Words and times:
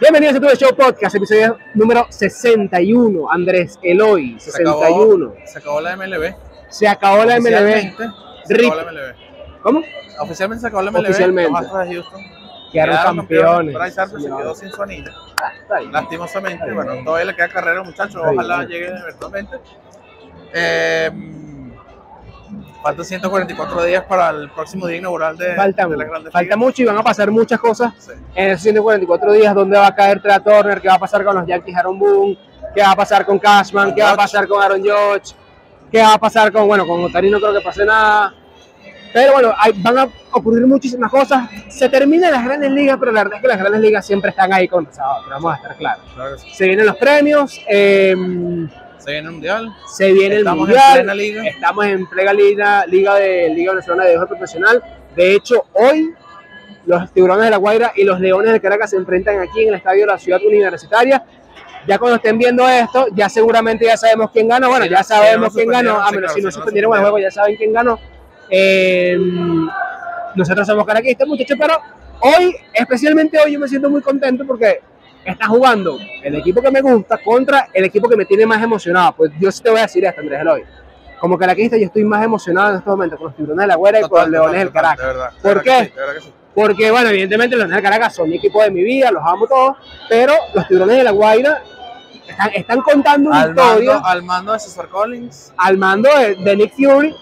Bienvenidos 0.00 0.36
a 0.36 0.40
Tu 0.40 0.56
Show 0.56 0.74
Podcast, 0.74 1.14
episodio 1.14 1.58
número 1.74 2.06
61. 2.08 3.30
Andrés 3.30 3.78
Eloy, 3.82 4.40
Se 4.40 4.50
61. 4.52 5.26
acabó, 5.26 5.46
se 5.46 5.58
acabó 5.58 5.80
la 5.82 5.96
MLB. 5.96 6.34
Se 6.70 6.88
acabó 6.88 7.24
la 7.26 7.38
MLB. 7.38 7.96
Se 8.46 8.54
acabó 8.54 8.74
la 8.76 8.84
MLB. 8.84 9.60
¿Cómo? 9.62 9.82
Oficialmente 10.20 10.62
se 10.62 10.66
acabó 10.68 10.82
la 10.84 10.90
MLB. 10.90 11.00
Oficialmente. 11.02 11.50
Los 11.52 11.60
Astros 11.60 11.88
de 11.88 11.94
Houston 11.94 12.22
Quedaron 12.72 13.16
campeones. 13.16 13.74
Bryce 13.74 14.00
Harper 14.00 14.20
se 14.22 14.26
quedó 14.28 14.54
sin 14.54 14.70
su 14.70 14.82
anillo. 14.82 15.12
Ah. 15.42 15.80
Lastimosamente. 15.90 16.72
Bueno, 16.72 17.04
todavía 17.04 17.26
le 17.26 17.36
queda 17.36 17.48
carrera, 17.48 17.82
muchachos. 17.82 18.22
Ojalá 18.24 18.64
llegue 18.64 18.86
eventualmente. 18.86 19.56
Eh, 20.54 21.10
faltan 22.82 23.04
144 23.04 23.84
días 23.84 24.04
para 24.04 24.30
el 24.30 24.50
próximo 24.50 24.86
día 24.86 24.98
inaugural 24.98 25.36
de, 25.36 25.54
Falta, 25.54 25.86
de 25.86 25.96
la 25.96 26.04
Grandes 26.04 26.32
falta 26.32 26.42
Ligas. 26.42 26.58
mucho 26.58 26.82
y 26.82 26.84
van 26.86 26.98
a 26.98 27.02
pasar 27.02 27.30
muchas 27.30 27.60
cosas 27.60 27.92
Sí. 27.98 28.12
en 28.34 28.48
esos 28.50 28.62
144 28.62 29.32
días. 29.32 29.54
¿Dónde 29.54 29.76
va 29.78 29.86
a 29.88 29.94
caer 29.94 30.20
Trey 30.22 30.38
Turner? 30.40 30.80
¿Qué 30.80 30.88
va 30.88 30.94
a 30.94 30.98
pasar 30.98 31.24
con 31.24 31.36
los 31.36 31.46
Yankees 31.46 31.76
Aaron 31.76 31.98
Boone? 31.98 32.38
¿Qué 32.74 32.80
va 32.82 32.92
a 32.92 32.96
pasar 32.96 33.26
con 33.26 33.38
Cashman? 33.38 33.86
Con 33.88 33.94
¿Qué 33.96 34.02
va 34.02 34.10
a 34.12 34.16
pasar 34.16 34.46
con 34.48 34.62
Aaron 34.62 34.80
Judge? 34.80 35.34
¿Qué 35.90 36.00
va 36.00 36.14
a 36.14 36.18
pasar 36.18 36.52
con, 36.52 36.66
bueno, 36.68 36.86
con 36.86 37.02
Otani 37.04 37.30
no 37.30 37.38
creo 37.40 37.52
que 37.52 37.60
pase 37.60 37.84
nada. 37.84 38.32
Pero 39.12 39.32
bueno, 39.32 39.52
hay- 39.58 39.72
van 39.82 39.98
a 39.98 40.08
ocurrir 40.30 40.64
muchísimas 40.68 41.10
cosas. 41.10 41.50
Se 41.68 41.88
terminan 41.88 42.30
las 42.30 42.44
grandes 42.44 42.70
ligas, 42.70 42.96
pero 43.00 43.10
la 43.10 43.24
verdad 43.24 43.38
es 43.38 43.42
que 43.42 43.48
las 43.48 43.58
grandes 43.58 43.80
ligas 43.80 44.06
siempre 44.06 44.30
están 44.30 44.52
ahí 44.52 44.68
con 44.68 44.86
pero 44.86 45.04
vamos 45.30 45.52
a 45.52 45.56
estar 45.56 45.76
claros. 45.76 46.04
Claro 46.14 46.38
sí. 46.38 46.48
Se 46.54 46.64
vienen 46.66 46.86
los 46.86 46.96
premios, 46.96 47.60
eh, 47.68 48.14
Se 49.00 49.10
viene 49.12 49.26
el 49.28 49.32
mundial. 49.32 49.76
se 49.86 50.12
viene 50.12 50.36
Estamos 50.38 50.68
el 50.68 50.74
en 50.74 50.80
mundial, 50.80 50.94
plena 50.94 51.14
liga. 51.14 51.42
estamos 51.46 51.86
en 51.86 52.06
plena 52.06 52.32
liga, 52.32 52.86
liga 52.86 53.14
de 53.16 53.48
Liga 53.50 53.72
Venezolana 53.72 54.04
de 54.04 54.08
Béisbol 54.10 54.28
Profesional. 54.28 54.82
De 55.16 55.34
hecho, 55.34 55.64
hoy 55.72 56.14
los 56.86 57.10
Tiburones 57.12 57.44
de 57.44 57.50
la 57.50 57.56
Guaira 57.56 57.92
y 57.96 58.04
los 58.04 58.20
Leones 58.20 58.52
de 58.52 58.60
Caracas 58.60 58.90
se 58.90 58.96
enfrentan 58.96 59.38
aquí 59.40 59.62
en 59.62 59.68
el 59.70 59.74
estadio 59.76 60.00
de 60.02 60.06
la 60.12 60.18
Ciudad 60.18 60.40
Universitaria. 60.44 61.24
Ya 61.86 61.98
cuando 61.98 62.16
estén 62.16 62.36
viendo 62.38 62.68
esto, 62.68 63.06
ya 63.14 63.28
seguramente 63.28 63.86
ya 63.86 63.96
sabemos 63.96 64.30
quién 64.32 64.48
ganó. 64.48 64.68
Bueno, 64.68 64.84
Sí, 64.84 64.90
ya 64.90 65.02
sabemos 65.02 65.54
quién 65.54 65.68
ganó. 65.68 65.92
A 66.00 66.10
menos 66.10 66.18
claro, 66.32 66.34
si 66.34 66.40
no 66.42 66.50
suspendieron 66.50 66.92
el 66.94 67.00
juego, 67.00 67.18
ya 67.18 67.30
saben 67.30 67.56
quién 67.56 67.72
ganó. 67.72 67.98
Eh, 68.50 69.16
nosotros 70.34 70.66
somos 70.66 70.84
caraquistas, 70.86 71.26
muchachos, 71.26 71.56
pero 71.58 71.78
hoy, 72.20 72.54
especialmente 72.74 73.38
hoy, 73.38 73.52
yo 73.52 73.60
me 73.60 73.68
siento 73.68 73.88
muy 73.88 74.02
contento 74.02 74.44
porque 74.46 74.80
está 75.24 75.46
jugando 75.46 75.98
el 76.22 76.34
equipo 76.36 76.62
que 76.62 76.70
me 76.70 76.80
gusta 76.80 77.18
contra 77.18 77.68
el 77.72 77.84
equipo 77.84 78.08
que 78.08 78.16
me 78.16 78.24
tiene 78.24 78.46
más 78.46 78.62
emocionado. 78.62 79.12
Pues 79.16 79.30
yo 79.38 79.50
sí 79.52 79.62
te 79.62 79.70
voy 79.70 79.78
a 79.80 79.82
decir 79.82 80.04
esto, 80.04 80.20
Andrés 80.20 80.40
Eloy. 80.40 80.64
Como 81.18 81.36
caraquista, 81.36 81.76
yo 81.76 81.86
estoy 81.86 82.04
más 82.04 82.24
emocionado 82.24 82.70
en 82.70 82.76
estos 82.76 82.90
momentos 82.90 83.18
con 83.18 83.26
los 83.28 83.36
tiburones 83.36 83.62
de 83.64 83.66
la 83.66 83.76
Guera 83.76 84.00
y 84.00 84.08
con 84.08 84.20
los 84.20 84.30
leones 84.30 84.60
del 84.60 84.72
Caracas. 84.72 84.98
De 84.98 85.06
verdad. 85.06 85.30
¿Por 85.42 85.62
qué? 85.62 85.84
sí, 85.84 85.92
sí. 86.22 86.32
Porque, 86.54 86.90
bueno, 86.90 87.08
evidentemente 87.10 87.54
los 87.56 87.68
Leones 87.68 87.76
del 87.76 87.92
Caracas 87.92 88.14
son 88.16 88.28
mi 88.28 88.36
equipo 88.36 88.60
de 88.62 88.70
mi 88.72 88.82
vida, 88.82 89.10
los 89.12 89.22
amo 89.24 89.46
todos, 89.46 89.76
pero 90.08 90.34
los 90.52 90.66
tiburones 90.66 90.96
de 90.96 91.04
la 91.04 91.12
Guaira 91.12 91.62
están, 92.26 92.50
están 92.54 92.80
contando 92.80 93.30
una 93.30 93.42
Al 93.42 93.50
historia 93.50 93.92
mando, 93.92 94.06
al 94.08 94.22
mando 94.24 94.52
de 94.54 94.58
César 94.58 94.88
Collins. 94.88 95.52
al 95.56 95.78
mando 95.78 96.08
de, 96.18 96.34
de 96.34 96.56
Nick 96.56 96.72
Fury. 96.74 97.14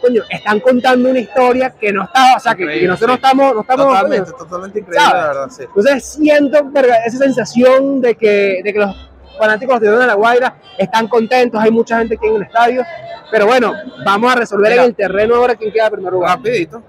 Coño, 0.00 0.22
están 0.28 0.60
contando 0.60 1.10
una 1.10 1.18
historia 1.18 1.70
que 1.70 1.92
no 1.92 2.04
está, 2.04 2.36
o 2.36 2.40
sea, 2.40 2.54
que, 2.54 2.86
nosotros 2.86 3.16
sí. 3.16 3.22
estamos, 3.24 3.54
no 3.54 3.60
estamos 3.62 3.86
Totalmente, 3.86 4.30
coño, 4.30 4.44
totalmente 4.44 4.78
increíble, 4.80 5.04
¿sabes? 5.04 5.20
la 5.20 5.26
verdad, 5.28 5.50
sí. 5.50 5.62
Entonces 5.64 6.04
siento 6.04 6.70
esa 7.06 7.18
sensación 7.18 8.00
de 8.00 8.14
que, 8.14 8.60
de 8.62 8.72
que 8.72 8.78
los 8.78 9.10
fanáticos 9.38 9.80
de 9.80 9.90
de 9.90 10.06
la 10.06 10.14
Guaira 10.14 10.56
están 10.78 11.08
contentos, 11.08 11.60
hay 11.60 11.70
mucha 11.70 11.98
gente 11.98 12.14
aquí 12.16 12.26
en 12.26 12.36
el 12.36 12.42
estadio, 12.42 12.84
pero 13.30 13.46
bueno, 13.46 13.72
vamos 14.04 14.32
a 14.32 14.36
resolver 14.36 14.70
Mira. 14.70 14.82
en 14.82 14.88
el 14.90 14.94
terreno 14.94 15.36
ahora 15.36 15.54
quién 15.54 15.72
queda 15.72 15.86
en 15.86 15.92
primer 15.92 16.12
lugar. 16.12 16.36
Rapidito, 16.36 16.82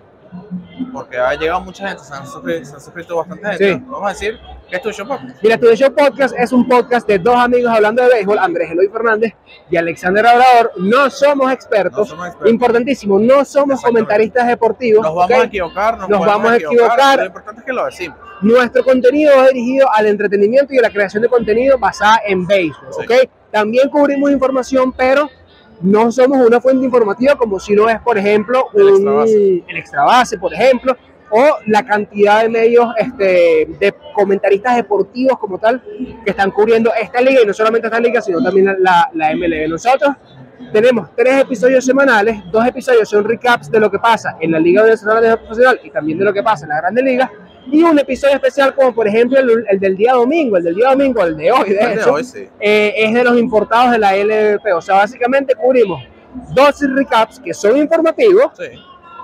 porque 0.85 1.17
ha 1.17 1.33
llegado 1.35 1.61
mucha 1.61 1.87
gente, 1.87 2.03
se 2.03 2.13
han 2.13 2.25
suscrito, 2.27 2.65
se 2.65 2.73
han 2.75 2.81
suscrito 2.81 3.17
bastante 3.17 3.47
gente. 3.47 3.73
Sí. 3.75 3.83
Vamos 3.87 4.05
a 4.05 4.09
decir 4.09 4.39
esto 4.71 4.89
es 4.89 4.97
Show 4.97 5.07
Podcast. 5.07 5.43
Mira, 5.43 5.57
Tu 5.57 5.75
Show 5.75 5.93
Podcast 5.95 6.35
es 6.37 6.51
un 6.51 6.67
podcast 6.67 7.07
de 7.07 7.17
dos 7.19 7.35
amigos 7.35 7.71
hablando 7.73 8.03
de 8.03 8.09
béisbol, 8.09 8.37
Andrés 8.39 8.71
Eloy 8.71 8.87
Fernández 8.89 9.33
y 9.69 9.77
Alexander 9.77 10.25
Obrador. 10.25 10.71
No 10.77 11.09
somos 11.09 11.47
No 11.47 11.51
expertos, 11.51 12.09
somos 12.09 12.27
expertos. 12.27 12.51
importantísimo, 12.51 13.19
no 13.19 13.43
somos 13.45 13.81
comentaristas 13.81 14.47
deportivos. 14.47 15.03
Nos 15.03 15.15
vamos 15.15 15.31
a 15.31 15.43
equivocar, 15.43 15.97
nos, 15.97 16.09
vamos 16.25 16.51
a 16.51 16.55
equivocar. 16.57 17.19
Lo 17.19 17.25
importante 17.25 17.59
es 17.61 17.65
que 17.65 17.73
lo 17.73 17.85
decimos. 17.85 18.17
Nuestro 18.41 18.83
contenido 18.83 19.35
va 19.35 19.47
dirigido 19.47 19.87
al 19.93 20.05
entretenimiento 20.05 20.73
y 20.73 20.77
a 20.77 20.81
la 20.83 20.89
creación 20.91 21.21
de 21.23 21.29
contenido 21.29 21.77
basada 21.77 22.21
en 22.25 22.45
béisbol, 22.47 22.87
Sí. 22.93 23.05
¿ok? 23.05 23.29
También 23.51 23.89
cubrimos 23.89 24.29
información, 24.31 24.91
pero 24.93 25.27
no 25.81 26.11
somos 26.11 26.45
una 26.45 26.59
fuente 26.59 26.85
informativa 26.85 27.35
como 27.35 27.59
si 27.59 27.73
lo 27.75 27.87
es, 27.89 27.99
por 28.01 28.17
ejemplo, 28.17 28.67
El 28.73 28.83
un- 28.83 28.89
extra 28.95 29.11
base. 29.13 29.63
el 29.67 29.77
extra 29.77 30.03
base, 30.03 30.37
por 30.37 30.53
ejemplo, 30.53 30.95
o 31.31 31.57
la 31.67 31.85
cantidad 31.85 32.41
de 32.41 32.49
medios 32.49 32.87
este, 32.97 33.67
de 33.79 33.93
comentaristas 34.15 34.75
deportivos 34.75 35.37
como 35.37 35.59
tal 35.59 35.81
que 36.25 36.31
están 36.31 36.49
cubriendo 36.51 36.91
esta 36.99 37.21
liga 37.21 37.41
y 37.43 37.45
no 37.45 37.53
solamente 37.53 37.87
esta 37.87 37.99
liga, 37.99 38.19
sino 38.21 38.41
también 38.43 38.75
la, 38.79 39.09
la 39.13 39.35
MLB. 39.35 39.69
Nosotros 39.69 40.15
tenemos 40.73 41.09
tres 41.15 41.41
episodios 41.41 41.85
semanales, 41.85 42.39
dos 42.51 42.65
episodios 42.65 43.07
son 43.07 43.23
recaps 43.23 43.69
de 43.71 43.79
lo 43.79 43.89
que 43.91 43.99
pasa 43.99 44.37
en 44.39 44.51
la 44.51 44.59
Liga 44.59 44.83
Venezolana 44.83 45.21
de 45.21 45.37
Profesional 45.37 45.79
y 45.83 45.89
también 45.91 46.17
de 46.17 46.25
lo 46.25 46.33
que 46.33 46.43
pasa 46.43 46.65
en 46.65 46.69
la 46.69 46.77
Grande 46.81 47.01
Liga, 47.03 47.31
y 47.71 47.83
un 47.83 47.97
episodio 47.99 48.35
especial 48.35 48.73
como 48.75 48.93
por 48.93 49.07
ejemplo 49.07 49.39
el, 49.39 49.65
el 49.69 49.79
del 49.79 49.95
día 49.97 50.13
domingo, 50.13 50.57
el 50.57 50.63
del 50.63 50.75
día 50.75 50.89
domingo, 50.89 51.23
el 51.23 51.35
de 51.37 51.51
hoy, 51.51 51.69
de 51.69 51.79
El 51.79 51.89
de 51.95 52.01
hecho, 52.01 52.13
hoy 52.13 52.23
sí. 52.23 52.47
eh, 52.59 52.93
es 52.97 53.13
de 53.13 53.23
los 53.23 53.37
importados 53.37 53.91
de 53.91 53.99
la 53.99 54.15
LVP. 54.15 54.73
O 54.73 54.81
sea, 54.81 54.95
básicamente 54.95 55.55
cubrimos 55.55 56.03
dos 56.53 56.75
recaps 56.81 57.39
que 57.39 57.53
son 57.53 57.77
informativos, 57.77 58.51
sí. 58.57 58.65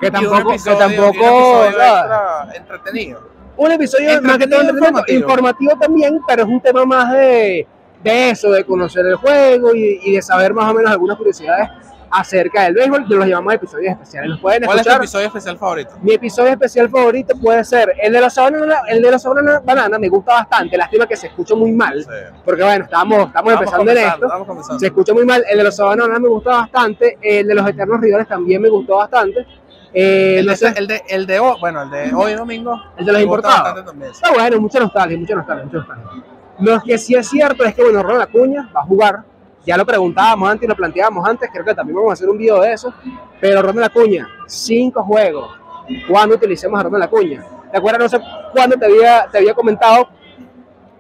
que 0.02 0.12
tampoco, 0.12 0.50
que 0.50 0.56
episodio- 0.56 0.74
un 0.74 0.80
tampoco, 0.80 1.66
extra 1.66 2.48
entretenido. 2.56 3.30
un 3.58 3.72
episodio 3.72 4.22
más 4.22 4.38
que 4.38 4.48
todo 4.48 4.64
informativo. 4.64 5.20
informativo 5.20 5.72
también, 5.80 6.20
pero 6.28 6.44
es 6.44 6.48
un 6.50 6.62
tema 6.62 6.86
más 6.86 7.12
de, 7.14 7.68
de 8.04 8.30
eso, 8.32 8.52
de 8.52 8.64
conocer 8.64 9.06
el 9.06 9.16
juego 9.16 9.74
y, 9.76 10.00
y 10.04 10.16
de 10.16 10.22
saber 10.22 10.54
más 10.54 10.70
o 10.70 10.74
menos 10.74 10.92
algunas 10.92 11.18
curiosidades 11.18 11.70
acerca 12.12 12.64
del 12.64 12.74
béisbol. 12.76 13.06
Los 13.08 13.28
llamamos 13.28 13.54
episodios 13.56 13.92
especiales. 13.94 14.30
Los 14.32 14.40
pueden 14.40 14.64
¿Cuál 14.64 14.78
es 14.80 14.84
tu 14.84 14.90
escuchar. 14.90 15.02
episodio 15.04 15.28
especial 15.28 15.58
favorito? 15.58 15.92
Mi 16.02 16.14
episodio 16.14 16.52
especial 16.52 16.90
favorito 16.90 17.36
puede 17.38 17.64
ser 17.64 17.94
el 18.02 18.14
de 18.14 18.22
la 18.22 18.30
sabana, 18.30 18.82
el 18.90 19.02
de 19.02 19.12
la 19.12 19.20
sabana 19.20 19.60
banana, 19.64 19.98
me 20.00 20.10
gusta 20.10 20.34
bastante. 20.34 20.78
Lástima 20.78 21.06
que 21.08 21.16
se 21.16 21.28
escucha 21.28 21.56
muy 21.56 21.72
mal, 21.72 22.02
Sí. 22.04 22.10
porque 22.44 22.64
bueno, 22.64 22.84
estamos, 22.86 23.28
estamos 23.28 23.54
empezando 23.54 23.92
en 23.92 23.98
esto. 23.98 24.26
Estamos 24.26 24.48
comenzando. 24.48 24.80
Se 24.80 24.86
escucha 24.88 25.14
muy 25.14 25.26
mal. 25.26 25.44
El 25.50 25.58
de 25.58 25.64
los 25.64 25.76
Sabananas 25.76 26.20
me 26.20 26.28
gustó 26.30 26.50
bastante. 26.52 27.18
El 27.22 27.48
de 27.48 27.56
los 27.56 27.68
Eternos 27.68 28.00
Rivales 28.02 28.28
también 28.28 28.62
me 28.62 28.70
gustó 28.70 28.98
bastante. 28.98 29.46
Eh, 29.98 30.40
El 30.40 30.46
no 30.46 30.52
de, 30.52 30.58
sé, 30.58 30.74
el, 30.76 30.88
de, 30.88 31.02
el 31.08 31.26
de 31.26 31.40
hoy, 31.40 31.56
bueno, 31.62 31.84
el 31.84 31.90
de 31.90 32.14
hoy 32.14 32.34
domingo. 32.34 32.76
el 32.98 33.06
de 33.06 33.14
los 33.14 33.24
gusta 33.26 33.48
importados. 33.50 33.86
también, 33.86 34.14
sí. 34.14 34.20
Está 34.22 34.34
bueno, 34.34 34.60
mucha 34.60 34.80
nostalgia, 34.82 35.18
mucha 35.18 35.36
nostalgia, 35.36 35.64
mucha 35.66 35.78
nostalgia. 35.78 36.24
Lo 36.60 36.82
que 36.82 36.98
sí 36.98 37.16
es 37.16 37.28
cierto 37.30 37.64
es 37.64 37.74
que, 37.76 37.82
bueno, 37.84 38.04
Ronald 38.04 38.24
Acuña 38.24 38.70
va 38.76 38.82
a 38.82 38.84
jugar. 38.84 39.24
Ya 39.66 39.78
lo 39.78 39.86
preguntábamos 39.86 40.50
antes 40.50 40.66
y 40.66 40.70
lo 40.70 40.76
planteábamos 40.76 41.28
antes. 41.28 41.50
Creo 41.52 41.66
que 41.66 41.74
también 41.74 41.96
vamos 41.96 42.12
a 42.12 42.14
hacer 42.14 42.30
un 42.30 42.38
video 42.38 42.62
de 42.62 42.74
eso. 42.74 42.94
Pero 43.42 43.62
Ronald 43.62 43.86
Acuña, 43.86 44.28
cinco 44.48 45.04
juegos. 45.04 45.58
¿Cuándo 46.08 46.36
utilicemos 46.36 46.80
a 46.80 46.84
Ronald 46.84 47.04
Acuña? 47.06 47.44
¿Te 47.72 47.78
acuerdas? 47.78 48.02
No 48.02 48.10
sé 48.20 48.26
cuándo 48.52 48.78
te 48.78 48.86
había, 48.86 49.28
te 49.32 49.38
había 49.40 49.54
comentado 49.54 50.08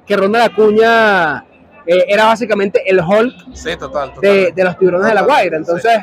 que 0.05 0.15
Ronald 0.17 0.51
Acuña 0.51 1.45
eh, 1.85 2.05
era 2.07 2.25
básicamente 2.25 2.81
el 2.89 2.99
Hulk 2.99 3.53
Sí, 3.53 3.75
total. 3.77 4.13
de, 4.21 4.51
de 4.51 4.63
los 4.63 4.77
tiburones 4.77 5.07
de 5.07 5.13
la 5.13 5.21
Guaira. 5.21 5.57
Entonces, 5.57 5.97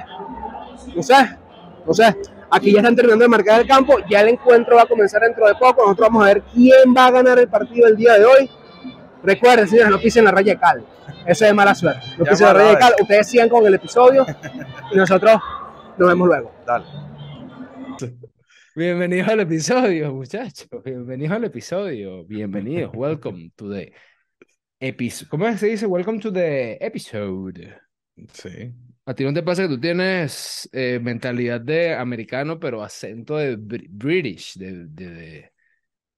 no 0.94 1.03
sé, 1.03 1.37
no 1.87 1.93
sé. 1.94 2.17
Aquí 2.50 2.71
ya 2.71 2.81
están 2.81 2.94
terminando 2.94 3.23
de 3.25 3.29
marcar 3.31 3.61
el 3.62 3.67
campo, 3.67 3.94
ya 4.11 4.21
el 4.21 4.29
encuentro 4.29 4.77
va 4.77 4.83
a 4.83 4.87
comenzar 4.87 5.23
dentro 5.23 5.47
de 5.47 5.55
poco. 5.55 5.83
Nosotros 5.83 6.09
vamos 6.09 6.23
a 6.25 6.27
ver 6.27 6.43
quién 6.53 6.94
va 6.97 7.06
a 7.06 7.11
ganar 7.11 7.39
el 7.39 7.49
partido 7.49 7.89
el 7.89 7.97
día 7.97 8.12
de 8.19 8.25
hoy. 8.27 8.50
Recuerden, 9.22 9.69
señores, 9.69 9.91
no 9.91 9.99
pisen 10.00 10.25
la 10.25 10.31
raya 10.33 10.55
de 10.55 10.60
cal. 10.60 10.84
Eso 11.27 11.44
es 11.44 11.50
de 11.50 11.55
mala 11.55 11.75
suerte. 11.75 12.00
No 12.19 12.25
pisen 12.25 12.47
la 12.47 12.53
raya 12.55 12.71
de 12.71 12.78
cal. 12.78 12.93
Ustedes 13.00 13.28
sigan 13.28 13.49
con 13.49 13.65
el 13.66 13.75
episodio 13.75 14.27
y 14.93 14.97
nosotros 14.97 15.41
nos 15.99 16.09
vemos 16.09 16.27
luego. 16.28 16.53
Dale. 16.66 16.84
Bienvenidos 18.75 19.28
al 19.28 19.41
episodio, 19.41 20.12
muchachos. 20.15 20.66
Bienvenidos 20.84 21.32
al 21.37 21.44
episodio. 21.44 22.25
Bienvenidos. 22.25 22.91
Welcome 22.94 23.53
to 23.56 23.71
the 23.71 23.93
episode. 24.81 25.29
¿Cómo 25.29 25.56
se 25.56 25.67
dice? 25.67 25.87
Welcome 25.87 26.19
to 26.20 26.32
the 26.32 26.79
episode. 26.85 27.76
Sí. 28.32 28.73
¿A 29.05 29.14
ti 29.14 29.25
no 29.25 29.32
te 29.32 29.43
pasa 29.43 29.62
que 29.62 29.69
tú 29.69 29.81
tienes 29.81 30.69
eh, 30.73 30.99
mentalidad 31.02 31.61
de 31.61 31.94
americano, 31.94 32.58
pero 32.58 32.82
acento 32.82 33.37
de 33.37 33.58
br- 33.58 33.87
British? 33.88 34.56
De, 34.56 34.87
de, 34.87 35.11
de- 35.11 35.52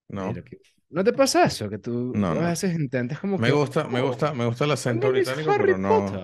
No. 0.08 0.28
de 0.32 0.40
lo 0.40 0.44
que- 0.44 0.58
¿No 0.94 1.02
te 1.02 1.12
pasa 1.12 1.44
eso? 1.44 1.68
Que 1.68 1.78
tú 1.78 2.12
No, 2.14 2.28
a 2.28 2.50
veces 2.50 2.72
intentas 2.78 3.18
como 3.18 3.36
Me 3.36 3.48
que, 3.48 3.52
gusta, 3.52 3.88
me 3.88 4.00
"Oh, 4.00 4.06
gusta, 4.06 4.32
me 4.32 4.46
gusta 4.46 4.64
el 4.64 4.70
acento 4.70 5.10
británico, 5.10 5.50
Harry 5.50 5.64
pero 5.66 5.78
no. 5.78 5.88
Potter. 5.88 6.20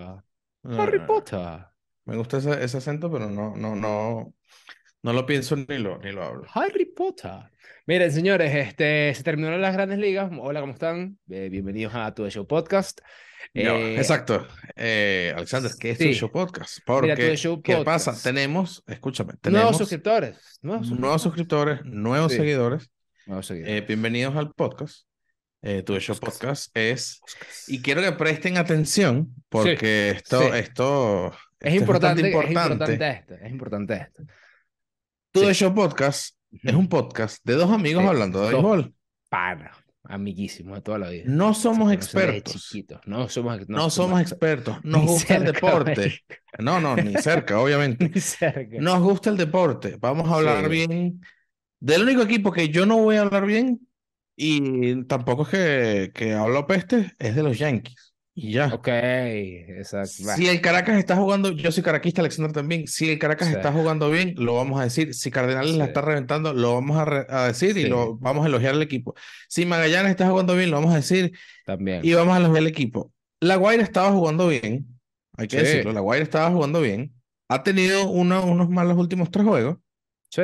no, 0.62 0.82
Harry 0.82 0.98
no, 1.00 1.06
Potter. 1.06 1.58
Me 2.04 2.16
gusta 2.16 2.38
ese, 2.38 2.64
ese 2.64 2.78
acento, 2.78 3.10
pero 3.10 3.28
no, 3.28 3.56
no, 3.56 3.74
no, 3.74 4.32
no 5.02 5.12
lo 5.12 5.26
pienso 5.26 5.56
ni 5.56 5.78
lo, 5.78 5.98
ni 5.98 6.12
lo 6.12 6.22
hablo. 6.22 6.44
Harry 6.54 6.84
Potter. 6.86 7.50
Miren, 7.86 8.12
señores, 8.12 8.54
este, 8.54 9.12
se 9.12 9.22
terminaron 9.24 9.60
las 9.60 9.72
grandes 9.74 9.98
ligas. 9.98 10.30
Hola, 10.40 10.60
¿cómo 10.60 10.72
están? 10.74 11.18
Eh, 11.28 11.48
bienvenidos 11.50 11.92
a 11.96 12.14
Tu 12.14 12.30
Show 12.30 12.46
Podcast. 12.46 13.00
Eh, 13.52 13.96
Exacto. 13.98 14.46
Eh, 14.76 15.32
Alexander, 15.34 15.72
¿qué 15.80 15.90
es 15.90 15.98
tu 15.98 16.04
sí. 16.04 16.12
show 16.14 16.30
podcast? 16.30 16.78
Mira, 16.86 17.16
Tu 17.16 17.22
Porque, 17.22 17.36
Show 17.36 17.60
¿qué 17.60 17.76
Podcast. 17.76 18.06
pasa? 18.06 18.22
Tenemos, 18.22 18.84
escúchame, 18.86 19.32
Nuevos 19.32 19.40
tenemos 19.42 19.78
suscriptores. 19.78 20.58
Nuevos 20.62 20.90
nuevos 20.92 21.22
suscriptores, 21.22 21.80
nuevos 21.84 22.30
Sí. 22.30 22.38
seguidores. 22.38 22.88
Nuevos 23.30 23.46
seguidores. 23.46 23.80
Eh, 23.80 23.84
bienvenidos 23.86 24.34
al 24.34 24.50
podcast. 24.52 25.06
eh, 25.62 25.84
Tu 25.84 25.96
Show 26.00 26.16
Podcast 26.18 26.76
es, 26.76 27.20
y 27.68 27.80
quiero 27.80 28.02
que 28.02 28.10
presten 28.10 28.56
atención 28.56 29.32
porque 29.48 30.10
esto, 30.10 30.40
sí. 30.40 30.48
esto, 30.54 31.32
Es 31.60 31.74
esto 31.74 31.92
bastante 31.92 32.22
importante, 32.22 32.22
es 32.22 32.48
importante. 32.48 32.72
importante 32.72 33.10
esto, 33.10 33.34
es 33.34 33.50
importante 33.52 33.94
esto. 33.94 34.22
Tu 35.30 35.40
Sí. 35.46 35.52
Show 35.54 35.72
Podcast 35.72 36.36
es 36.60 36.74
un 36.74 36.88
podcast 36.88 37.38
de 37.44 37.54
dos 37.54 37.70
amigos 37.70 38.02
Sí, 38.02 38.08
hablando 38.08 38.40
de 38.42 38.50
béisbol. 38.50 38.94
Pana, 39.28 39.70
amiguísimo 40.02 40.74
de 40.74 40.80
toda 40.80 40.98
la 40.98 41.10
vida. 41.10 41.22
No 41.28 41.54
somos 41.54 41.92
expertos. 41.92 42.74
No 43.06 43.28
somos, 43.28 43.68
No 43.68 43.90
somos 43.90 44.20
expertos. 44.20 44.76
Nos 44.82 45.06
gusta 45.06 45.36
el 45.36 45.44
cerca, 45.44 45.52
deporte. 45.52 45.94
marico. 46.00 46.24
No, 46.58 46.80
no, 46.80 46.96
ni 46.96 47.14
cerca, 47.14 47.60
obviamente. 47.60 48.08
Ni 48.12 48.20
cerca. 48.20 48.76
Nos 48.80 49.00
gusta 49.00 49.30
el 49.30 49.36
deporte. 49.36 49.96
Vamos 50.00 50.28
a 50.28 50.34
hablar 50.34 50.64
Sí. 50.64 50.70
bien 50.70 51.20
del 51.80 52.02
único 52.02 52.22
equipo 52.22 52.52
que 52.52 52.68
yo 52.68 52.86
no 52.86 52.98
voy 52.98 53.16
a 53.16 53.22
hablar 53.22 53.46
bien 53.46 53.80
y 54.36 55.04
tampoco 55.04 55.42
es 55.42 55.48
que, 55.48 56.10
que 56.14 56.32
hablo 56.34 56.66
peste, 56.66 57.12
es 57.18 57.34
de 57.34 57.42
los 57.42 57.58
Yankees. 57.58 58.14
Y 58.32 58.52
ya. 58.52 58.68
Ok, 58.72 58.88
exacto. 58.88 60.08
Si 60.36 60.46
el 60.48 60.60
Caracas 60.60 60.96
está 60.98 61.16
jugando, 61.16 61.50
yo 61.50 61.70
soy 61.72 61.82
caraquista, 61.82 62.22
Alexander 62.22 62.52
también. 62.52 62.86
Si 62.86 63.10
el 63.10 63.18
Caracas 63.18 63.48
Sí. 63.48 63.54
está 63.54 63.72
jugando 63.72 64.10
bien, 64.10 64.34
lo 64.36 64.54
vamos 64.54 64.80
a 64.80 64.84
decir. 64.84 65.14
Si 65.14 65.30
Cardenales 65.30 65.74
la 65.74 65.84
Sí. 65.84 65.88
está 65.88 66.00
reventando, 66.00 66.54
lo 66.54 66.74
vamos 66.74 66.96
a, 66.96 67.04
re- 67.04 67.26
a 67.28 67.46
decir 67.48 67.76
y 67.76 67.82
Sí. 67.82 67.88
lo 67.88 68.16
vamos 68.16 68.44
a 68.44 68.48
elogiar 68.48 68.74
al 68.74 68.82
equipo. 68.82 69.14
Si 69.48 69.66
Magallanes 69.66 70.10
está 70.12 70.28
jugando 70.30 70.54
bien, 70.56 70.70
lo 70.70 70.76
vamos 70.76 70.92
a 70.92 70.96
decir 70.96 71.32
También. 71.66 72.00
y 72.04 72.14
vamos 72.14 72.34
a 72.34 72.38
elogiar 72.38 72.58
al 72.58 72.66
equipo. 72.68 73.12
La 73.40 73.56
Guaira 73.56 73.82
estaba 73.82 74.10
jugando 74.12 74.48
bien, 74.48 74.86
hay 75.36 75.48
que 75.48 75.58
decirlo. 75.58 75.92
La 75.92 76.00
Guaira 76.00 76.22
estaba 76.22 76.50
jugando 76.50 76.80
bien. 76.80 77.12
Ha 77.48 77.62
tenido 77.62 78.08
uno- 78.08 78.44
unos 78.46 78.70
malos 78.70 78.96
últimos 78.96 79.30
tres 79.30 79.44
juegos, 79.44 79.76
Sí. 80.30 80.42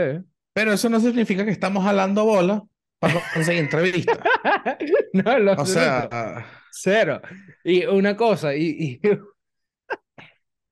Pero 0.56 0.72
eso 0.72 0.88
no 0.88 0.98
significa 1.00 1.44
que 1.44 1.50
estamos 1.50 1.84
jalando 1.84 2.24
bola 2.24 2.62
para 2.98 3.20
conseguir 3.34 3.64
entrevistas. 3.64 4.18
no, 5.12 5.38
lo 5.38 5.52
O 5.52 5.66
sea, 5.66 6.46
Cero. 6.72 7.20
Y 7.62 7.84
una 7.84 8.16
cosa, 8.16 8.56
y, 8.56 8.98
y, 9.04 9.10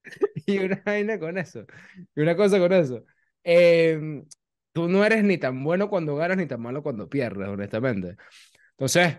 y 0.47 0.59
una 0.59 0.81
vaina 0.87 1.19
con 1.19 1.37
eso. 1.37 1.67
Y 2.17 2.23
una 2.23 2.35
cosa 2.35 2.59
con 2.59 2.73
eso. 2.73 3.05
Em, 3.43 4.25
tú 4.73 4.89
no 4.89 5.05
eres 5.05 5.23
ni 5.23 5.37
tan 5.37 5.63
bueno 5.63 5.91
cuando 5.91 6.17
ganas 6.17 6.39
ni 6.39 6.47
tan 6.47 6.63
malo 6.63 6.83
cuando 6.83 7.07
pierdes, 7.07 7.47
honestamente. 7.47 8.17
Entonces, 8.71 9.19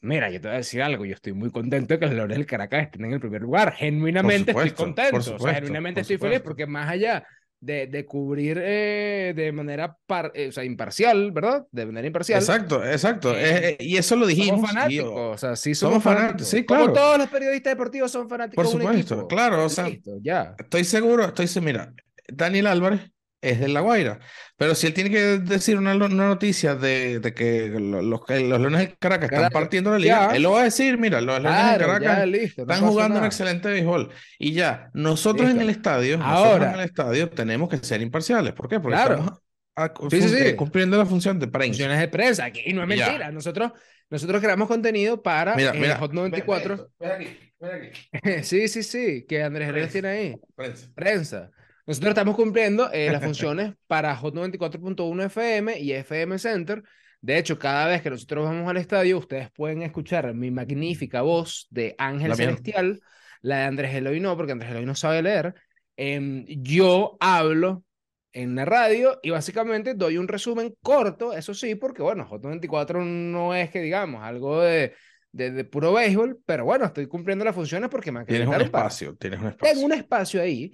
mira, 0.00 0.30
yo 0.30 0.40
te 0.40 0.48
voy 0.48 0.54
a 0.54 0.58
decir 0.60 0.80
algo. 0.80 1.04
Yo 1.04 1.12
estoy 1.12 1.34
muy 1.34 1.50
contento 1.50 1.92
de 1.92 2.00
que 2.00 2.06
los 2.06 2.14
Leones 2.14 2.38
del 2.38 2.46
Caracas 2.46 2.84
estén 2.84 3.04
en 3.04 3.12
el 3.12 3.20
primer 3.20 3.42
lugar. 3.42 3.74
Genuinamente 3.74 4.52
supuesto, 4.52 4.66
estoy 4.66 4.84
contento. 4.86 5.10
por 5.10 5.20
o 5.20 5.22
sea, 5.22 5.36
supuesto, 5.36 5.60
genuinamente 5.60 6.00
estoy 6.00 6.16
feliz 6.16 6.38
supuesto. 6.38 6.48
porque 6.48 6.66
más 6.66 6.88
allá 6.88 7.22
de, 7.66 7.86
de 7.88 8.06
cubrir 8.06 8.58
eh, 8.62 9.32
de 9.36 9.52
manera 9.52 9.96
par- 10.06 10.32
eh, 10.34 10.48
o 10.48 10.52
sea, 10.52 10.64
imparcial, 10.64 11.32
¿verdad? 11.32 11.66
De 11.72 11.86
manera 11.86 12.06
imparcial. 12.06 12.38
exacto, 12.40 12.84
exacto. 12.84 13.34
Eh, 13.34 13.44
Eh, 13.46 13.76
eh, 13.80 13.84
y 13.84 13.96
eso 13.96 14.16
lo 14.16 14.26
dijimos. 14.26 14.60
Somos 14.60 14.70
fanáticos, 14.70 15.12
o 15.34 15.38
sea, 15.38 15.56
sí 15.56 15.74
somos, 15.74 16.02
somos 16.02 16.04
fanáticos, 16.04 16.48
sí, 16.48 16.64
Como 16.64 16.90
claro. 16.90 16.92
todos 16.92 17.18
los 17.18 17.28
periodistas 17.28 17.72
deportivos 17.72 18.10
son 18.10 18.28
fanáticos 18.28 18.64
Por 18.64 18.70
de 18.72 18.76
un 18.76 18.82
supuesto, 18.82 19.14
equipo. 19.14 19.28
claro, 19.28 19.64
o 19.64 19.68
sea, 19.68 19.88
Listo, 19.88 20.12
ya. 20.22 20.54
Estoy 20.58 20.84
seguro, 20.84 21.24
estoy 21.26 21.46
seguro. 21.48 21.66
Mira, 21.72 21.94
Daniel 22.28 22.66
Álvarez 22.68 23.00
es 23.50 23.60
de 23.60 23.68
La 23.68 23.80
Guaira, 23.80 24.18
pero 24.56 24.74
si 24.74 24.86
él 24.86 24.94
tiene 24.94 25.10
que 25.10 25.20
decir 25.38 25.76
una, 25.78 25.94
una 25.94 26.08
noticia 26.28 26.74
de, 26.74 27.20
de 27.20 27.34
que 27.34 27.68
lo- 27.68 28.02
los, 28.02 28.24
que 28.24 28.40
los 28.40 28.58
Leones 28.60 28.80
del 28.80 28.98
Caracas 28.98 29.30
están 29.30 29.50
partiendo 29.50 29.90
la 29.90 29.98
liga, 29.98 30.28
ya. 30.30 30.36
él 30.36 30.42
lo 30.42 30.52
va 30.52 30.60
a 30.60 30.64
decir, 30.64 30.98
mira, 30.98 31.20
los 31.20 31.40
Leones 31.42 31.52
Claro, 31.60 31.86
Caracas 31.86 32.18
ya, 32.18 32.26
listo. 32.26 32.64
no 32.64 32.72
están 32.72 32.88
jugando 32.88 33.14
un 33.14 33.20
nada. 33.20 33.26
excelente 33.26 33.68
béisbol. 33.68 34.10
Y 34.38 34.52
ya, 34.52 34.90
nosotros 34.94 35.42
en 35.50 35.56
Listo. 35.58 35.62
el 35.64 35.70
estadio, 35.76 36.18
Ahora. 36.22 36.68
en 36.72 36.80
el 36.80 36.84
estadio 36.86 37.28
tenemos 37.30 37.68
que 37.68 37.76
ser 37.78 38.00
imparciales. 38.02 38.52
¿Por 38.52 38.68
qué? 38.68 38.80
Porque 38.80 38.96
Claro. 38.96 39.14
estamos 39.16 39.40
a- 39.76 39.92
Sí, 40.10 40.22
sí, 40.22 40.28
sí. 40.30 40.36
eh, 40.38 40.56
cumpliendo 40.56 40.96
la 40.96 41.04
función 41.06 41.38
de 41.38 41.48
prensa. 41.48 41.68
Funciones 41.72 41.98
de 42.00 42.08
prensa, 42.08 42.48
y 42.48 42.72
no 42.72 42.82
es 42.82 42.88
Ya. 42.98 43.06
mentira. 43.06 43.30
Nosotros, 43.32 43.72
nosotros 44.08 44.40
creamos 44.40 44.68
contenido 44.68 45.22
para 45.22 45.54
Mira, 45.54 45.72
eh, 45.74 45.78
mira. 45.78 45.96
Hot 45.98 46.10
Ven, 46.10 46.16
ven 46.30 46.30
94. 46.30 46.74
esto, 46.74 46.90
ven 46.98 47.10
aquí, 47.10 47.28
aquí. 47.60 48.42
sí, 48.42 48.68
sí, 48.68 48.82
sí, 48.82 49.26
que 49.28 49.42
Andrés 49.42 49.68
Herrera 49.68 49.88
tiene 49.88 50.08
ahí. 50.08 50.34
Prensa. 50.54 50.88
Prensa. 50.94 51.50
Nosotros 51.86 52.10
estamos 52.10 52.34
cumpliendo 52.36 52.90
eh, 52.92 53.10
las 53.12 53.22
funciones 53.22 53.74
para 53.86 54.14
Hot 54.16 54.34
94.1 54.34 55.24
FM 55.26 55.78
y 55.78 55.92
FM 55.92 56.38
Center. 56.38 56.82
De 57.20 57.38
hecho, 57.38 57.58
cada 57.58 57.86
vez 57.86 58.02
que 58.02 58.10
nosotros 58.10 58.44
vamos 58.44 58.68
al 58.68 58.76
estadio, 58.76 59.18
ustedes 59.18 59.50
pueden 59.52 59.82
escuchar 59.82 60.34
mi 60.34 60.50
magnífica 60.50 61.22
voz 61.22 61.66
de 61.70 61.94
Ángel 61.98 62.30
La 62.30 62.36
mía. 62.36 62.46
Celestial, 62.46 63.00
la 63.42 63.58
de 63.58 63.62
Andrés 63.64 63.94
Eloy 63.94 64.20
no, 64.20 64.36
porque 64.36 64.52
Andrés 64.52 64.70
Eloy 64.72 64.84
no 64.86 64.94
sabe 64.94 65.22
leer. 65.22 65.54
Em, 65.96 66.44
yo 66.48 67.16
hablo 67.20 67.84
en 68.32 68.54
la 68.54 68.64
radio 68.66 69.18
y 69.22 69.30
básicamente 69.30 69.94
doy 69.94 70.18
un 70.18 70.28
resumen 70.28 70.74
corto, 70.82 71.32
eso 71.32 71.54
sí, 71.54 71.74
porque 71.74 72.02
bueno, 72.02 72.26
Hot 72.26 72.42
94 72.42 73.02
no 73.02 73.54
es 73.54 73.70
que 73.70 73.80
digamos 73.80 74.22
algo 74.22 74.60
de, 74.60 74.92
de, 75.32 75.50
de 75.52 75.64
puro 75.64 75.94
béisbol, 75.94 76.38
pero 76.44 76.66
bueno, 76.66 76.84
estoy 76.84 77.06
cumpliendo 77.06 77.46
las 77.46 77.54
funciones 77.54 77.88
porque 77.88 78.12
me 78.12 78.24
Tienes 78.26 78.46
un 78.46 78.52
para- 78.52 78.64
espacio, 78.64 79.16
tienes 79.16 79.40
un 79.40 79.46
espacio. 79.48 79.72
tengo 79.74 79.86
un 79.86 79.92
espacio 79.94 80.42
ahí 80.42 80.70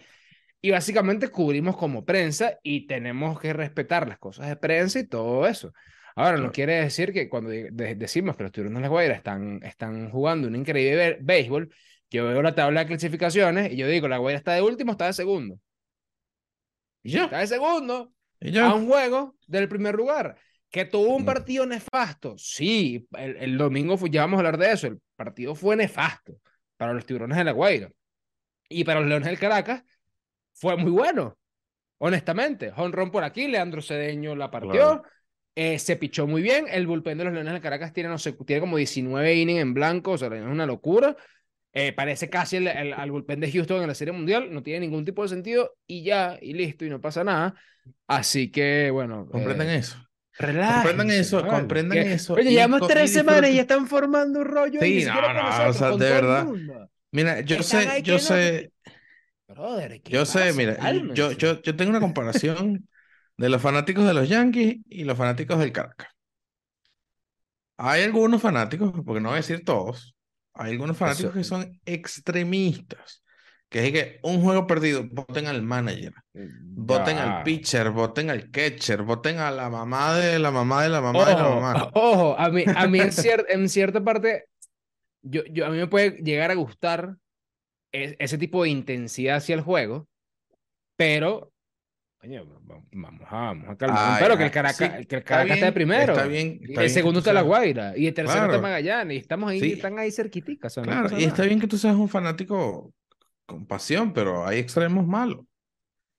y 0.63 0.71
básicamente 0.71 1.29
cubrimos 1.29 1.77
como 1.77 2.05
prensa 2.05 2.59
y 2.63 2.87
tenemos 2.87 3.39
que 3.41 3.53
respetar 3.53 4.09
las 4.09 4.19
cosas 4.19 4.49
de 4.49 4.57
prensa 4.57 5.01
y 5.01 5.07
todo 5.09 5.47
eso. 5.47 5.73
Ahora, 6.15 6.37
no 6.39 6.53
quiere 6.53 6.75
decir 6.83 7.13
que 7.13 7.29
cuando 7.29 7.51
de- 7.51 7.71
de- 7.73 7.95
decimos 7.97 8.37
que 8.37 8.45
los 8.45 8.53
tiburones 8.53 8.79
de 8.79 8.83
la 8.83 8.89
Guaira 8.89 9.15
están, 9.15 9.61
están 9.63 10.11
jugando 10.11 10.47
un 10.49 10.55
increíble 10.57 11.19
béisbol, 11.21 11.75
yo 12.11 12.27
veo 12.27 12.43
la 12.43 12.55
tabla 12.55 12.81
de 12.81 12.87
clasificaciones 12.87 13.73
y 13.73 13.77
yo 13.77 13.89
digo, 13.89 14.07
la 14.09 14.19
Guaira 14.19 14.39
está 14.39 14.53
de 14.55 14.63
último, 14.63 14.93
está 14.93 15.07
de 15.07 15.15
segundo. 15.15 15.59
Y 17.03 17.17
Está 17.19 17.39
de 17.39 17.47
segundo 17.47 18.13
y 18.41 18.57
a 18.59 18.75
un 18.75 18.87
juego 18.87 19.37
del 19.47 19.69
primer 19.69 19.95
lugar. 19.95 20.37
Que 20.71 20.85
tuvo 20.85 21.17
un 21.17 21.23
Mm. 21.23 21.27
partido 21.27 21.67
nefasto. 21.67 22.35
Sí, 22.39 23.07
el, 23.19 23.37
el 23.37 23.59
domingo 23.59 23.97
fue, 23.99 24.09
ya 24.11 24.23
vamos 24.23 24.37
a 24.39 24.41
hablar 24.41 24.59
de 24.59 24.73
eso. 24.73 24.87
El 24.87 25.01
partido 25.17 25.55
fue 25.55 25.77
nefasto 25.77 26.39
para 26.77 26.93
los 26.95 27.05
tiburones 27.05 27.37
de 27.37 27.45
la 27.45 27.53
Guaira. 27.53 27.91
Y 28.69 28.85
para 28.85 29.01
los 29.01 29.09
Leones 29.09 29.29
del 29.29 29.39
Caracas 29.39 29.83
fue 30.63 30.77
muy 30.77 30.93
bueno. 30.93 31.37
Honestamente. 31.99 32.73
Honrón 32.77 33.11
por 33.11 33.25
aquí, 33.25 33.49
Leandro 33.49 33.83
Cedeño 33.83 34.35
la 34.37 34.51
partió. 34.51 34.71
Claro. 34.71 35.03
eh, 35.55 35.79
se 35.79 35.97
pichó 35.97 36.27
muy 36.27 36.41
bien. 36.41 36.67
El 36.71 36.87
bullpen 36.87 37.19
de 37.19 37.25
los 37.25 37.33
Leones 37.33 37.53
del 37.53 37.63
Caracas 37.63 37.93
tiene, 37.93 38.09
no 38.09 38.17
sé, 38.19 38.33
tiene 38.47 38.61
como 38.61 38.77
19 38.77 39.35
innings 39.35 39.61
en 39.61 39.75
blanco. 39.75 40.13
O 40.13 40.19
sea, 40.19 40.29
es 40.29 40.43
una 40.43 40.67
locura. 40.67 41.17
Eh, 41.75 41.93
parece 41.93 42.31
casi 42.31 42.57
el, 42.57 42.69
el- 42.69 42.93
al 42.93 43.11
bullpen 43.11 43.41
de 43.41 43.51
Houston 43.51 43.83
en 43.83 43.89
la 43.89 43.95
Serie 43.95 44.13
Mundial. 44.13 44.53
No 44.53 44.63
tiene 44.63 44.81
ningún 44.81 45.05
tipo 45.05 45.23
de 45.23 45.29
sentido. 45.29 45.75
Y 45.87 46.05
ya, 46.05 46.39
y 46.41 46.55
listo, 46.55 46.85
y 46.85 46.91
no 46.91 47.01
pasa 47.01 47.25
nada. 47.25 47.55
Así 48.07 48.51
que, 48.51 48.91
bueno. 48.93 49.27
Comprendan 49.31 49.69
eh, 49.69 49.77
eso. 49.79 49.97
Relájense, 50.39 50.89
Comprendan 50.89 51.11
eso, 51.11 51.37
vale. 51.43 51.51
comprendan 51.51 51.99
Que- 51.99 52.13
eso 52.15 52.35
Oye, 52.35 52.51
llevamos 52.51 52.89
tres 52.89 53.11
y 53.11 53.15
semanas 53.15 53.51
y 53.51 53.57
ya 53.57 53.61
están 53.63 53.87
formando 53.87 54.39
un 54.41 54.47
rollo 54.47 54.81
Sí, 54.81 55.05
no, 55.05 55.15
no, 55.21 55.33
nosotros, 55.35 55.77
o 55.77 55.79
sea, 55.79 55.91
de 55.91 56.11
verdad. 56.15 56.47
Mira, 57.11 57.41
yo 57.43 57.57
Están 57.57 57.83
sé, 57.83 58.03
yo 58.03 58.15
no- 58.15 58.19
sé, 58.19 58.73
Brother, 59.55 60.01
¿qué 60.03 60.19
yo 60.19 60.27
sé, 60.27 60.53
mira, 60.53 60.79
yo, 61.13 61.33
yo, 61.33 61.63
yo 61.63 61.77
tengo 61.77 61.91
una 61.91 62.01
comparación 62.01 62.89
de 63.37 63.49
los 63.49 63.63
fanáticos 63.63 64.05
de 64.07 64.15
los 64.15 64.29
Yankees 64.29 64.79
y 64.89 65.05
los 65.05 65.17
fanáticos 65.19 65.59
del 65.59 65.73
Caracas. 65.73 66.09
Hay 67.77 68.03
algunos 68.03 68.41
fanáticos, 68.43 68.93
porque 69.05 69.21
no 69.21 69.31
voy 69.31 69.35
a 69.37 69.41
decir 69.41 69.65
todos, 69.65 70.15
hay 70.55 70.73
algunos 70.73 70.97
fanáticos 70.97 71.35
que 71.35 71.45
son 71.45 71.81
extremistas, 71.85 73.23
que 73.69 73.87
es 73.87 73.93
que 73.93 74.21
un 74.23 74.43
juego 74.43 74.67
perdido, 74.67 75.05
voten 75.11 75.47
al 75.47 75.63
manager, 75.63 76.15
voten 76.75 77.19
Ya. 77.19 77.21
al 77.21 77.43
pitcher, 77.43 77.91
voten 77.91 78.31
al 78.31 78.51
catcher, 78.51 79.03
voten 79.03 79.39
a 79.39 79.51
la 79.51 79.71
mamá 79.71 80.15
de 80.17 80.39
la 80.39 80.51
mamá 80.51 80.83
de 80.85 80.91
la 80.91 81.01
mamá 81.01 81.29
de 81.31 81.37
la 81.37 81.45
Ojo, 81.45 81.49
mamá. 81.49 81.93
ojo, 81.93 82.37
a 82.39 82.49
mí, 82.51 82.67
a 82.73 82.87
mí 82.87 83.01
en, 83.01 83.11
cier- 83.11 83.45
en 83.49 83.69
cierta 83.69 84.03
parte, 84.03 84.47
yo, 85.23 85.43
yo, 85.51 85.67
a 85.67 85.71
mí 85.71 85.79
me 85.79 85.89
puede 85.89 86.13
llegar 86.23 86.51
a 86.53 86.55
gustar 86.55 87.17
ese 87.93 88.39
tipo 88.39 88.63
de 88.63 88.71
intensidad 88.71 89.37
hacia 89.37 89.55
el 89.55 89.61
juego, 89.61 90.09
pero, 90.97 91.53
va- 92.25 92.83
vamos 92.93 93.23
a, 93.29 93.37
vamos 93.37 93.69
a 93.69 93.77
calmar. 93.77 93.99
Ay, 94.15 94.23
pero 94.23 94.37
que 94.37 94.43
el 94.45 94.49
ay, 94.49 94.53
Caracas, 94.53 94.77
sí, 94.77 94.85
que 95.07 95.17
el 95.17 95.21
está 95.21 95.23
Caracas 95.23 95.57
está 95.57 95.73
primero. 95.75 96.13
está 96.13 96.27
bien, 96.27 96.59
está 96.63 96.67
el 96.67 96.87
bien 96.87 96.91
segundo 96.91 97.19
está 97.19 97.33
La 97.33 97.43
Guaira. 97.43 97.97
Y 97.97 98.07
el 98.07 98.15
tercero 98.15 98.39
está 98.41 98.47
Claro. 98.49 98.63
Magallanes. 98.63 99.17
Y 99.17 99.21
estamos 99.21 99.51
ahí, 99.51 99.61
Sí. 99.61 99.73
están 99.73 99.99
ahí 99.99 100.11
cerquitica. 100.11 100.67
o 100.69 100.71
sea, 100.71 100.83
no 100.85 100.91
Claro, 100.93 101.09
pasa 101.11 101.21
y 101.21 101.25
está 101.25 101.43
bien 101.45 101.61
que 101.61 101.67
tú 101.67 101.77
seas 101.79 101.97
un 101.97 102.09
fanático 102.09 102.93
con 103.47 103.67
pasión, 103.67 104.13
pero 104.13 104.47
hay 104.47 104.59
extremos 104.59 105.07
malos. 105.07 105.41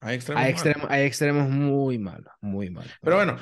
Hay 0.02 0.16
extremos 0.16 0.44
Hay 0.44 0.52
malos. 0.52 0.66
extremos, 0.66 0.92
hay 0.92 1.04
extremos 1.06 1.50
muy 1.50 1.98
malos, 1.98 2.34
muy 2.42 2.70
malos. 2.70 2.92
Pero 3.02 3.16
bueno, 3.16 3.38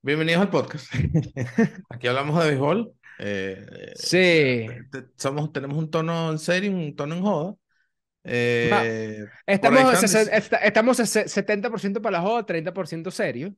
bienvenidos 0.00 0.42
al 0.42 0.50
podcast. 0.50 0.86
Aquí 1.90 2.06
hablamos 2.06 2.40
de 2.42 2.48
béisbol. 2.50 2.92
eh, 3.18 3.92
Sí. 3.96 4.66
te- 4.92 5.06
somos, 5.16 5.52
tenemos 5.52 5.76
un 5.76 5.90
tono 5.90 6.30
en 6.30 6.38
serio, 6.38 6.70
un 6.70 6.94
tono 6.94 7.16
en 7.16 7.22
joda. 7.22 7.54
Eh, 8.24 9.24
Estamos, 9.46 10.02
estamos 10.02 10.96
se- 10.96 11.26
70% 11.28 12.00
para 12.00 12.18
la 12.18 12.22
joda, 12.22 12.46
30% 12.46 13.10
serio. 13.10 13.54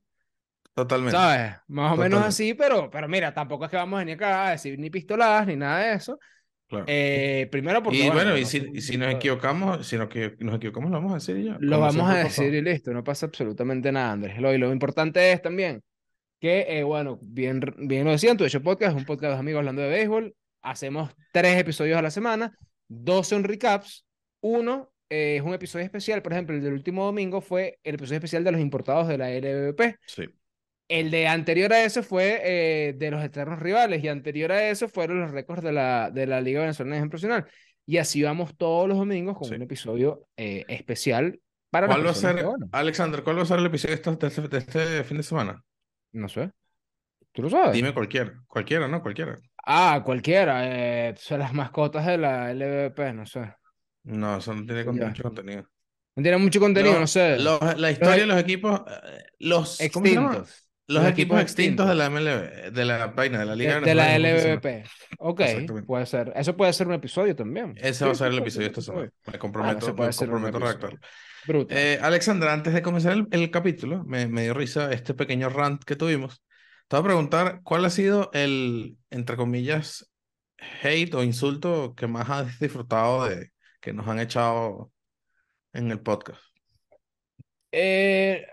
totalmente. 0.73 1.17
¿Sabes? 1.17 1.55
Más 1.67 1.93
o 1.93 1.97
menos 1.97 2.21
así, 2.23 2.53
pero, 2.53 2.89
pero 2.89 3.07
mira, 3.07 3.33
tampoco 3.33 3.65
es 3.65 3.71
que 3.71 3.77
vamos 3.77 3.97
a 3.97 3.99
venir 4.01 4.15
acá 4.15 4.47
a 4.47 4.51
decir 4.51 4.77
ni 4.77 4.89
pistoladas 4.89 5.47
ni 5.47 5.55
nada 5.55 5.79
de 5.79 5.93
eso. 5.93 6.19
claro. 6.67 6.85
Eh, 6.87 7.47
primero 7.51 7.81
porque. 7.81 7.99
y 8.05 8.09
bueno, 8.09 8.37
y 8.37 8.45
si, 8.45 8.69
y 8.73 8.81
si 8.81 8.97
nos 8.97 9.13
equivocamos, 9.13 9.87
si 9.87 9.97
nos, 9.97 10.09
nos 10.39 10.55
equivocamos, 10.55 10.91
lo 10.91 10.97
vamos 10.97 11.11
a 11.11 11.15
decir 11.15 11.37
ya. 11.43 11.57
Lo 11.59 11.79
vamos 11.79 12.09
a 12.09 12.13
siempre 12.13 12.23
decir 12.25 12.53
y 12.53 12.61
listo, 12.61 12.91
no 12.93 13.03
pasa 13.03 13.25
absolutamente 13.27 13.91
nada, 13.91 14.11
Andrés. 14.11 14.37
Lo, 14.39 14.53
y 14.53 14.57
lo 14.57 14.71
importante 14.73 15.31
es 15.31 15.41
también 15.41 15.81
que, 16.39 16.65
eh, 16.67 16.83
bueno, 16.83 17.17
bien, 17.21 17.61
bien 17.77 18.03
lo 18.05 18.11
decían, 18.11 18.37
tu 18.37 18.43
hecho 18.45 18.61
podcast 18.61 18.91
es 18.91 18.97
un 18.97 19.05
podcast 19.05 19.33
de 19.33 19.39
amigos 19.39 19.59
hablando 19.59 19.81
de 19.81 19.89
béisbol. 19.89 20.35
Hacemos 20.61 21.09
tres 21.31 21.57
episodios 21.57 21.97
a 21.97 22.01
la 22.01 22.11
semana, 22.11 22.51
dos 22.87 23.27
son 23.29 23.43
recaps, 23.45 24.05
uno 24.41 24.91
eh, 25.09 25.37
es 25.37 25.41
un 25.41 25.53
episodio 25.53 25.85
especial, 25.85 26.21
por 26.21 26.33
ejemplo, 26.33 26.55
el 26.55 26.61
del 26.61 26.73
último 26.73 27.05
domingo 27.05 27.41
fue 27.41 27.79
el 27.83 27.95
episodio 27.95 28.17
especial 28.17 28.43
de 28.43 28.51
los 28.51 28.61
importados 28.61 29.07
de 29.07 29.17
la 29.17 29.31
LVP. 29.31 29.97
Sí. 30.05 30.25
El 30.89 31.11
de 31.11 31.27
anterior 31.27 31.71
a 31.73 31.83
eso 31.83 32.01
fue 32.03 32.39
eh, 32.43 32.93
de 32.93 33.11
los 33.11 33.21
eternos 33.23 33.59
rivales 33.59 34.03
y 34.03 34.07
anterior 34.07 34.51
a 34.53 34.69
eso 34.69 34.87
fueron 34.87 35.19
los 35.21 35.31
récords 35.31 35.61
de 35.63 35.73
la, 35.73 36.11
de 36.11 36.27
la 36.27 36.39
Liga 36.41 36.61
Venezolana 36.61 36.95
de 36.95 37.09
Profesional. 37.09 37.45
Y 37.85 37.97
así 37.97 38.23
vamos 38.23 38.55
todos 38.57 38.87
los 38.87 38.97
domingos 38.97 39.37
con 39.37 39.47
Sí. 39.49 39.55
un 39.55 39.61
episodio 39.63 40.27
eh, 40.37 40.65
especial 40.67 41.39
para 41.69 41.87
¿Cuál 41.87 42.05
va 42.05 42.11
a 42.11 42.13
ser, 42.13 42.45
Alexander, 42.71 43.23
cuál 43.23 43.37
va 43.37 43.41
a 43.41 43.45
ser 43.45 43.59
el 43.59 43.65
episodio 43.65 43.95
de 43.97 44.01
este, 44.01 44.17
de 44.17 44.27
este- 44.27 44.47
de 44.47 44.57
este 44.57 45.03
fin 45.03 45.17
de 45.17 45.23
semana? 45.23 45.63
no 46.13 46.29
sé. 46.29 46.51
¿Tú 47.33 47.43
lo 47.43 47.49
sabes? 47.49 47.73
Dime 47.73 47.93
cualquiera, 47.93 48.41
cualquiera, 48.47 48.87
¿no? 48.87 49.01
Cualquiera. 49.01 49.37
Ah, 49.65 50.01
cualquiera. 50.03 50.61
Eh, 51.09 51.13
son 51.17 51.39
las 51.39 51.53
mascotas 51.53 52.05
de 52.05 52.17
la 52.17 52.51
LVP, 52.51 53.13
no 53.13 53.25
sé. 53.25 53.53
No, 54.07 54.37
eso 54.37 54.53
no 54.53 54.65
tiene 54.65 54.85
con- 54.85 54.97
mucho 54.97 55.23
contenido. 55.23 55.63
No 56.15 56.23
tiene 56.23 56.37
mucho 56.37 56.59
contenido, 56.59 56.93
Los- 56.93 57.01
no 57.01 57.07
sé. 57.07 57.37
los- 57.39 57.77
la 57.79 57.91
historia 57.91 58.15
de 58.21 58.25
los 58.25 58.39
equipos, 58.39 58.81
eh, 58.87 59.23
los. 59.39 59.79
Extintos. 59.81 60.63
Los, 60.89 61.03
Los 61.03 61.11
equipos 61.11 61.39
equipos 61.39 61.41
extintos 61.41 61.85
extintos. 61.85 61.89
de 61.89 61.95
la 61.95 62.05
MLB, 62.05 62.71
de 62.71 62.85
la 62.85 63.07
vaina, 63.07 63.39
de 63.39 63.45
la 63.45 63.55
Liga 63.55 63.79
De, 63.81 63.85
de 63.87 63.95
la. 63.95 64.15
LVP. 64.17 64.83
Ok, 65.19 65.41
puede 65.85 66.05
ser. 66.05 66.31
Eso 66.35 66.55
puede 66.55 66.71
ser 66.73 66.87
un 66.87 66.93
episodio 66.93 67.35
también. 67.35 67.73
Ese 67.77 68.05
va 68.05 68.11
a 68.11 68.15
ser 68.15 68.31
el 68.31 68.37
episodio 68.39 68.67
esta 68.67 68.81
semana. 68.81 69.09
Me 69.31 69.37
comprometo, 69.37 69.95
puede 69.95 70.09
me 70.09 70.15
comprometo 70.15 70.57
a 70.57 70.59
redactarlo. 70.61 70.99
Brutal. 71.45 71.77
Eh, 71.77 71.99
Alexandra, 72.01 72.53
antes 72.53 72.73
de 72.73 72.81
comenzar 72.81 73.13
el, 73.13 73.27
el 73.31 73.51
capítulo, 73.51 74.03
me, 74.05 74.27
me 74.27 74.43
dio 74.43 74.53
risa 74.53 74.91
este 74.91 75.13
pequeño 75.13 75.49
rant 75.49 75.83
que 75.83 75.95
tuvimos. 75.95 76.41
Te 76.87 76.95
voy 76.95 77.01
a 77.01 77.03
preguntar 77.05 77.59
cuál 77.63 77.83
ha 77.85 77.89
sido 77.89 78.29
el, 78.33 78.97
entre 79.09 79.35
comillas, 79.35 80.09
hate 80.83 81.13
o 81.15 81.23
insulto 81.23 81.93
que 81.95 82.07
más 82.07 82.29
has 82.29 82.59
disfrutado 82.59 83.25
de 83.25 83.51
que 83.87 83.93
nos 83.93 84.05
han 84.09 84.19
echado 84.19 84.91
en 85.71 85.89
el 85.91 86.01
podcast. 86.01 86.41
Eh, 87.71 88.45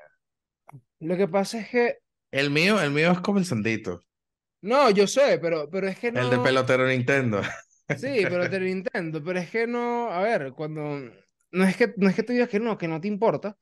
lo 1.00 1.16
que 1.16 1.26
pasa 1.28 1.58
es 1.60 1.68
que. 1.68 1.98
El 2.30 2.50
mío, 2.50 2.80
el 2.80 2.90
mío 2.92 3.10
es 3.12 3.20
como 3.20 3.38
el 3.38 3.44
sandito, 3.44 4.00
No, 4.62 4.90
yo 4.90 5.06
sé, 5.06 5.38
pero, 5.40 5.68
pero 5.70 5.88
es 5.88 5.98
que 5.98 6.12
no. 6.12 6.20
el 6.20 6.30
de 6.30 6.38
pelotero 6.38 6.86
Nintendo. 6.86 7.42
Sí, 7.98 8.24
pero 8.28 8.48
te 8.48 8.58
lo 8.60 8.66
intento. 8.66 9.22
Pero 9.22 9.38
es 9.40 9.50
que 9.50 9.66
no. 9.66 10.08
A 10.10 10.22
ver, 10.22 10.52
cuando. 10.52 11.00
No 11.50 11.64
es 11.64 11.76
que, 11.76 11.92
no 11.96 12.08
es 12.08 12.14
que 12.16 12.22
tú 12.22 12.32
digas 12.32 12.48
que 12.48 12.60
no, 12.60 12.78
que 12.78 12.88
no 12.88 13.00
te 13.00 13.08
importa. 13.08 13.56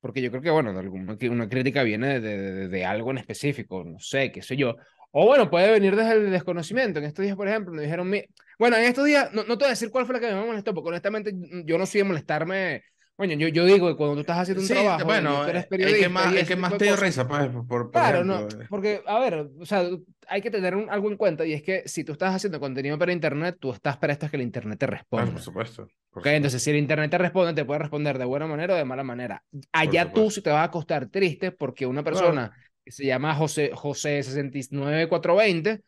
Porque 0.00 0.22
yo 0.22 0.30
creo 0.30 0.42
que, 0.42 0.50
bueno, 0.50 0.72
de 0.72 0.80
alguna- 0.80 1.18
que 1.18 1.28
una 1.28 1.48
crítica 1.48 1.82
viene 1.82 2.20
de, 2.20 2.38
de, 2.38 2.68
de 2.68 2.84
algo 2.86 3.10
en 3.10 3.18
específico, 3.18 3.84
no 3.84 3.98
sé, 4.00 4.32
qué 4.32 4.40
sé 4.42 4.56
yo. 4.56 4.76
O 5.12 5.26
bueno, 5.26 5.50
puede 5.50 5.72
venir 5.72 5.96
desde 5.96 6.12
el 6.14 6.30
desconocimiento. 6.30 6.98
En 7.00 7.04
estos 7.06 7.24
días, 7.24 7.36
por 7.36 7.48
ejemplo, 7.48 7.72
me 7.74 7.82
dijeron, 7.82 8.08
mi... 8.08 8.22
bueno, 8.58 8.76
en 8.76 8.84
estos 8.84 9.04
días, 9.04 9.32
no, 9.32 9.42
no 9.44 9.58
te 9.58 9.64
voy 9.64 9.66
a 9.66 9.70
decir 9.70 9.90
cuál 9.90 10.06
fue 10.06 10.14
la 10.14 10.20
que 10.20 10.32
me 10.34 10.44
molestó, 10.46 10.72
porque 10.74 10.88
honestamente 10.90 11.32
yo 11.64 11.78
no 11.78 11.86
soy 11.86 12.00
de 12.02 12.04
molestarme. 12.04 12.84
Bueno, 13.16 13.34
yo, 13.34 13.48
yo 13.48 13.64
digo 13.64 13.88
que 13.88 13.96
cuando 13.96 14.14
tú 14.14 14.20
estás 14.20 14.38
haciendo 14.38 14.62
un 14.62 14.68
Sí, 14.68 14.74
trabajo, 14.74 15.04
bueno, 15.04 15.42
tú 15.44 15.50
eres 15.50 15.64
el 15.64 15.68
periodista 15.68 16.06
que 16.06 16.08
más, 16.08 16.36
el 16.36 16.46
que 16.46 16.56
más 16.56 16.76
te 16.76 16.84
dio 16.84 16.96
risa, 16.96 17.26
pues, 17.26 17.50
por, 17.68 17.90
por 17.90 18.02
Claro, 18.02 18.22
ejemplo, 18.22 18.38
no, 18.38 18.46
eh, 18.62 18.68
porque, 18.68 19.02
a 19.04 19.18
ver, 19.18 19.48
o 19.60 19.66
sea, 19.66 19.82
hay 20.28 20.40
que 20.42 20.50
tener 20.50 20.76
un- 20.76 20.88
algo 20.90 21.10
en 21.10 21.16
cuenta 21.16 21.44
y 21.44 21.54
es 21.54 21.62
que 21.62 21.82
si 21.88 22.04
tú 22.04 22.12
estás 22.12 22.32
haciendo 22.36 22.60
contenido 22.60 22.96
para 22.98 23.12
internet, 23.12 23.56
tú 23.60 23.72
estás 23.72 23.96
para 23.96 24.12
esto 24.12 24.26
es 24.26 24.30
que 24.30 24.36
el 24.36 24.42
internet 24.44 24.78
te 24.78 24.86
responda. 24.86 25.32
por 25.32 25.40
supuesto. 25.40 25.88
por 26.10 26.22
Ok, 26.22 26.26
entonces 26.28 26.62
si 26.62 26.70
el 26.70 26.76
internet 26.76 27.10
te 27.10 27.18
responde, 27.18 27.54
te 27.54 27.64
puede 27.64 27.80
responder 27.80 28.18
de 28.18 28.26
buena 28.26 28.46
manera 28.46 28.74
o 28.74 28.76
de 28.76 28.84
mala 28.84 29.04
manera. 29.04 29.44
Allá 29.72 30.12
tú 30.12 30.30
si 30.30 30.42
te 30.42 30.50
vas 30.50 30.60
a 30.60 30.64
acostar 30.64 31.08
triste 31.08 31.52
porque 31.52 31.86
una 31.86 32.04
persona 32.04 32.52
que 32.84 32.92
se 32.92 33.04
llama 33.06 33.34
José, 33.34 33.70
José 33.74 34.22
69420, 34.22 35.82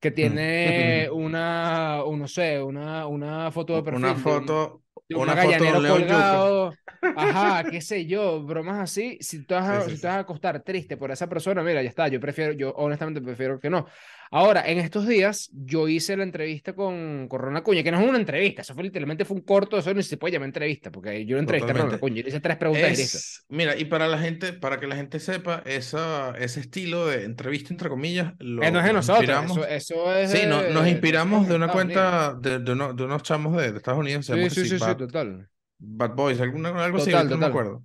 que 0.00 0.10
tiene 0.10 1.08
una, 1.12 2.02
un, 2.04 2.20
no 2.20 2.28
sé, 2.28 2.60
una, 2.62 3.06
una 3.06 3.50
foto 3.52 3.76
de 3.76 3.82
perfil. 3.82 4.00
Una 4.00 4.16
de 4.16 4.36
un- 4.36 4.54
foto, 4.54 4.82
de 5.08 5.16
un 5.16 5.22
una 5.22 5.36
foto 5.36 5.72
de 5.72 5.84
colgado, 5.84 6.78
ajá, 7.14 7.66
qué 7.68 7.80
sé 7.80 8.06
yo, 8.06 8.42
bromas 8.44 8.78
así, 8.80 9.18
si 9.20 9.44
te 9.44 9.54
vas 9.54 9.64
a, 9.68 9.80
Sí, 9.86 9.90
sí, 9.90 9.90
si 9.90 9.98
te 9.98 10.06
vas 10.06 10.16
a 10.16 10.20
acostar 10.20 10.62
triste 10.62 10.96
por 10.96 11.10
esa 11.10 11.28
persona, 11.28 11.62
mira, 11.62 11.82
ya 11.82 11.88
está, 11.88 12.08
yo 12.08 12.20
prefiero, 12.20 12.52
yo 12.52 12.72
honestamente 12.76 13.20
prefiero 13.20 13.58
que 13.60 13.70
no. 13.70 13.86
Ahora, 14.32 14.62
en 14.70 14.78
estos 14.78 15.08
días, 15.08 15.50
yo 15.52 15.88
hice 15.88 16.16
la 16.16 16.22
entrevista 16.22 16.72
con, 16.74 17.26
con 17.28 17.40
Ronald 17.40 17.62
Acuña, 17.62 17.82
que 17.82 17.90
no 17.90 18.00
es 18.00 18.08
una 18.08 18.18
entrevista, 18.18 18.62
eso 18.62 18.74
fue 18.74 18.84
literalmente 18.84 19.24
fue 19.24 19.36
un 19.36 19.42
corto, 19.42 19.76
eso 19.76 19.92
ni 19.92 20.04
se 20.04 20.16
puede 20.18 20.32
llamar 20.34 20.46
entrevista, 20.48 20.90
porque 20.92 21.26
yo 21.26 21.34
lo 21.34 21.40
entrevisté 21.40 21.72
a 21.72 21.74
Totalmente. 21.74 21.96
Acuña, 21.96 22.16
yo 22.16 22.22
le 22.22 22.28
hice 22.28 22.40
tres 22.40 22.56
preguntas. 22.56 22.82
Es, 22.86 23.44
mira, 23.48 23.76
y 23.76 23.86
para 23.86 24.06
la 24.06 24.18
gente, 24.18 24.52
para 24.52 24.78
que 24.78 24.86
la 24.86 24.94
gente 24.94 25.18
sepa, 25.18 25.62
esa, 25.66 26.30
ese 26.38 26.60
estilo 26.60 27.06
de 27.06 27.24
entrevista, 27.24 27.74
entre 27.74 27.88
comillas, 27.88 28.34
lo, 28.38 28.62
Eh, 28.62 28.70
no 28.70 28.78
es 28.78 28.84
de 28.84 28.92
nos 28.92 29.06
nosotros, 29.08 29.44
eso, 29.50 29.66
eso 29.66 30.14
es 30.14 30.30
Sí, 30.30 30.46
no- 30.46 30.62
nos 30.62 30.86
inspiramos 30.86 31.48
de 31.48 31.56
una 31.56 31.66
Estados 31.66 31.72
cuenta 31.72 32.34
de, 32.34 32.58
de, 32.60 32.72
uno- 32.72 32.92
de 32.92 33.04
unos 33.04 33.22
chamos 33.24 33.56
de, 33.56 33.76
Estados 33.76 33.98
Unidos, 33.98 34.26
Sí, 34.26 34.48
sí, 34.50 34.64
sí, 34.64 34.78
sí, 34.78 34.78
Bad, 34.78 34.96
total. 34.96 35.48
Bad 35.78 36.14
Boys, 36.14 36.40
alguna, 36.40 36.70
algo 36.84 36.98
así, 36.98 37.10
Total, 37.10 37.28
no 37.28 37.38
me 37.38 37.46
total. 37.46 37.46
acuerdo. 37.46 37.84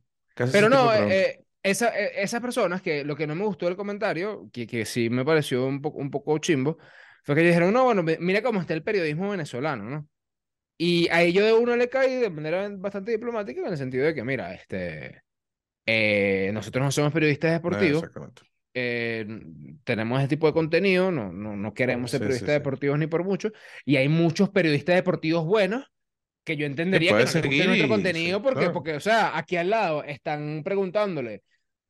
Pero 0.51 0.69
no, 0.69 0.93
eh, 0.93 1.44
esa, 1.69 1.89
eh, 1.99 2.11
esas 2.23 2.41
personas 2.41 2.81
que 2.81 3.03
lo 3.03 3.15
que 3.15 3.27
no 3.27 3.35
me 3.35 3.45
gustó 3.45 3.65
del 3.65 3.75
comentario, 3.75 4.49
que, 4.53 4.67
que 4.67 4.85
sí 4.85 5.09
me 5.09 5.25
pareció 5.25 5.65
un 5.65 5.81
poco, 5.81 5.99
un 5.99 6.11
poco 6.11 6.37
chimbo, 6.39 6.77
fue 7.23 7.35
que 7.35 7.41
dijeron, 7.41 7.73
no, 7.73 7.85
bueno, 7.85 8.03
mira 8.03 8.41
cómo 8.43 8.61
está 8.61 8.73
el 8.73 8.83
periodismo 8.83 9.29
venezolano, 9.31 9.83
¿no? 9.85 10.07
Y 10.77 11.07
a 11.09 11.21
ello 11.23 11.45
de 11.45 11.53
uno 11.53 11.75
le 11.75 11.89
caí 11.89 12.15
de 12.15 12.29
manera 12.29 12.69
bastante 12.71 13.11
diplomática 13.11 13.61
en 13.61 13.67
el 13.67 13.77
sentido 13.77 14.05
de 14.05 14.13
que, 14.15 14.23
mira, 14.23 14.53
este, 14.53 15.23
eh, 15.85 16.51
nosotros 16.53 16.83
no 16.83 16.91
somos 16.91 17.13
periodistas 17.13 17.51
deportivos, 17.53 18.03
exactamente. 18.03 18.43
eh, 18.73 19.25
tenemos 19.83 20.19
ese 20.19 20.27
tipo 20.29 20.47
de 20.47 20.53
contenido, 20.53 21.11
no, 21.11 21.31
no, 21.31 21.55
no 21.55 21.73
queremos 21.73 22.11
ser 22.11 22.19
Sí, 22.19 22.23
periodistas 22.23 22.53
sí. 22.53 22.59
deportivos 22.59 22.99
ni 22.99 23.07
por 23.07 23.23
mucho, 23.23 23.51
y 23.85 23.95
hay 23.97 24.09
muchos 24.09 24.49
periodistas 24.49 24.95
deportivos 24.95 25.45
buenos 25.45 25.85
que 26.43 26.57
yo 26.57 26.65
entendería 26.65 27.13
que 27.13 27.13
puedes 27.13 27.33
no 27.33 27.33
les 27.33 27.45
guste 27.45 27.63
seguir 27.63 27.67
nuestro 27.67 27.87
contenido 27.87 28.41
porque, 28.41 28.59
claro. 28.59 28.73
porque, 28.73 28.93
o 28.95 28.99
sea, 28.99 29.37
aquí 29.37 29.55
al 29.57 29.69
lado 29.69 30.03
están 30.03 30.63
preguntándole 30.63 31.43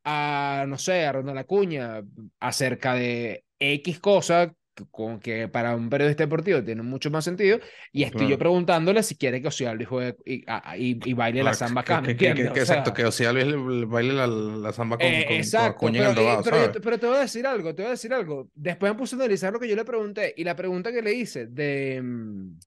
a, 0.05 0.65
no 0.67 0.77
sé, 0.77 1.05
a 1.05 1.11
Ronald 1.11 1.39
Acuña 1.39 2.01
acerca 2.39 2.93
de 2.93 3.43
X 3.59 3.99
cosa 3.99 4.53
que- 4.73 4.85
con 4.91 5.19
que 5.21 5.47
para 5.47 5.73
un 5.73 5.89
periodista 5.89 6.23
deportivo 6.23 6.61
tiene 6.61 6.81
mucho 6.81 7.09
más 7.09 7.23
sentido 7.23 7.59
y 7.93 8.03
estoy 8.03 8.23
yo 8.23 8.27
Claro. 8.27 8.39
preguntándole 8.39 9.03
si 9.03 9.15
quiere 9.15 9.41
que 9.41 9.47
Osialdo 9.47 9.85
juegue 9.85 10.17
y, 10.25 10.43
a- 10.47 10.75
y, 10.77 10.99
y 11.09 11.13
baile 11.13 11.43
la 11.43 11.51
Ah, 11.51 11.53
samba 11.53 11.81
que- 11.81 11.93
acá, 11.93 12.01
¿me 12.01 12.07
que- 12.09 12.17
que- 12.17 12.33
que- 12.35 12.49
O 12.49 12.55
exacto, 12.57 12.89
sea, 12.89 12.93
que 12.93 13.05
Ociel 13.05 13.35
le- 13.35 13.45
le 13.79 13.85
baile 13.85 14.13
la, 14.13 14.27
la 14.27 14.73
samba 14.73 14.97
con, 14.97 15.07
eh, 15.07 15.25
con- 15.27 15.35
exacto, 15.37 15.79
pero, 15.89 16.11
eh, 16.11 16.41
pero, 16.43 16.73
yo 16.73 16.81
pero 16.81 16.99
te 16.99 17.07
voy 17.07 17.15
a 17.15 17.19
decir 17.21 17.47
algo, 17.47 17.73
te 17.73 17.81
voy 17.83 17.87
a 17.87 17.91
decir 17.91 18.13
algo. 18.13 18.49
Después 18.53 18.91
me 18.91 18.97
puse 18.99 19.15
a 19.15 19.19
analizar 19.19 19.53
lo 19.53 19.59
que 19.61 19.69
yo 19.69 19.75
le 19.77 19.85
pregunté 19.85 20.33
y 20.35 20.43
la 20.43 20.55
pregunta 20.57 20.91
que 20.91 21.01
le 21.01 21.13
hice 21.13 21.47
de, 21.47 22.01
mm, 22.03 22.59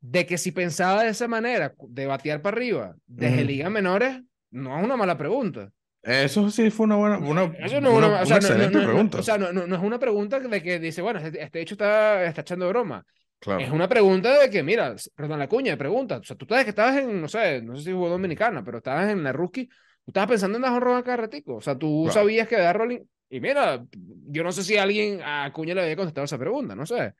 de 0.00 0.26
que 0.26 0.38
si 0.38 0.50
pensaba 0.50 1.04
de 1.04 1.10
esa 1.10 1.28
manera, 1.28 1.72
de 1.88 2.06
batear 2.06 2.42
para 2.42 2.56
arriba, 2.56 2.96
desde 3.06 3.36
Ujú. 3.36 3.44
ligas 3.46 3.70
menores, 3.70 4.20
no 4.50 4.76
es 4.76 4.84
una 4.84 4.96
mala 4.96 5.16
pregunta. 5.16 5.70
Eso 6.02 6.50
sí 6.50 6.70
fue 6.70 6.86
una 6.86 6.96
buena, 6.96 7.18
una, 7.18 7.44
Eso 7.58 7.80
no 7.80 7.90
una- 7.94 8.06
una, 8.08 8.22
o 8.22 8.26
una 8.26 8.40
sea, 8.40 8.56
no- 8.56 8.70
no- 8.70 8.80
no- 8.80 8.86
pregunta. 8.86 9.18
o 9.18 9.22
sea, 9.22 9.36
no, 9.38 9.52
no- 9.52 9.76
es 9.76 9.82
una 9.82 9.98
pregunta 9.98 10.40
de 10.40 10.62
que 10.62 10.78
dice, 10.78 11.02
bueno, 11.02 11.20
este, 11.20 11.42
este 11.42 11.60
hecho 11.60 11.74
está, 11.74 12.24
está 12.24 12.40
echando 12.40 12.68
broma. 12.68 13.04
claro. 13.38 13.60
Es 13.60 13.70
una 13.70 13.88
pregunta 13.88 14.38
de 14.38 14.50
que, 14.50 14.62
mira, 14.62 14.94
perdón, 15.14 15.38
la 15.38 15.48
cuña, 15.48 15.76
pregunta. 15.76 16.18
O 16.18 16.22
sea, 16.22 16.36
tú 16.36 16.46
sabes 16.48 16.64
que 16.64 16.70
estabas 16.70 16.96
en, 16.98 17.20
no 17.20 17.28
sé, 17.28 17.62
no 17.62 17.76
sé 17.76 17.84
si 17.84 17.92
jugó 17.92 18.08
Dominicana, 18.10 18.62
pero 18.64 18.78
estabas 18.78 19.10
en 19.10 19.22
la 19.22 19.32
rookie, 19.32 19.66
tú 19.66 19.74
estabas 20.08 20.28
pensando 20.30 20.56
en 20.56 20.62
dar 20.62 20.72
un 20.84 21.02
cada 21.02 21.16
ratico. 21.18 21.56
O 21.56 21.60
sea, 21.60 21.74
tú 21.76 22.02
Claro. 22.04 22.20
sabías 22.20 22.48
que 22.48 22.56
dar 22.56 22.76
rolling. 22.76 23.00
Y 23.30 23.40
mira, 23.40 23.82
yo 23.92 24.42
no 24.42 24.52
sé 24.52 24.62
si 24.64 24.76
alguien 24.76 25.20
a 25.22 25.50
Cuña 25.52 25.74
le 25.74 25.82
había 25.82 25.96
contestado 25.96 26.24
esa 26.24 26.36
pregunta, 26.38 26.74
no 26.74 26.84
sé. 26.84 27.14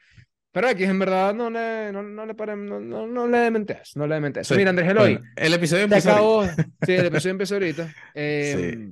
Pero 0.52 0.68
aquí 0.68 0.84
en 0.84 0.98
verdad 0.98 1.32
no 1.34 1.48
le, 1.48 1.92
no, 1.92 2.02
no 2.02 2.26
le 2.26 2.34
paren, 2.34 2.66
no, 2.66 2.80
no, 2.80 3.06
no 3.06 3.26
le 3.28 3.38
dementes, 3.38 3.96
no 3.96 4.06
le 4.06 4.16
dementes. 4.16 4.48
Sí, 4.48 4.54
Mira, 4.56 4.70
Andrés 4.70 4.88
Eloy, 4.90 5.14
bueno, 5.14 5.30
el 5.36 5.54
episodio 5.54 5.86
ahorita. 5.86 5.98
acabó. 5.98 6.44
Sí, 6.82 6.92
el 6.92 7.06
episodio 7.06 7.30
empezó 7.32 7.54
ahorita. 7.54 7.94
Eh, 8.14 8.90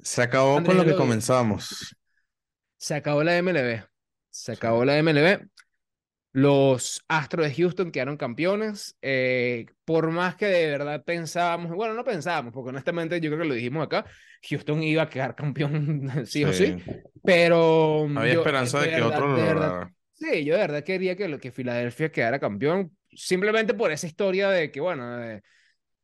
Se 0.00 0.22
acabó 0.22 0.58
Andrés 0.58 0.66
con 0.66 0.76
lo 0.76 0.84
que 0.84 0.90
Eloy. 0.90 1.00
comenzamos. 1.00 1.96
Se 2.78 2.94
acabó 2.94 3.22
la 3.24 3.36
MLB. 3.42 3.82
Se 4.30 4.52
acabó 4.52 4.84
la 4.84 4.96
MLB. 5.02 5.46
Los 6.34 7.04
Astros 7.08 7.46
de 7.46 7.54
Houston 7.54 7.90
quedaron 7.92 8.16
campeones. 8.16 8.96
eh, 9.02 9.66
por 9.84 10.10
más 10.10 10.36
que 10.36 10.46
de 10.46 10.66
verdad 10.70 11.02
pensábamos, 11.04 11.72
bueno, 11.72 11.92
no 11.94 12.04
pensábamos, 12.04 12.52
porque 12.54 12.70
honestamente 12.70 13.20
yo 13.20 13.28
creo 13.30 13.42
que 13.42 13.48
lo 13.48 13.54
dijimos 13.54 13.84
acá, 13.84 14.06
Houston 14.48 14.82
iba 14.82 15.02
a 15.02 15.10
quedar 15.10 15.34
campeón 15.34 16.10
sí, 16.26 16.44
o 16.44 16.52
sí. 16.52 16.76
Pero 17.22 18.06
Había 18.16 18.34
yo, 18.34 18.40
esperanza 18.40 18.80
de, 18.80 18.88
que 18.88 18.94
verdad- 18.94 19.08
otro 19.08 19.28
lo 19.28 19.36
de 19.36 19.54
lograra. 19.54 19.92
Sí, 20.22 20.44
yo 20.44 20.54
de 20.54 20.60
verdad 20.60 20.84
quería 20.84 21.16
que, 21.16 21.38
que 21.40 21.50
Filadelfia 21.50 22.12
quedara 22.12 22.38
campeón, 22.38 22.96
simplemente 23.10 23.74
por 23.74 23.90
esa 23.90 24.06
historia 24.06 24.48
de 24.50 24.70
que, 24.70 24.80
bueno, 24.80 25.16
de- 25.18 25.42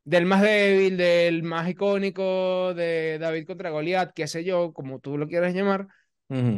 del 0.04 0.26
más 0.26 0.42
débil, 0.42 0.96
del 0.96 1.42
más 1.44 1.68
icónico, 1.68 2.75
de 2.75 3.18
David 3.20 3.46
contra 3.46 3.70
Goliat, 3.70 4.12
qué 4.14 4.26
sé 4.26 4.42
yo, 4.42 4.72
como 4.72 4.98
tú 5.00 5.18
lo 5.18 5.28
quieras 5.28 5.54
llamar. 5.54 5.87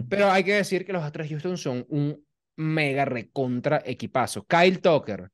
Pero 0.09 0.31
hay 0.31 0.43
que 0.43 0.55
decir 0.55 0.85
que 0.87 0.93
los 0.93 1.03
Astros 1.03 1.29
Houston 1.29 1.57
son 1.59 1.85
un 1.89 2.25
mega 2.57 3.05
recontra 3.05 3.83
equipazo. 3.85 4.45
Kyle 4.45 4.81
Tucker, 4.81 5.31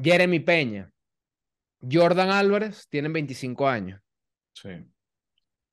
Jeremy 0.00 0.40
Peña, 0.40 0.92
Jordan 1.80 2.30
Álvarez 2.30 2.86
tienen 2.88 3.12
25 3.12 3.68
años. 3.68 4.00
Sí. 4.52 4.68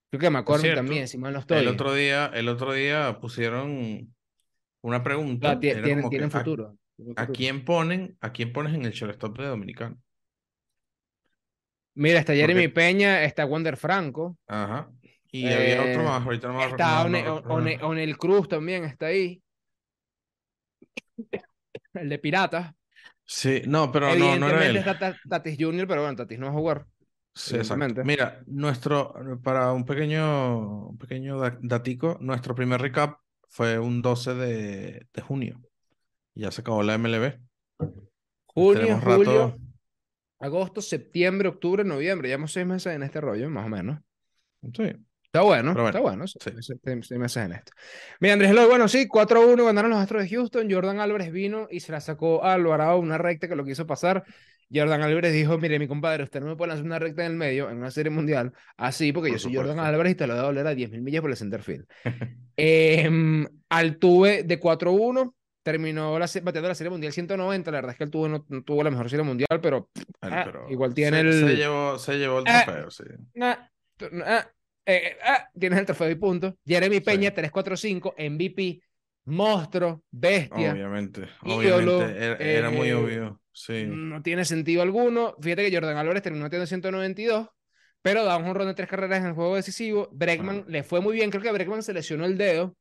Creo 0.10 0.20
que 0.20 0.30
McCormick 0.30 0.66
cierto, 0.66 0.82
también, 0.84 1.08
si 1.08 1.18
mal 1.18 1.34
no 1.34 1.40
estoy. 1.40 1.60
El 1.60 1.68
otro 1.68 1.94
día, 1.94 2.32
el 2.34 2.48
otro 2.48 2.74
día 2.74 3.18
pusieron 3.20 4.15
una 4.88 5.04
pregunta. 5.04 5.60
Tienen, 5.60 5.96
como 5.98 6.10
que, 6.10 6.18
tienen 6.18 6.36
¿a- 6.36 6.40
futuro. 6.40 6.78
¿A, 7.18 7.28
quién 7.28 7.66
ponen, 7.66 8.18
a 8.22 8.32
quién 8.32 8.54
pones 8.54 8.74
en 8.74 8.86
el 8.86 8.92
shortstop 8.94 9.38
de 9.40 9.48
Dominicano? 9.48 9.98
Mira, 11.96 12.20
está 12.20 12.34
Jeremy 12.34 12.68
Porque- 12.68 12.74
Peña, 12.76 13.24
está 13.24 13.46
Wander 13.46 13.78
Franco, 13.78 14.38
Ajá. 14.48 14.90
Y 15.32 15.48
había 15.52 15.82
otro 15.82 16.02
Eh, 16.02 16.06
más, 16.06 16.24
ahorita 16.24 16.48
no 16.48 16.54
me 16.54 16.66
está 16.66 17.04
no- 17.04 17.10
no 17.10 17.18
One- 17.18 17.24
recuerdo. 17.24 17.54
One- 17.56 17.80
Onel 17.84 18.18
Cruz 18.18 18.48
también 18.48 18.86
está 18.86 19.08
ahí. 19.08 19.42
El 21.94 22.10
de 22.10 22.20
Piratas. 22.20 22.74
Sí, 23.26 23.62
no, 23.68 23.92
pero 23.92 24.16
no, 24.16 24.38
no 24.38 24.48
era 24.50 24.66
él. 24.68 24.78
está 24.78 24.98
Ta- 24.98 25.18
Tatis 25.28 25.58
Jr., 25.60 25.88
pero 25.88 26.02
bueno, 26.02 26.16
Tatis 26.16 26.38
no 26.40 26.46
va 26.46 26.52
a 26.52 26.56
jugar. 26.56 26.86
Sí, 27.34 27.58
exacto. 27.58 28.04
Mira, 28.06 28.42
nuestro, 28.46 29.14
para 29.44 29.74
un 29.74 29.84
pequeño, 29.86 30.88
un 30.90 30.98
pequeño 30.98 31.38
da- 31.40 31.58
datico, 31.62 32.18
nuestro 32.22 32.56
primer 32.56 32.80
recap 32.80 33.20
fue 33.56 33.80
un 33.80 34.02
12 34.02 34.34
de, 34.34 35.08
de 35.14 35.22
junio. 35.22 35.62
Ya 36.34 36.52
se 36.52 36.60
acabó 36.60 36.84
la 36.84 36.98
MLB. 36.98 37.40
Junio, 38.48 38.82
Tenemos 38.82 39.04
julio, 39.06 39.48
rato- 39.48 39.58
agosto, 40.40 40.82
septiembre, 40.82 41.48
octubre, 41.48 41.86
noviembre. 41.86 42.28
Llevamos 42.28 42.52
seis 42.52 42.66
meses 42.66 42.94
en 42.94 43.04
este 43.04 43.22
rollo, 43.22 43.50
más 43.50 43.66
o 43.66 43.70
menos. 43.70 44.02
Sí. 44.74 44.94
Está 45.24 45.42
bueno, 45.42 45.72
bueno, 45.74 45.88
está 45.88 46.00
bueno. 46.02 46.28
sí. 46.28 46.38
Seis, 46.42 46.56
meses- 46.84 47.38
en 47.38 47.54
esto. 47.54 47.72
Mira, 48.20 48.34
Andrés 48.34 48.52
Eloy, 48.52 48.68
bueno, 48.68 48.90
sí, 48.90 49.08
4-1 49.08 49.64
ganaron 49.64 49.92
los 49.92 50.00
Astros 50.02 50.24
de 50.24 50.30
Houston. 50.30 50.70
Jordan 50.70 51.00
Álvarez 51.00 51.32
vino 51.32 51.68
y 51.72 51.80
se 51.80 51.94
la 51.94 52.02
sacó 52.02 52.44
a 52.44 52.54
Alvarado 52.56 53.00
una 53.00 53.18
recta 53.18 53.48
que 53.48 53.56
lo 53.56 53.64
quiso 53.64 53.88
pasar. 53.88 54.26
Jordan 54.74 55.02
Álvarez 55.02 55.34
dijo: 55.34 55.58
Mire, 55.58 55.78
mi 55.80 55.88
compadre, 55.88 56.24
usted 56.24 56.40
no 56.42 56.48
me 56.48 56.56
puede 56.56 56.70
lanzar 56.70 56.86
una 56.86 57.00
recta 57.00 57.26
en 57.26 57.32
el 57.34 57.38
medio 57.38 57.70
en 57.70 57.78
una 57.78 57.92
serie 57.92 58.10
mundial 58.10 58.52
así, 58.78 59.12
porque 59.14 59.30
Por 59.30 59.38
yo 59.38 59.44
soy 59.44 59.56
Jordan. 59.56 59.80
Álvarez 59.80 60.14
y 60.14 60.16
te 60.16 60.28
lo 60.28 60.34
voy 60.34 60.42
a 60.42 60.46
doler 60.46 60.68
a 60.68 60.74
10.000 60.74 61.02
millas 61.02 61.22
por 61.22 61.30
el 61.32 61.38
center 61.38 61.62
field. 61.62 61.86
Em, 62.58 63.46
Altuve 63.70 64.44
de 64.44 64.60
4-1. 64.60 65.34
Terminó 65.64 66.20
la, 66.20 66.28
bateando 66.44 66.68
la 66.70 66.76
serie 66.76 66.92
mundial 66.92 67.12
190. 67.12 67.72
La 67.72 67.78
verdad 67.78 67.92
es 67.94 67.98
que 67.98 68.04
Altuve 68.04 68.30
no, 68.30 68.46
no 68.50 68.62
tuvo 68.64 68.84
la 68.84 68.92
mejor 68.92 69.10
serie 69.10 69.24
mundial, 69.26 69.60
pero 69.62 69.90
Ah, 70.22 70.44
pero 70.46 70.70
igual 70.70 70.94
tiene 70.94 71.18
se, 71.22 71.28
el- 71.28 71.48
se 71.50 71.56
llevó, 71.56 71.98
se 71.98 72.18
llevó 72.18 72.40
el 72.40 72.46
Ah. 72.48 72.64
trofeo, 72.66 72.92
sí. 72.92 73.04
Ah, 73.42 73.70
ah, 74.26 74.48
eh, 74.86 75.18
ah, 75.26 75.50
tienes 75.60 75.80
el 75.80 75.86
trofeo 75.88 76.10
y 76.12 76.16
punto. 76.16 76.56
Jeremy 76.66 77.00
Peña, 77.00 77.30
Sí. 77.30 77.36
345, 77.36 78.14
MVP, 78.18 78.80
monstruo, 79.26 80.04
bestia. 80.12 80.72
Obviamente, 80.72 81.22
ídolo, 81.44 81.98
obviamente. 81.98 82.26
Era, 82.26 82.36
era 82.38 82.70
muy 82.70 82.90
eh, 82.90 82.94
obvio. 82.94 83.42
Sí. 83.58 83.86
No 83.88 84.22
tiene 84.22 84.44
sentido 84.44 84.82
alguno. 84.82 85.36
Fíjate 85.42 85.70
que 85.70 85.76
Jordan 85.76 85.98
Álvarez 85.98 86.22
terminó 86.24 86.50
teniendo 86.50 86.68
192, 86.68 87.48
pero 88.02 88.26
da 88.26 88.36
un 88.38 88.46
honrón 88.46 88.68
de 88.68 88.74
tres 88.74 88.90
carreras 88.90 89.22
en 89.22 89.28
el 89.28 89.34
juego 89.34 89.56
decisivo. 89.56 90.10
Bregman 90.12 90.60
Ajá. 90.60 90.66
le 90.68 90.84
fue 90.84 91.00
muy 91.00 91.14
bien. 91.14 91.30
Creo 91.32 91.42
que 91.42 91.52
Bregman 91.52 91.82
se 91.82 91.94
lesionó 91.94 92.26
el 92.26 92.38
dedo 92.38 92.76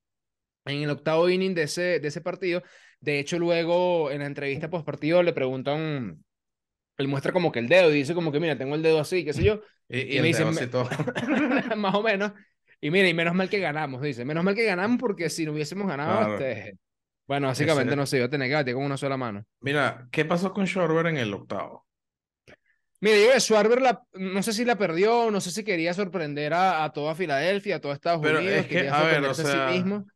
en 0.64 0.82
el 0.82 0.90
octavo 0.90 1.28
inning 1.30 1.54
de 1.54 1.64
ese, 1.64 2.00
de 2.00 2.08
ese 2.08 2.20
partido. 2.20 2.62
De 2.98 3.20
hecho, 3.20 3.38
luego 3.38 4.10
en 4.10 4.20
la 4.20 4.26
entrevista 4.26 4.68
post 4.68 4.84
partido 4.84 5.22
le 5.22 5.32
preguntan. 5.32 6.24
Él 6.96 7.08
muestra 7.08 7.32
como 7.32 7.50
que 7.52 7.58
el 7.58 7.68
dedo 7.68 7.90
y 7.90 7.94
dice 7.94 8.14
como 8.14 8.30
que, 8.32 8.40
mira, 8.40 8.56
tengo 8.56 8.74
el 8.74 8.82
dedo 8.82 9.00
así, 9.00 9.24
qué 9.24 9.32
sé 9.32 9.44
yo. 9.44 9.60
Y, 9.88 10.00
y 10.00 10.18
y 10.18 10.22
me 10.22 10.30
así 10.30 10.66
todo. 10.68 10.88
más 11.76 11.94
o 11.94 12.02
menos. 12.02 12.32
Y 12.80 12.90
mira, 12.90 13.08
y 13.08 13.14
menos 13.14 13.34
mal 13.34 13.48
que 13.48 13.58
ganamos, 13.60 14.02
dice. 14.02 14.24
Menos 14.24 14.44
mal 14.44 14.54
que 14.54 14.64
ganamos 14.64 14.98
porque 15.00 15.30
si 15.30 15.44
no 15.44 15.52
hubiésemos 15.52 15.86
ganado, 15.86 16.36
Claro. 16.36 16.44
este, 16.44 16.78
bueno, 17.26 17.46
básicamente 17.48 17.90
Ese- 17.92 17.96
no 17.96 18.06
sé, 18.06 18.18
yo 18.18 18.28
tenía 18.30 18.48
que 18.48 18.54
batir 18.54 18.74
con 18.74 18.84
una 18.84 18.96
sola 18.96 19.16
mano. 19.16 19.44
Mira, 19.60 20.08
¿qué 20.10 20.24
pasó 20.24 20.52
con 20.52 20.66
Schwarber 20.66 21.06
en 21.06 21.16
el 21.16 21.32
octavo? 21.32 21.86
Mira, 23.00 23.16
yo 23.18 23.32
que 23.32 23.40
Schwarber 23.40 23.82
la, 23.82 24.02
no 24.14 24.42
sé 24.42 24.52
si 24.52 24.64
la 24.64 24.76
perdió, 24.76 25.30
no 25.30 25.40
sé 25.40 25.50
si 25.50 25.62
quería 25.62 25.92
sorprender 25.92 26.54
a, 26.54 26.84
a 26.84 26.92
toda 26.92 27.14
Filadelfia, 27.14 27.76
a 27.76 27.80
todo 27.80 27.92
Estados 27.92 28.20
Pero 28.22 28.38
Unidos, 28.38 28.56
es 28.60 28.66
que, 28.66 28.74
quería 28.76 28.94
a 28.94 29.04
ver, 29.04 29.24
o 29.24 29.34
sorprenderse 29.34 29.42
a 29.42 29.44
sea- 29.44 29.68
sí 29.68 29.74
mismo. 29.74 30.06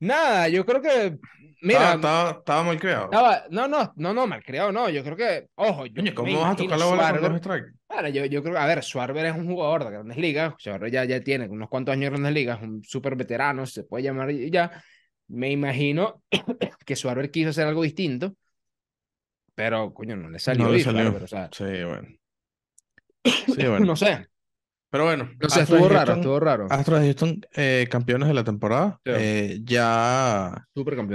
Nada, 0.00 0.48
yo 0.48 0.64
creo 0.64 0.80
que, 0.80 1.18
mira, 1.60 1.94
estaba, 1.94 1.94
estaba, 1.94 2.30
estaba 2.38 2.62
mal 2.62 2.78
creado. 2.78 3.04
estaba, 3.06 3.44
no, 3.50 3.66
no, 3.66 3.92
no, 3.96 4.14
no, 4.14 4.26
malcriado, 4.28 4.70
no, 4.70 4.88
yo 4.88 5.02
creo 5.02 5.16
que, 5.16 5.48
ojo, 5.56 5.86
yo 5.86 6.02
me 6.04 6.14
¿cómo 6.14 6.40
vas 6.40 6.52
a 6.52 6.56
tocar 6.56 6.78
la 6.78 6.84
bola 6.86 7.08
con 7.10 7.16
Schwarber- 7.16 7.28
dos 7.30 7.38
strikes? 7.38 7.70
Claro, 7.88 8.08
yo, 8.08 8.24
yo 8.26 8.42
creo 8.42 8.54
que, 8.54 8.60
a 8.60 8.66
ver, 8.66 8.82
Schwarber 8.84 9.26
es 9.26 9.34
un 9.34 9.46
jugador 9.46 9.84
de 9.84 9.90
grandes 9.90 10.16
ligas, 10.18 10.54
Schwarber 10.58 10.90
ya, 10.90 11.04
ya 11.04 11.20
tiene 11.20 11.48
unos 11.48 11.68
cuantos 11.68 11.92
años 11.94 12.06
en 12.08 12.12
grandes 12.12 12.32
ligas, 12.32 12.60
un 12.62 12.84
súper 12.84 13.16
veterano, 13.16 13.66
se 13.66 13.82
puede 13.84 14.04
llamar 14.04 14.30
ya. 14.32 14.82
Me 15.28 15.50
imagino 15.50 16.22
que 16.86 16.96
Schwarber 16.96 17.30
quiso 17.30 17.50
hacer 17.50 17.66
algo 17.66 17.82
distinto, 17.82 18.34
pero, 19.54 19.92
coño, 19.92 20.16
no 20.16 20.30
le 20.30 20.38
salió. 20.38 20.64
No 20.64 20.72
le 20.72 20.80
salió. 20.80 21.00
Schwarber, 21.02 21.22
o 21.24 21.26
sea, 21.26 21.50
Sí, 21.52 21.64
bueno. 21.64 22.08
Sí, 23.24 23.66
bueno. 23.66 23.80
no 23.80 23.96
sé, 23.96 24.26
Pero 24.90 25.04
bueno, 25.04 25.28
no 25.38 25.48
sé, 25.50 25.62
estuvo 25.62 25.82
de 25.88 25.88
raro, 25.88 26.06
Houston- 26.06 26.18
estuvo 26.20 26.40
raro. 26.40 26.66
Astros 26.70 27.00
de 27.00 27.06
Houston, 27.06 27.40
eh, 27.54 27.86
campeones 27.90 28.28
de 28.28 28.34
la 28.34 28.44
temporada. 28.44 29.00
Sí. 29.04 29.12
Eh, 29.14 29.60
ya, 29.64 30.64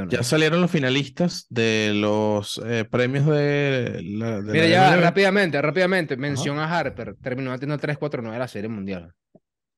ya 0.10 0.22
salieron 0.24 0.62
los 0.62 0.70
finalistas 0.70 1.48
de 1.50 1.94
los 1.96 2.62
eh, 2.66 2.86
premios 2.86 3.26
de 3.26 4.02
la, 4.04 4.42
de 4.42 4.52
Mira, 4.52 4.64
la 4.66 4.70
ya 4.70 4.92
MLB. 4.92 5.02
rápidamente, 5.04 5.62
rápidamente, 5.62 6.18
mención 6.18 6.60
a 6.60 6.66
Harper, 6.78 7.16
terminó 7.22 7.50
batiendo 7.50 7.78
3-4-9 7.80 8.32
de 8.34 8.40
la 8.40 8.48
Serie 8.48 8.70
Mundial. 8.70 9.12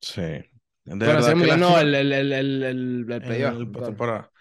Sí. 0.02 0.21
De 0.86 1.06
Bueno, 1.06 1.36
Mundial 1.36 1.60
no, 1.60 1.80
el, 1.80 1.95
el, 1.95 2.12
el, 2.13 2.32
el, 2.34 2.63
el, 2.63 2.63
el 2.63 3.12
en 3.12 3.21
playoff, 3.21 3.58
temporada. 3.86 4.32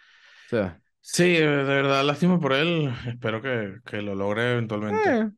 Sí. 0.51 0.57
Sí, 1.01 1.33
de 1.35 1.47
verdad, 1.47 2.05
lástima 2.05 2.39
por 2.41 2.53
él. 2.53 2.93
Espero 3.07 3.43
que, 3.43 3.77
que 3.85 4.03
lo 4.03 4.15
logre 4.15 4.53
eventualmente. 4.53 5.09
Eh, 5.19 5.31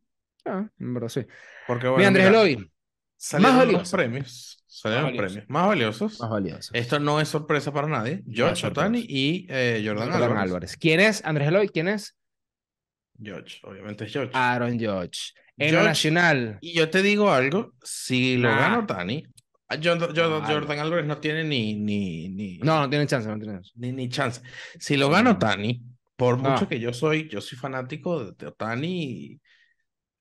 ah, 0.46 0.68
en 0.78 0.94
verdad 0.94 1.08
sí. 1.08 1.26
Porque 1.66 1.88
bueno, 1.88 1.96
Mira, 1.98 2.08
Andrés 2.08 2.26
Eloy, 2.26 2.72
salieron 3.16 3.56
valioso. 3.58 3.78
los 3.80 3.90
premios. 3.92 4.64
Salieron 4.66 5.04
Más 5.06 5.16
premios 5.16 5.44
más 5.48 5.66
valiosos. 5.68 6.20
más 6.20 6.30
valioso. 6.30 6.70
Esto 6.74 7.00
no 7.00 7.20
es 7.20 7.28
sorpresa 7.28 7.72
para 7.72 7.88
nadie. 7.88 8.22
George. 8.30 8.66
Otani 8.66 9.04
y 9.08 9.46
eh, 9.48 9.82
Jordan, 9.86 10.10
Jordan 10.10 10.36
Álvarez. 10.36 10.42
Álvarez. 10.42 10.76
¿Quién 10.76 11.00
es? 11.00 11.24
Andrés 11.24 11.48
Eloy, 11.48 11.68
¿quién 11.68 11.88
es? 11.88 12.14
George, 13.20 13.58
obviamente 13.62 14.04
es 14.04 14.12
George. 14.12 14.32
Aaron 14.34 14.78
Judge. 14.78 15.32
En 15.56 15.72
lo 15.72 15.78
Judge. 15.80 15.88
nacional. 15.88 16.58
Y 16.60 16.74
yo 16.74 16.90
te 16.90 17.02
digo 17.02 17.30
algo, 17.30 17.72
si 17.82 18.36
lo 18.36 18.50
Nah. 18.50 18.58
gana 18.60 18.78
Otani, 18.80 19.24
Jordan, 19.68 20.14
Jordan-. 20.14 20.44
Jordan 20.46 20.78
Álvarez 20.78 21.06
no 21.06 21.18
tiene 21.18 21.42
ni, 21.44 21.74
ni, 21.74 22.28
ni, 22.28 22.58
No, 22.58 22.80
no 22.80 22.88
tiene 22.90 23.06
chance, 23.06 23.28
no 23.28 23.36
tiene 23.38 23.54
chance. 23.54 23.72
ni, 23.76 23.92
ni 23.92 24.08
chance. 24.08 24.40
Si 24.78 24.96
lo 24.96 25.10
gana. 25.10 25.32
Otani, 25.32 25.82
por 26.16 26.38
No. 26.40 26.50
mucho 26.50 26.68
que 26.68 26.78
yo 26.78 26.92
soy, 26.92 27.28
yo 27.28 27.40
soy 27.40 27.58
fanático 27.58 28.32
de, 28.32 28.46
Otani. 28.46 29.40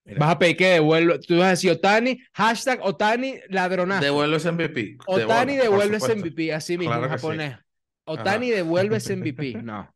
Mira, 0.03 0.19
Vas 0.19 0.29
a 0.35 0.39
pedir 0.39 0.57
que 0.57 0.67
devuelva. 0.67 1.19
Tú 1.19 1.37
vas 1.37 1.45
a 1.47 1.49
decir 1.51 1.71
Otani, 1.71 2.19
hashtag 2.33 2.79
Otani 2.83 3.35
ladronazo. 3.49 4.03
devuelve 4.03 4.37
ese 4.37 4.51
MVP. 4.51 4.97
Otani 5.07 5.55
Devuelve, 5.57 5.97
ese. 5.97 6.15
MVP, 6.15 6.53
así 6.53 6.77
mismo 6.77 6.91
Claro 6.93 7.05
en 7.05 7.11
sí. 7.11 7.15
japonés. 7.15 7.57
Otani 8.05 8.49
devuelve 8.51 8.97
ese 8.97 9.15
MVP. 9.15 9.61
No. 9.63 9.94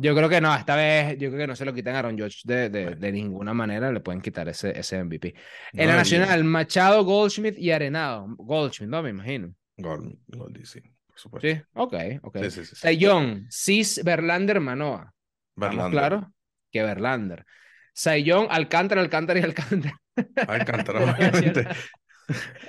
Yo 0.00 0.14
creo 0.14 0.28
que 0.28 0.40
no, 0.40 0.54
esta 0.54 0.76
vez 0.76 1.18
yo 1.18 1.28
creo 1.28 1.40
que 1.40 1.46
no 1.46 1.56
se 1.56 1.64
lo 1.64 1.74
quitan 1.74 1.94
a 1.94 1.98
Aaron 2.00 2.18
Judge 2.18 2.40
de, 2.44 2.70
de, 2.70 2.94
de 2.94 3.12
ninguna 3.12 3.52
manera, 3.54 3.92
le 3.92 4.00
pueden 4.00 4.20
quitar 4.20 4.48
ese, 4.48 4.78
ese 4.78 5.02
MVP. 5.02 5.34
En 5.72 5.86
la 5.88 5.92
No, 5.92 5.98
nacional, 5.98 6.44
Machado, 6.44 7.04
Goldschmidt 7.04 7.58
y 7.58 7.70
Arenado. 7.70 8.26
Goldschmidt, 8.38 8.90
no 8.90 9.02
me 9.02 9.10
imagino. 9.10 9.54
Gol, 9.76 10.18
gol, 10.28 10.60
sí, 10.64 10.80
por 11.06 11.18
supuesto. 11.18 11.48
Sí, 11.48 11.62
ok, 11.74 11.94
ok. 12.22 12.38
Sí, 12.44 12.50
sí, 12.50 12.64
sí. 12.64 12.76
Sayón, 12.76 13.46
Cis, 13.50 14.02
Verlander, 14.04 14.60
Manoa. 14.60 15.12
¿Estamos 15.60 15.90
Verlander. 15.90 15.90
claros? 15.90 16.24
Que 16.70 16.82
Verlander. 16.82 17.44
Sayón, 17.92 18.46
Alcántara, 18.50 19.00
Alcántara 19.00 19.40
y 19.40 19.42
Alcántara. 19.42 20.00
Alcántara, 20.46 21.00
obviamente. 21.04 21.66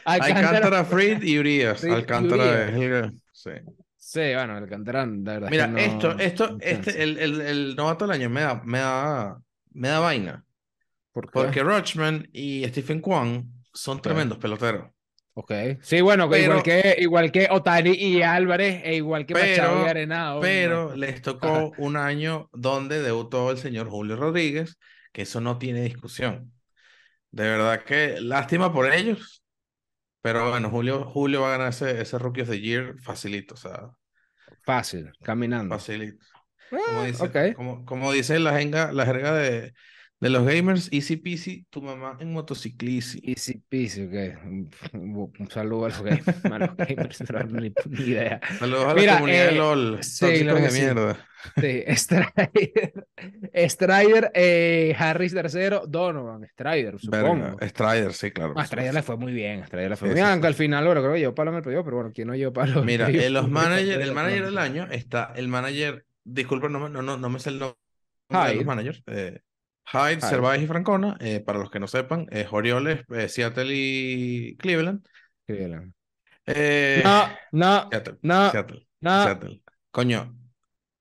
Alcántara. 0.05 0.49
Alcántara, 0.49 0.85
Fried 0.85 1.21
y 1.23 1.37
Urias. 1.39 1.83
Y 1.83 1.89
Alcántara 1.89 2.71
Urias. 2.75 3.13
Sí. 3.31 3.51
Sí, 4.11 4.19
bueno, 4.33 4.57
Alcántara, 4.57 5.05
la 5.05 5.33
verdad. 5.39 5.45
es 5.45 5.51
Mira, 5.51 5.65
que 5.67 5.71
no- 5.71 5.77
esto, 5.77 6.19
esto, 6.19 6.57
este, 6.59 7.01
el, 7.01 7.17
el, 7.17 7.39
el 7.41 7.75
novato 7.77 8.05
del 8.05 8.15
año 8.19 8.29
me 8.29 8.41
da, 8.41 8.61
me 8.65 8.79
da, 8.79 9.41
me 9.71 9.87
da 9.87 9.99
vaina. 9.99 10.43
¿Por 11.13 11.27
qué? 11.27 11.31
Porque 11.31 11.63
Rochman 11.63 12.27
y 12.33 12.65
Stephen 12.67 12.99
Kwan 12.99 13.49
son 13.73 14.01
tremendos 14.01 14.37
peloteros. 14.37 14.89
Ok. 15.33 15.53
Sí, 15.81 16.01
bueno, 16.01 16.29
que 16.29 16.41
igual, 16.43 16.61
Pero- 16.61 16.81
que, 16.81 16.95
igual 17.01 17.31
que 17.31 17.47
Otani 17.49 17.91
y 17.91 18.21
Álvarez, 18.21 18.81
e 18.83 18.95
igual 18.95 19.25
que 19.25 19.33
Machado 19.33 19.75
y 19.75 19.77
Pero- 19.79 19.89
Arenado. 19.89 20.41
Pero 20.41 20.89
no. 20.89 20.95
les 20.97 21.21
tocó 21.21 21.71
un 21.77 21.95
año 21.95 22.49
donde 22.51 23.01
debutó 23.01 23.49
el 23.51 23.59
señor 23.59 23.87
Julio 23.89 24.17
Rodríguez, 24.17 24.77
que 25.13 25.21
eso 25.21 25.39
no 25.39 25.57
tiene 25.57 25.83
discusión. 25.83 26.51
De 27.31 27.43
verdad 27.43 27.85
que 27.85 28.19
lástima 28.19 28.73
por 28.73 28.91
ellos. 28.91 29.41
Pero 30.21 30.49
bueno, 30.49 30.69
Julio, 30.69 31.05
Julio 31.05 31.41
va 31.41 31.47
a 31.47 31.51
ganar 31.57 31.69
ese, 31.69 32.01
ese 32.01 32.19
Rookie 32.19 32.41
of 32.41 32.49
the 32.49 32.59
Year 32.59 32.95
facilito, 32.99 33.53
o 33.53 33.57
sea, 33.57 33.89
Fácil, 34.63 35.11
caminando. 35.21 35.87
facilito. 35.87 36.25
Como 36.83 37.03
Ah, 37.03 37.05
dice, 37.05 37.23
ok. 37.25 37.35
como, 37.53 37.85
como 37.85 38.11
dice 38.11 38.39
la, 38.39 38.57
jenga, 38.59 38.91
la 38.93 39.05
jerga 39.05 39.33
de, 39.35 39.73
de 40.21 40.29
los 40.29 40.45
gamers, 40.45 40.87
easy 40.91 41.17
peasy, 41.17 41.65
tu 41.71 41.81
mamá 41.81 42.15
en 42.19 42.31
motociclisi. 42.31 43.19
Easy 43.23 43.57
peasy, 43.67 44.03
ok. 44.03 44.45
Un, 44.93 45.49
saludo 45.49 45.85
a 45.85 45.89
los 45.89 46.01
gamers, 46.03 46.45
a 46.45 46.59
los 46.59 46.77
gamers, 46.77 47.23
pero 47.25 47.43
ni, 47.47 47.73
ni 47.89 48.03
idea. 48.03 48.39
Saludos 48.59 48.85
a 48.85 48.93
Mira, 48.93 49.13
la 49.13 49.19
comunidad 49.19 49.45
de 49.45 49.49
eh, 49.49 49.55
LOL. 49.55 50.03
sí, 50.03 50.25
que 50.27 50.43
de 50.43 50.69
sí. 50.69 50.79
mierda. 50.79 51.17
Sí, 51.59 51.83
Strider, 51.95 53.07
Strider 53.67 54.31
eh, 54.35 54.95
Harris 54.97 55.33
tercero, 55.33 55.87
Donovan, 55.87 56.45
Strider, 56.45 56.99
supongo. 56.99 57.57
Verga. 57.57 57.67
Strider, 57.67 58.13
sí, 58.13 58.29
claro. 58.31 58.51
A 58.51 58.53
por 58.53 58.65
Strider 58.65 58.93
le 58.93 59.01
fue 59.01 59.17
muy 59.17 59.33
bien, 59.33 59.63
a 59.63 59.65
Strider 59.65 59.89
le 59.89 59.95
fue 59.95 60.09
muy 60.09 60.15
bien, 60.15 60.27
aunque 60.27 60.45
al 60.47 60.53
final, 60.53 60.85
bueno, 60.85 61.01
creo 61.01 61.13
que 61.13 61.19
llevó 61.19 61.33
palo 61.33 61.49
en 61.49 61.57
el 61.57 61.63
playoff, 61.63 61.83
pero 61.83 61.97
bueno, 61.97 62.11
¿quién 62.13 62.27
no 62.27 62.35
llevó 62.35 62.53
palo? 62.53 62.83
Mira, 62.83 63.09
eh, 63.09 63.31
los 63.31 63.49
managers, 63.49 64.03
el 64.03 64.13
manager 64.13 64.45
del 64.45 64.57
año 64.59 64.87
está 64.91 65.33
el 65.35 65.47
manager, 65.47 66.05
disculpa, 66.23 66.69
no, 66.69 66.79
me- 66.79 66.89
no, 66.91 67.01
no, 67.01 67.17
no 67.17 67.29
me 67.29 67.39
sé 67.39 67.49
el 67.49 67.57
nombre 67.57 67.77
de 68.29 68.55
los 68.55 68.65
managers. 68.65 69.01
Eh, 69.07 69.39
Hyde. 69.85 70.21
Cervantes 70.21 70.63
y 70.63 70.67
Francona, 70.67 71.17
eh, 71.19 71.39
para 71.41 71.59
los 71.59 71.69
que 71.71 71.79
no 71.79 71.87
sepan, 71.87 72.27
eh, 72.31 72.47
Orioles, 72.49 73.03
eh, 73.09 73.27
Seattle 73.27 73.67
y 73.73 74.55
Cleveland. 74.57 75.05
Eh, 75.47 77.01
No, 77.03 77.27
no, 77.51 77.89
Seattle, 77.89 78.17
no, 78.21 78.51
Seattle, 78.51 78.87
no. 79.01 79.23
Seattle. 79.23 79.61
Coño, 79.91 80.35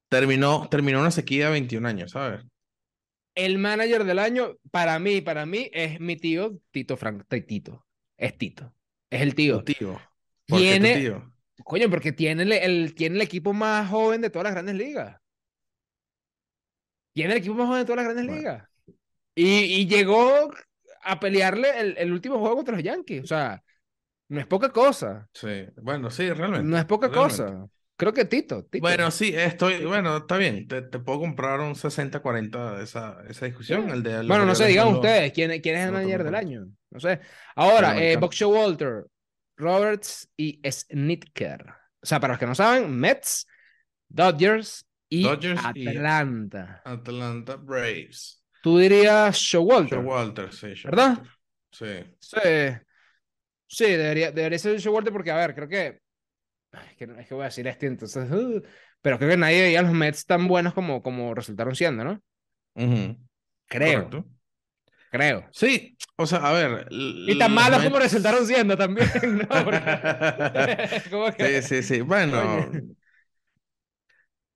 terminó, 0.09 0.69
terminó 0.69 1.01
una 1.01 1.11
sequía 1.11 1.47
de 1.47 1.53
21 1.53 1.87
años, 1.87 2.11
¿sabes? 2.13 2.43
El 3.35 3.59
manager 3.59 4.05
del 4.05 4.19
año, 4.19 4.57
para 4.71 4.99
mí, 4.99 5.21
para 5.21 5.47
mí, 5.47 5.71
es 5.73 6.01
mi 6.01 6.17
tío 6.17 6.59
Tito 6.73 6.97
Frank, 6.97 7.25
Tito. 7.47 7.87
Es 8.17 8.37
Tito. 8.37 8.75
Es 9.09 9.23
el 9.23 9.35
tío. 9.35 9.63
Tu 9.63 9.73
tío. 9.73 9.93
¿Por 10.47 10.59
qué 10.59 10.77
tu 10.77 10.83
Tiene- 10.83 10.97
tío? 10.97 11.33
Coño, 11.65 11.89
porque 11.91 12.13
tiene 12.13 12.43
el, 12.43 12.53
el- 12.53 12.95
tiene 12.95 13.17
el 13.17 13.23
equipo 13.23 13.53
más 13.53 13.89
joven 13.89 14.21
de 14.21 14.31
todas 14.31 14.45
las 14.45 14.53
grandes 14.55 14.75
ligas. 14.75 15.21
Tiene 17.15 17.33
el 17.35 17.39
equipo 17.39 17.55
más 17.55 17.67
joven 17.67 17.81
de 17.83 17.85
todas 17.85 17.97
las 17.99 18.05
grandes 18.07 18.27
Bueno. 18.27 18.39
ligas. 18.41 18.70
Y, 19.35 19.81
y 19.81 19.87
llegó 19.87 20.51
a 21.03 21.21
pelearle 21.21 21.71
el, 21.79 21.99
el 21.99 22.13
último 22.13 22.39
juego 22.39 22.57
contra 22.57 22.75
los 22.75 22.85
Yankees. 22.85 23.25
O 23.25 23.27
sea, 23.27 23.63
no 24.29 24.41
es 24.41 24.47
poca 24.47 24.71
cosa. 24.71 25.29
Sí, 25.33 25.67
bueno, 25.83 26.11
sí, 26.11 26.31
realmente. 26.33 26.67
No 26.69 26.79
es 26.79 26.85
poca 26.85 27.09
realmente. 27.09 27.37
cosa. 27.45 27.67
Creo 27.97 28.13
que 28.15 28.25
Tito. 28.25 28.65
Tito. 28.65 28.81
Bueno, 28.81 29.11
sí, 29.11 29.33
estoy, 29.37 29.85
bueno, 29.85 30.17
está 30.19 30.39
bien, 30.39 30.67
te, 30.67 30.81
te 30.83 30.99
puedo 31.01 31.21
comprar 31.21 31.61
un 31.61 31.75
60-40 31.75 32.79
de 32.79 32.85
esa, 32.85 33.19
esa 33.29 33.45
discusión, 33.47 33.85
Sí. 33.87 33.91
el 33.93 34.03
de 34.03 34.23
Bueno, 34.27 34.47
no 34.47 34.55
sé, 34.55 34.67
digan 34.67 34.89
ustedes 34.89 35.33
quién, 35.33 35.61
quién 35.61 35.77
es 35.77 35.85
el 35.87 35.93
manager 35.93 36.25
del 36.25 36.35
año. 36.35 36.67
No 36.91 36.99
sé. 37.01 37.21
Ahora, 37.57 38.03
eh. 38.03 38.17
Buck 38.17 38.33
Walter, 38.47 39.05
Roberts 39.57 40.31
y 40.37 40.61
Snitker. 40.71 41.67
O 42.03 42.07
sea, 42.07 42.19
para 42.21 42.33
los 42.33 42.39
que 42.41 42.47
no 42.47 42.55
saben, 42.55 42.91
Mets, 42.97 43.47
Dodgers 44.09 44.87
y 45.11 45.25
Dodgers 45.25 45.61
y- 45.75 45.87
Atlanta. 45.89 46.81
Atlanta 46.85 47.57
Braves. 47.57 48.40
Tú 48.63 48.79
dirías 48.79 49.37
Showalter. 49.37 49.99
Showalter, 50.01 50.53
sí. 50.53 50.73
¿Verdad? 50.85 51.19
Sí. 51.73 51.87
Sí. 52.19 52.39
Sí, 53.67 53.85
debería, 53.85 54.33
debería 54.33 54.59
ser 54.59 54.79
Showalter 54.79 55.13
porque, 55.13 55.31
a 55.31 55.37
ver, 55.37 55.55
creo 55.55 55.69
que. 55.69 56.01
Es 56.91 56.97
que, 56.97 57.07
no- 57.07 57.19
es 57.19 57.27
que 57.29 57.35
voy 57.35 57.43
a 57.43 57.47
decir 57.47 57.67
esto, 57.67 57.87
entonces. 57.87 58.31
uh, 58.31 58.63
pero 59.01 59.19
creo 59.19 59.31
que 59.31 59.37
nadie 59.37 59.63
veía 59.63 59.81
a 59.81 59.83
los 59.83 59.93
Mets 59.93 60.27
tan 60.27 60.47
buenos 60.49 60.75
como, 60.75 61.03
como 61.03 61.35
resultaron 61.35 61.75
siendo, 61.75 62.05
¿no? 62.05 62.23
Creo, 63.69 64.05
correcto. 64.05 64.29
creo. 65.11 65.49
Sí, 65.53 65.97
o 66.17 66.27
sea, 66.27 66.39
a 66.41 66.53
ver. 66.53 66.89
Y 66.91 67.39
tan 67.39 67.53
malos 67.55 67.83
como 67.85 67.99
resultaron 67.99 68.47
siendo 68.47 68.77
también, 68.77 69.09
¿no? 69.39 69.47
Porque- 71.11 71.37
que- 71.37 71.63
Sí, 71.63 71.83
sí, 71.83 71.83
sí. 71.97 72.01
Bueno. 72.03 72.71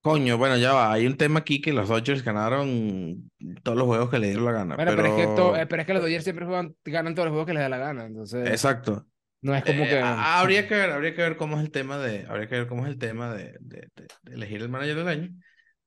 Coño. 0.05 0.37
Bueno, 0.37 0.57
ya 0.59 0.73
va. 0.75 0.93
Hay 0.93 1.07
un 1.07 1.17
tema 1.17 1.41
aquí 1.41 1.63
que 1.63 1.73
los 1.73 1.89
Dodgers 1.89 2.23
ganaron 2.23 3.31
todos 3.63 3.79
los 3.79 3.87
juegos 3.87 4.11
que 4.11 4.19
le 4.19 4.27
dieron 4.29 4.45
la 4.45 4.53
gana. 4.53 4.77
Bueno, 4.77 4.91
pero... 4.93 5.03
pero, 5.03 5.17
es 5.17 5.27
que 5.27 5.35
to- 5.35 5.57
eh, 5.57 5.67
pero 5.67 5.81
es 5.83 5.87
que 5.87 5.95
los 5.95 6.03
Dodgers 6.03 6.25
siempre 6.25 6.45
juegan, 6.45 6.77
ganan 6.85 7.15
todos 7.15 7.27
los 7.27 7.33
juegos 7.33 7.47
que 7.47 7.55
les 7.55 7.63
da 7.63 7.69
la 7.71 7.79
gana, 7.79 8.05
entonces 8.05 8.47
Exacto. 8.51 9.07
no 9.41 9.55
es 9.55 9.65
como 9.65 9.85
Eh, 9.85 9.89
que... 9.89 10.01
habría 10.01 10.69
que 10.69 10.75
ver, 10.75 10.91
habría 10.91 11.15
que 11.15 11.23
ver 11.23 11.37
cómo 11.39 11.57
es 11.57 11.63
el 11.65 11.71
tema 11.71 11.97
de, 11.99 12.27
habría 12.29 12.49
que 12.49 12.55
ver 12.57 12.67
cómo 12.67 12.83
es 12.85 12.89
el 12.91 12.99
tema 12.99 13.33
de, 13.35 13.57
de- 13.61 13.89
de- 13.97 14.07
de 14.25 14.35
elegir 14.35 14.61
el 14.61 14.69
manager 14.69 14.97
del 14.97 15.09
año, 15.09 15.31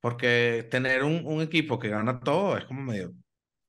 porque 0.02 0.68
tener 0.72 1.04
un, 1.04 1.22
un 1.26 1.42
equipo 1.42 1.78
que 1.78 1.90
gana 1.90 2.20
todo 2.20 2.58
es 2.58 2.66
como 2.66 2.82
medio 2.82 3.14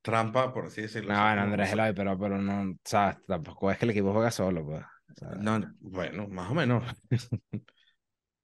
trampa, 0.01 0.55
por 0.55 0.67
así 0.67 0.81
decirlo. 0.83 1.13
No, 1.13 1.21
bueno, 1.23 1.43
Andrés 1.43 1.73
Eloy, 1.73 1.93
pero, 1.93 2.19
pero 2.19 2.39
no, 2.39 2.71
o 2.73 2.75
sea, 2.85 3.19
tampoco 3.27 3.71
es 3.71 3.79
que 3.79 3.85
el 3.85 3.91
equipo 3.91 4.13
juega 4.15 4.31
solo, 4.31 4.65
pues. 4.65 4.83
o 4.83 5.15
sea. 5.15 5.29
no, 5.35 5.61
bueno, 5.81 6.27
más 6.29 6.51
o 6.51 6.55
menos. 6.55 6.85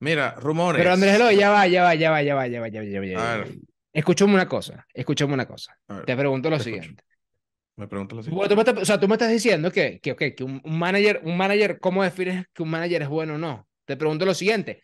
Mira, 0.04 0.34
rumores. 0.34 0.80
Pero 0.80 0.92
Andrés 0.92 1.14
Eloy, 1.14 1.36
ya 1.36 1.50
va, 1.50 1.66
ya 1.66 1.82
va, 1.82 1.94
ya 1.94 2.10
va, 2.10 2.22
ya 2.22 2.34
va, 2.34 2.46
ya 2.46 2.60
va, 2.60 2.68
ya 2.68 2.80
va, 2.80 2.86
ya 2.86 3.00
va. 3.00 3.06
Ya 3.06 3.18
va. 3.38 3.44
Escuchame 3.90 4.34
una 4.34 4.46
cosa, 4.46 4.86
escúchame 4.92 5.32
una 5.32 5.46
cosa. 5.46 5.78
Ver, 5.88 6.04
te 6.04 6.14
pregunto 6.14 6.50
lo 6.50 6.58
te 6.58 6.64
siguiente. 6.64 6.88
Escucho. 6.88 7.14
Me 7.76 7.88
pregunto 7.88 8.16
lo 8.16 8.22
siguiente. 8.22 8.80
O 8.80 8.84
sea, 8.84 9.00
tú 9.00 9.08
me 9.08 9.14
estás 9.14 9.30
diciendo 9.30 9.70
que, 9.70 10.00
que, 10.00 10.12
okay, 10.12 10.34
que 10.34 10.44
un, 10.44 10.60
un, 10.62 10.78
manager, 10.78 11.22
un 11.24 11.36
manager, 11.36 11.78
¿cómo 11.80 12.02
defines 12.02 12.46
que 12.52 12.62
un 12.62 12.70
manager 12.70 13.02
es 13.02 13.08
bueno 13.08 13.36
o 13.36 13.38
no? 13.38 13.66
Te 13.86 13.96
pregunto 13.96 14.26
lo 14.26 14.34
siguiente. 14.34 14.82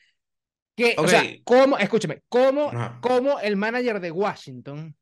Que, 0.74 0.94
okay. 0.96 1.04
O 1.04 1.08
sea, 1.08 1.24
¿cómo, 1.44 1.76
escúchame, 1.76 2.22
cómo, 2.28 2.72
no. 2.72 2.98
cómo 3.02 3.40
el 3.40 3.56
manager 3.56 4.00
de 4.00 4.10
Washington, 4.10 4.96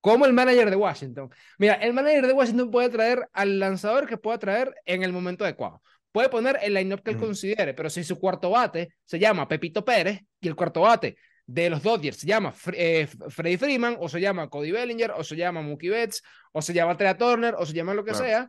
cómo 0.00 0.24
el 0.26 0.32
manager 0.32 0.70
de 0.70 0.76
Washington, 0.76 1.30
mira, 1.58 1.74
el 1.74 1.94
manager 1.94 2.28
de 2.28 2.32
Washington 2.32 2.70
puede 2.70 2.90
traer 2.90 3.26
al 3.32 3.58
lanzador 3.58 4.06
que 4.06 4.18
pueda 4.18 4.38
traer 4.38 4.72
en 4.84 5.02
el 5.02 5.12
momento 5.12 5.42
adecuado. 5.42 5.82
Puede 6.14 6.28
poner 6.28 6.60
el 6.62 6.74
line-up 6.74 7.02
que 7.02 7.10
él 7.10 7.16
considere, 7.16 7.74
pero 7.74 7.90
si 7.90 8.04
su 8.04 8.20
cuarto 8.20 8.50
bate 8.50 8.90
se 9.04 9.18
llama 9.18 9.48
Pepito 9.48 9.84
Pérez 9.84 10.20
y 10.40 10.46
el 10.46 10.54
cuarto 10.54 10.82
bate 10.82 11.16
de 11.44 11.68
los 11.68 11.82
Dodgers 11.82 12.18
se 12.18 12.26
llama 12.28 12.54
eh, 12.72 13.08
Freddie 13.30 13.58
Freeman, 13.58 13.96
o 13.98 14.08
se 14.08 14.20
llama 14.20 14.48
Cody 14.48 14.70
Bellinger, 14.70 15.10
o 15.16 15.24
se 15.24 15.34
llama 15.34 15.60
Mookie 15.60 15.88
Betts, 15.88 16.22
o 16.52 16.62
se 16.62 16.72
llama 16.72 16.96
Trea 16.96 17.18
Turner, 17.18 17.56
o 17.58 17.66
se 17.66 17.72
llama 17.72 17.94
lo 17.94 18.04
que 18.04 18.12
Claro. 18.12 18.24
sea. 18.26 18.48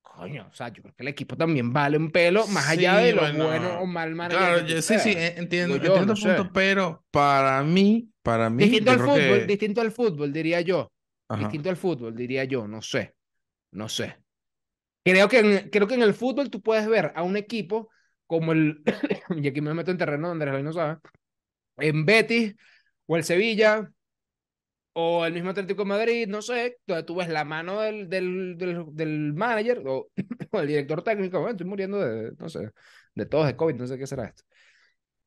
Coño, 0.00 0.48
o 0.50 0.54
sea, 0.54 0.68
yo 0.70 0.82
creo 0.82 0.94
que 0.94 1.02
el 1.02 1.08
equipo 1.08 1.36
también 1.36 1.70
vale 1.70 1.98
un 1.98 2.10
pelo, 2.10 2.46
más 2.46 2.66
allá 2.70 2.98
Sí, 3.00 3.04
de 3.04 3.12
lo 3.12 3.20
bueno, 3.20 3.44
bueno 3.46 3.80
o 3.80 3.84
mal 3.84 4.14
manager. 4.14 4.38
Claro, 4.38 4.66
yo- 4.66 4.80
sí, 4.80 4.98
sí, 4.98 5.10
eh, 5.10 5.34
entiendo, 5.36 5.76
yo, 5.76 5.82
entiendo 5.94 6.14
no 6.14 6.20
punto, 6.20 6.44
sé. 6.44 6.50
pero 6.54 7.04
para 7.10 7.62
mí, 7.62 8.08
para 8.22 8.48
mí, 8.48 8.62
Distinto 8.64 8.92
al 8.92 9.00
fútbol, 9.00 9.18
que- 9.40 9.44
distinto 9.46 9.80
al 9.82 9.92
fútbol, 9.92 10.32
diría 10.32 10.62
yo. 10.62 10.90
Ajá. 11.28 11.42
Distinto 11.42 11.68
al 11.68 11.76
fútbol, 11.76 12.16
diría 12.16 12.44
yo, 12.44 12.66
no 12.66 12.80
sé. 12.80 13.14
No 13.72 13.88
sé. 13.90 14.16
Creo 15.06 15.28
que, 15.28 15.38
en, 15.38 15.70
creo 15.70 15.86
que 15.86 15.94
en 15.94 16.02
el 16.02 16.14
fútbol 16.14 16.50
tú 16.50 16.60
puedes 16.60 16.88
ver 16.88 17.12
a 17.14 17.22
un 17.22 17.36
equipo 17.36 17.90
como 18.26 18.50
el. 18.50 18.82
y 19.36 19.46
aquí 19.46 19.60
me 19.60 19.72
meto 19.72 19.92
en 19.92 19.98
terreno 19.98 20.26
donde 20.26 20.46
Andrés 20.46 20.64
no 20.64 20.72
sabe. 20.72 20.98
En 21.76 22.04
Betis 22.04 22.56
o 23.06 23.16
el 23.16 23.22
Sevilla 23.22 23.88
o 24.94 25.24
el 25.24 25.32
mismo 25.32 25.50
Atlético 25.50 25.82
de 25.82 25.88
Madrid, 25.88 26.26
no 26.26 26.42
sé, 26.42 26.78
donde 26.88 27.04
tú 27.04 27.14
ves 27.14 27.28
la 27.28 27.44
mano 27.44 27.82
del, 27.82 28.08
del, 28.08 28.58
del, 28.58 28.84
del 28.96 29.32
manager 29.32 29.80
o, 29.86 30.08
o 30.50 30.60
el 30.60 30.66
director 30.66 31.04
técnico. 31.04 31.38
Bueno, 31.38 31.52
estoy 31.52 31.68
muriendo 31.68 32.00
de, 32.00 32.32
no 32.36 32.48
sé, 32.48 32.72
de 33.14 33.26
todos 33.26 33.46
de 33.46 33.54
COVID, 33.54 33.76
no 33.76 33.86
sé 33.86 33.98
qué 33.98 34.08
será 34.08 34.24
esto. 34.24 34.42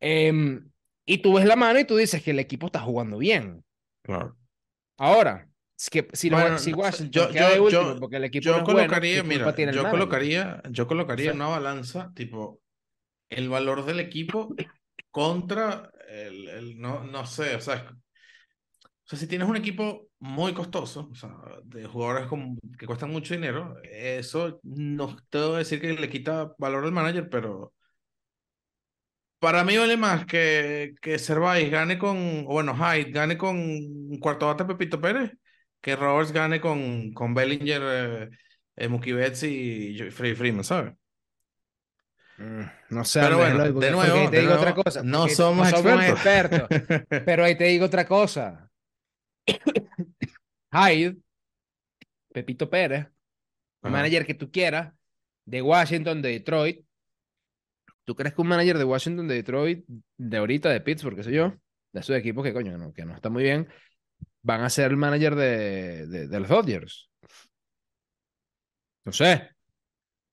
Em, 0.02 0.70
y 1.06 1.20
tú 1.20 1.36
ves 1.36 1.46
la 1.46 1.56
mano 1.56 1.80
y 1.80 1.86
tú 1.86 1.96
dices 1.96 2.22
que 2.22 2.32
el 2.32 2.39
equipo 2.39 2.65
está 2.65 2.82
jugando 2.82 3.18
bien. 3.18 3.63
Claro. 4.02 4.36
Ahora, 4.98 5.48
es 5.80 5.89
que 5.89 6.08
si, 6.13 6.30
Bueno, 6.30 6.60
si 6.60 6.74
Washington 6.74 7.10
yo- 7.12 7.30
queda 7.32 7.48
yo- 7.50 7.54
de 7.56 7.60
último 7.62 7.94
yo- 7.94 8.00
porque 8.00 8.18
el 8.18 8.24
equipo 8.26 8.44
Yo 8.44 8.52
no 8.52 8.58
es 8.58 8.63
bueno, 8.65 8.80
colocaría, 8.80 9.13
¿qué 9.15 9.22
culpa 9.22 9.36
mira, 9.36 9.56
tiene 9.56 9.74
yo 9.74 9.89
colocaría, 9.89 10.62
yo 10.70 10.88
colocaría 10.88 11.32
Sí. 11.32 11.36
una 11.38 11.48
balanza, 11.48 12.12
tipo, 12.13 12.62
el 13.30 13.48
valor 13.50 13.86
del 13.86 14.00
equipo 14.02 14.54
contra 15.12 15.92
el, 16.10 16.50
el- 16.50 16.80
no, 16.80 17.04
no 17.06 17.26
sé, 17.26 17.56
o 17.56 17.62
sea, 17.62 17.96
o 18.84 19.08
sea, 19.10 19.18
si 19.18 19.28
tienes 19.28 19.48
un 19.48 19.56
equipo 19.58 20.08
muy 20.20 20.54
costoso, 20.54 21.10
o 21.12 21.15
sea, 21.15 21.34
de 21.63 21.86
jugadores 21.88 22.28
con- 22.28 22.60
que 22.78 22.86
cuestan 22.86 23.12
mucho 23.12 23.34
dinero, 23.34 23.76
eso 23.84 24.60
no 24.63 25.15
te 25.30 25.38
a 25.39 25.58
decir 25.58 25.80
que 25.82 25.94
le 25.94 26.10
quita 26.10 26.54
valor 26.58 26.84
al 26.86 26.92
manager, 26.92 27.30
pero 27.30 27.74
para 29.39 29.63
mí 29.63 29.78
vale 29.78 29.96
más 29.98 30.26
que, 30.26 30.94
que 31.02 31.18
Cerváis 31.18 31.72
gane 31.72 31.98
con, 31.98 32.18
o 32.48 32.52
bueno, 32.54 32.76
Hyde 32.76 33.12
gane 33.12 33.38
con 33.38 33.58
un 33.58 34.20
cuarto 34.20 34.48
bate 34.48 34.65
Pepito 34.65 35.00
Pérez, 35.00 35.32
que 35.82 35.96
Roberts 35.96 36.32
gane 36.32 36.60
con, 36.62 37.13
con 37.13 37.34
Bellinger, 37.34 37.82
eh, 37.84 38.30
eh, 38.76 38.88
Mookie 38.88 39.13
Betts 39.13 39.44
y 39.44 39.98
Freddie 40.12 40.36
Freeman, 40.36 40.63
¿sabes? 40.63 40.94
Mm, 42.38 42.62
No 42.92 43.04
sé, 43.04 43.20
Pero 43.20 43.38
bueno, 43.38 43.58
porque- 43.58 43.65
de 43.68 43.72
porque 43.74 43.92
nuevo, 43.92 44.15
ahí 44.20 44.30
te 44.30 44.36
de 44.38 44.42
digo 44.42 44.54
otra 44.54 44.74
cosa. 44.76 45.04
no 45.04 45.28
somos 45.28 45.70
expertos. 45.70 46.10
expertos. 46.10 46.68
Pero 47.26 47.44
ahí 47.44 47.58
te 47.58 47.65
digo 47.65 47.86
otra 47.86 48.08
cosa. 48.08 48.70
Hyde, 50.72 51.18
Pepito 52.34 52.70
Pérez, 52.70 53.08
Ajá. 53.82 53.89
manager 53.92 54.26
que 54.26 54.34
tú 54.34 54.52
quieras, 54.52 54.94
de 55.46 55.62
Washington, 55.62 56.22
de 56.22 56.30
Detroit. 56.30 56.86
¿Tú 58.06 58.15
crees 58.15 58.34
que 58.34 58.42
un 58.42 58.48
manager 58.48 58.78
de 58.78 58.84
Washington, 58.84 59.28
de 59.28 59.36
Detroit, 59.36 59.86
de 60.18 60.38
ahorita, 60.38 60.70
de 60.70 60.82
Pittsburgh, 60.82 61.15
qué 61.15 61.24
sé 61.24 61.32
yo, 61.32 61.54
de 61.92 62.00
esos 62.00 62.15
equipos 62.15 62.44
que 62.44 62.54
coño, 62.54 62.78
no, 62.78 62.94
que 62.94 63.06
no 63.06 63.15
está 63.15 63.30
muy 63.30 63.44
bien, 63.44 63.68
van 64.41 64.62
a 64.62 64.69
ser 64.69 64.91
el 64.91 64.97
manager 64.97 65.36
de, 65.36 66.08
de, 66.08 66.28
de 66.28 66.39
los 66.39 66.49
Dodgers? 66.49 67.10
No 69.06 69.12
sé. 69.12 69.49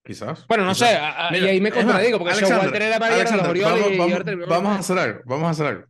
Quizás. 0.03 0.45
Bueno, 0.47 0.65
no 0.65 0.73
quizás. 0.73 0.89
sé, 0.89 0.95
a- 0.97 1.27
a- 1.27 1.31
Mira, 1.31 1.47
y 1.47 1.49
ahí 1.49 1.61
me 1.61 1.71
contradigo, 1.71 2.17
porque 2.19 2.33
Alexander, 2.33 2.59
Showalter 2.65 2.81
era 2.81 2.99
manager 2.99 3.29
de 3.29 3.37
los 3.37 3.47
Orioles 3.47 3.79
vamos, 3.81 3.91
y 3.91 3.97
vamos- 3.97 4.25
terminó 4.25 4.47
con 4.47 4.55
vamos 4.63 4.77
a 4.77 4.79
hacer 4.79 4.99
algo, 4.99 5.21
vamos 5.25 5.47
a 5.47 5.49
hacer 5.51 5.65
algo. 5.65 5.85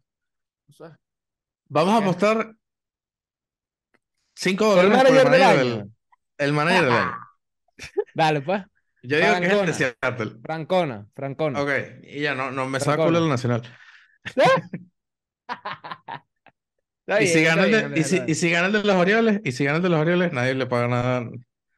No 0.68 0.74
sé. 0.74 0.96
Vamos 1.70 1.94
a 1.94 1.98
apostar 1.98 2.54
5 4.36 4.66
dólares 4.76 4.92
por 4.92 5.08
el 5.08 5.14
manager 5.14 5.32
del 5.32 5.42
manager 5.42 5.60
año. 5.60 5.78
del, 5.78 5.92
el 6.38 6.54
manager 6.54 6.84
del 6.86 6.94
año. 6.94 7.18
Dale, 8.16 8.42
pues. 8.42 8.64
Yo 9.04 9.18
digo 9.18 9.40
que 9.40 9.46
es 9.46 9.54
el 9.54 9.66
de 9.68 9.74
Francona. 9.74 9.74
Seattle. 9.74 10.32
Francona, 10.42 11.08
Francona. 11.14 11.62
Ok, 11.62 11.70
y 12.04 12.22
ya 12.22 12.34
no, 12.36 12.52
no 12.52 12.68
me 12.68 12.80
Francona. 12.80 13.08
culo 13.08 13.20
el 13.20 13.30
nacional. 13.30 13.62
Está 17.08 17.24
Y 17.24 17.28
si, 17.28 17.40
bien, 17.40 17.46
gana 17.46 17.64
el 17.64 17.74
está 17.74 17.88
de, 17.88 17.94
bien, 17.94 18.02
y, 18.02 18.04
si, 18.04 18.22
y 18.28 18.36
si 18.36 18.50
gana 18.52 18.68
el 18.68 18.74
de 18.74 18.84
los 18.84 18.96
Orioles, 18.96 19.40
y 19.46 19.52
si 19.54 19.64
gana 19.64 19.78
el 19.78 19.84
de 19.84 19.90
los 19.90 20.00
Orioles, 20.00 20.34
nadie 20.34 20.54
le 20.56 20.66
paga 20.66 20.88
nada. 20.90 21.30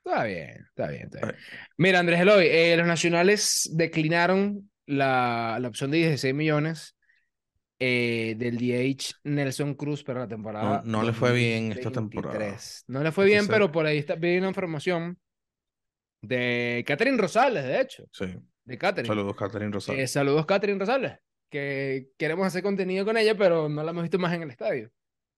Está 0.04 0.24
bien, 0.24 0.66
está 0.68 0.88
bien, 0.88 1.04
está 1.04 1.20
bien. 1.28 1.36
Mira, 1.78 2.00
Andrés 2.00 2.20
Eloy, 2.20 2.48
eh, 2.48 2.76
los 2.78 2.88
nacionales 2.88 3.70
declinaron 3.74 4.72
la, 4.88 5.58
la 5.62 5.68
opción 5.68 5.92
de 5.92 5.98
16 5.98 6.34
millones 6.34 6.96
eh, 7.80 8.34
del 8.40 8.58
DH 8.58 9.14
Nelson 9.24 9.76
Cruz 9.76 10.04
para 10.04 10.22
la 10.22 10.28
temporada. 10.28 10.82
No- 10.84 11.00
no 11.00 11.04
le 11.04 11.14
fue 11.14 11.32
bien 11.34 11.72
esta 11.74 11.92
temporada. 11.92 12.34
2023. 12.34 12.84
No 12.88 13.04
le 13.04 13.12
fue 13.12 13.26
bien, 13.26 13.38
Entonces- 13.42 13.54
pero 13.56 13.72
por 13.72 13.86
ahí 13.86 14.00
está 14.00 14.16
viene 14.16 14.40
una 14.40 14.48
información 14.50 15.18
de 16.22 16.84
Catherine 16.88 17.18
Rosales, 17.18 17.64
de 17.64 17.82
hecho, 17.82 18.04
Sí. 18.12 18.36
de 18.66 18.78
Catherine. 18.78 19.08
Saludos, 19.08 19.36
Catherine 19.36 19.72
Rosales. 19.72 20.02
Eh, 20.04 20.08
saludos, 20.08 20.46
Catherine 20.46 20.80
Rosales, 20.80 21.14
que 21.50 22.10
queremos 22.18 22.48
hacer 22.48 22.64
contenido 22.64 23.06
con 23.06 23.16
ella, 23.16 23.36
pero 23.38 23.70
no 23.70 23.84
la 23.84 23.92
hemos 23.92 24.04
visto 24.04 24.20
más 24.20 24.34
en 24.34 24.42
el 24.44 24.50
estadio. 24.52 24.90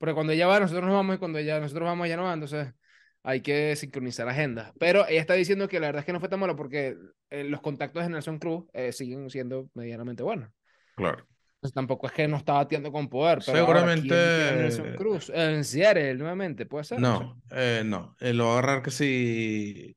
Porque 0.02 0.16
cuando 0.16 0.34
ella 0.34 0.48
va, 0.48 0.60
nosotros 0.60 0.84
nos 0.84 0.96
vamos, 0.96 1.16
y 1.16 1.20
cuando 1.20 1.38
ella, 1.38 1.60
nosotros 1.60 1.86
vamos, 1.86 2.08
ella 2.08 2.18
no 2.18 2.24
va, 2.24 2.34
entonces 2.34 2.74
hay 3.22 3.42
que 3.42 3.76
sincronizar 3.76 4.28
agendas. 4.28 4.72
Pero 4.80 5.08
ella 5.08 5.22
está 5.22 5.36
diciendo 5.36 5.68
que 5.68 5.80
la 5.80 5.90
verdad 5.90 6.00
es 6.00 6.06
que 6.08 6.12
no 6.14 6.20
fue 6.20 6.28
tan 6.28 6.40
malo 6.40 6.56
porque 6.56 6.98
eh, 7.30 7.44
los 7.44 7.62
contactos 7.62 8.02
de 8.02 8.10
Nelson 8.10 8.40
Cruz 8.40 8.66
eh, 8.74 8.92
siguen 8.94 9.30
siendo 9.30 9.70
medianamente 9.76 10.24
buenos. 10.24 10.50
Claro. 10.96 11.28
Entonces 11.58 11.76
tampoco 11.76 12.08
es 12.08 12.14
que 12.14 12.28
no 12.28 12.38
está 12.38 12.54
batiendo 12.54 12.92
con 12.92 13.10
poder. 13.10 13.44
Pero 13.46 13.60
ahora, 13.60 13.84
¿quién 13.84 14.10
Seguramente- 14.10 14.56
Nelson 14.56 14.96
Cruz 14.96 15.32
en 15.36 15.64
Seattle 15.64 16.16
nuevamente, 16.16 16.66
puede 16.66 16.84
ser. 16.84 17.00
No, 17.00 17.40
eh, 17.52 17.84
no. 17.86 18.16
Eh, 18.20 18.34
lo 18.34 18.48
va 18.48 18.56
a 18.56 18.58
agarrar 18.58 18.82
que 18.82 18.90
si. 18.90 19.96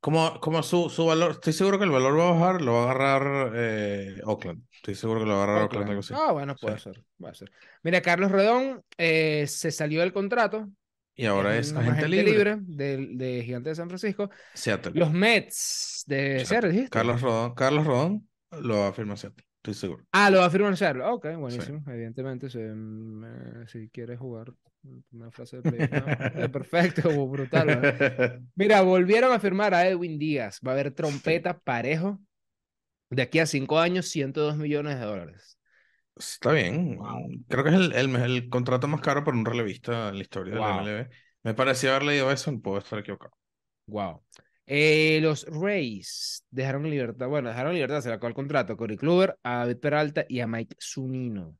Como, 0.00 0.40
como 0.40 0.62
su, 0.62 0.88
su 0.88 1.04
valor, 1.04 1.32
estoy 1.32 1.52
seguro 1.52 1.78
que 1.78 1.84
el 1.84 1.90
valor 1.90 2.18
va 2.18 2.28
a 2.30 2.32
bajar, 2.32 2.62
lo 2.62 2.72
va 2.72 2.80
a 2.80 2.90
agarrar 2.90 3.52
eh, 3.54 4.20
Oakland. 4.24 4.64
Estoy 4.72 4.94
seguro 4.94 5.20
que 5.20 5.26
lo 5.26 5.34
va 5.34 5.40
a 5.40 5.44
agarrar 5.44 5.62
Oakland, 5.64 5.90
Oakland. 5.90 5.90
algo 5.90 6.00
así. 6.00 6.14
Ah, 6.16 6.32
bueno, 6.32 6.56
puede 6.56 6.78
Sí. 6.78 6.84
ser, 6.84 7.04
puede 7.18 7.34
ser. 7.34 7.50
Mira, 7.82 8.00
Carlos 8.00 8.30
Redón 8.30 8.82
eh, 8.96 9.46
se 9.46 9.70
salió 9.70 10.00
del 10.00 10.12
contrato. 10.12 10.70
Y 11.14 11.26
ahora 11.26 11.58
es, 11.58 11.72
agente, 11.74 11.90
agente 12.06 12.08
libre. 12.08 12.56
de, 12.62 13.08
de 13.10 13.42
Gigante 13.44 13.68
de 13.70 13.74
San 13.74 13.88
Francisco. 13.88 14.30
Seattle. 14.54 14.92
Los 14.94 15.12
Mets 15.12 16.04
de 16.06 16.44
Seattle. 16.46 16.70
Dijiste. 16.70 16.90
Carlos 16.90 17.20
Rodón, 17.20 17.54
Carlos 17.54 17.84
Rodón 17.86 18.28
lo 18.52 18.78
va 18.78 18.88
a 18.88 18.92
firmar 18.94 19.18
Seattle, 19.18 19.44
estoy 19.56 19.74
seguro. 19.74 20.04
Ah, 20.12 20.30
lo 20.30 20.38
va 20.38 20.46
a 20.46 20.50
firmar 20.50 20.76
Seattle. 20.78 21.02
Ok, 21.04 21.26
buenísimo. 21.36 21.84
Evidentemente, 21.88 22.46
mm, 22.48 23.24
eh, 23.24 23.64
si 23.66 23.88
quieres 23.90 24.18
jugar 24.18 24.54
una 25.12 25.30
frase 25.30 25.60
de 25.60 25.88
no, 25.88 26.52
perfecto, 26.52 27.26
brutal. 27.26 27.66
¿verdad? 27.66 28.40
Mira, 28.54 28.80
volvieron 28.82 29.32
a 29.32 29.38
firmar 29.38 29.74
a 29.74 29.86
Edwin 29.86 30.18
Díaz. 30.18 30.60
Va 30.66 30.72
a 30.72 30.74
haber 30.74 30.92
trompeta 30.92 31.58
parejo. 31.58 32.18
De 33.10 33.22
aquí 33.22 33.40
a 33.40 33.46
cinco 33.46 33.78
años, 33.78 34.06
102 34.06 34.56
millones 34.56 34.98
de 34.98 35.04
dólares. 35.04 35.58
Está 36.16 36.52
bien. 36.52 36.98
Creo 37.48 37.64
que 37.64 37.70
es 37.70 37.76
el, 37.76 37.92
el, 37.92 38.16
el 38.16 38.48
contrato 38.48 38.86
más 38.86 39.00
caro 39.00 39.24
para 39.24 39.36
un 39.36 39.44
relevista 39.44 40.10
en 40.10 40.16
la 40.16 40.22
historia 40.22 40.54
de 40.54 40.60
la 40.60 40.76
Wow. 40.76 40.82
MLB. 40.82 41.10
Me 41.42 41.54
pareció 41.54 41.90
haber 41.90 42.04
leído 42.04 42.30
eso, 42.30 42.56
puedo 42.60 42.78
estar 42.78 42.98
equivocado. 42.98 43.32
Wow. 43.86 44.22
Eh, 44.66 45.18
los 45.20 45.46
Rays 45.46 46.44
dejaron 46.50 46.88
libertad, 46.88 47.26
bueno, 47.26 47.48
dejaron 47.48 47.74
libertad, 47.74 48.00
se 48.02 48.08
le 48.08 48.14
acabó 48.14 48.28
el 48.28 48.34
contrato 48.34 48.74
a 48.74 48.76
Corey 48.76 48.96
Kluber, 48.96 49.36
a 49.42 49.58
David 49.58 49.78
Peralta 49.78 50.24
y 50.28 50.38
a 50.40 50.46
Mike 50.46 50.76
Zunino. 50.80 51.56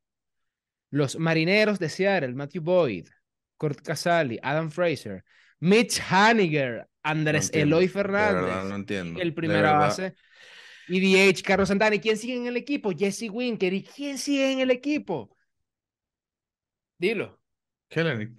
Los 0.91 1.19
Marineros 1.19 1.79
de 1.79 1.89
Seattle, 1.89 2.35
Matthew 2.35 2.63
Boyd, 2.63 3.09
Kurt 3.57 3.81
Casali, 3.81 4.39
Adam 4.43 4.71
Fraser, 4.71 5.25
Mitch 5.61 6.01
Haniger, 6.11 6.87
Andrés 7.03 7.47
entiendo, 7.47 7.77
Eloy 7.77 7.87
de 7.87 7.93
verdad, 7.95 8.33
Fernández, 8.33 8.69
no 8.69 8.75
entiendo, 8.75 9.21
el 9.21 9.35
primera 9.35 9.73
base, 9.73 10.15
y 10.89 11.01
DH 11.01 11.43
Carlos 11.43 11.69
Santana. 11.69 11.95
¿Y 11.95 12.01
quién 12.01 12.17
sigue 12.17 12.37
en 12.37 12.47
el 12.47 12.57
equipo? 12.57 12.91
Jesse 12.91 13.31
Winker. 13.31 13.73
¿Y 13.73 13.85
quién 13.85 14.19
sigue 14.19 14.53
en 14.53 14.61
el 14.61 14.71
equipo? 14.71 15.37
Dilo. 16.99 17.41
Kelly. 17.89 18.35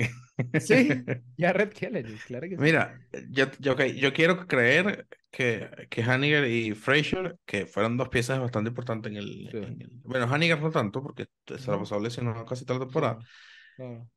Sí, 0.60 0.90
Jared 1.38 1.70
Kelly, 1.70 2.04
claro 2.26 2.50
que 2.50 2.56
sí. 2.56 2.62
Mira, 2.62 3.00
yo, 3.30 3.46
yo, 3.60 3.76
yo 3.78 4.14
quiero 4.14 4.48
creer 4.48 5.08
que, 5.32 5.88
que 5.90 6.04
Haniger 6.04 6.46
y 6.48 6.74
Frazier, 6.76 7.38
que 7.46 7.66
fueron 7.66 7.98
dos 7.98 8.10
piezas 8.10 8.40
bastante 8.40 8.70
importantes 8.70 9.12
en 9.12 9.18
el, 9.18 9.50
Sí. 9.50 9.58
en 9.58 9.82
el- 9.82 9.90
Bueno, 10.04 10.26
Haniger 10.32 10.62
no 10.62 10.70
tanto, 10.72 11.02
porque 11.02 11.28
se 11.48 11.72
la 11.72 11.80
pasó 11.80 12.00
lesionado 12.00 12.46
casi 12.46 12.66
toda 12.66 12.80
la 12.80 12.86
temporada. 12.86 13.20
Claro, 13.78 14.10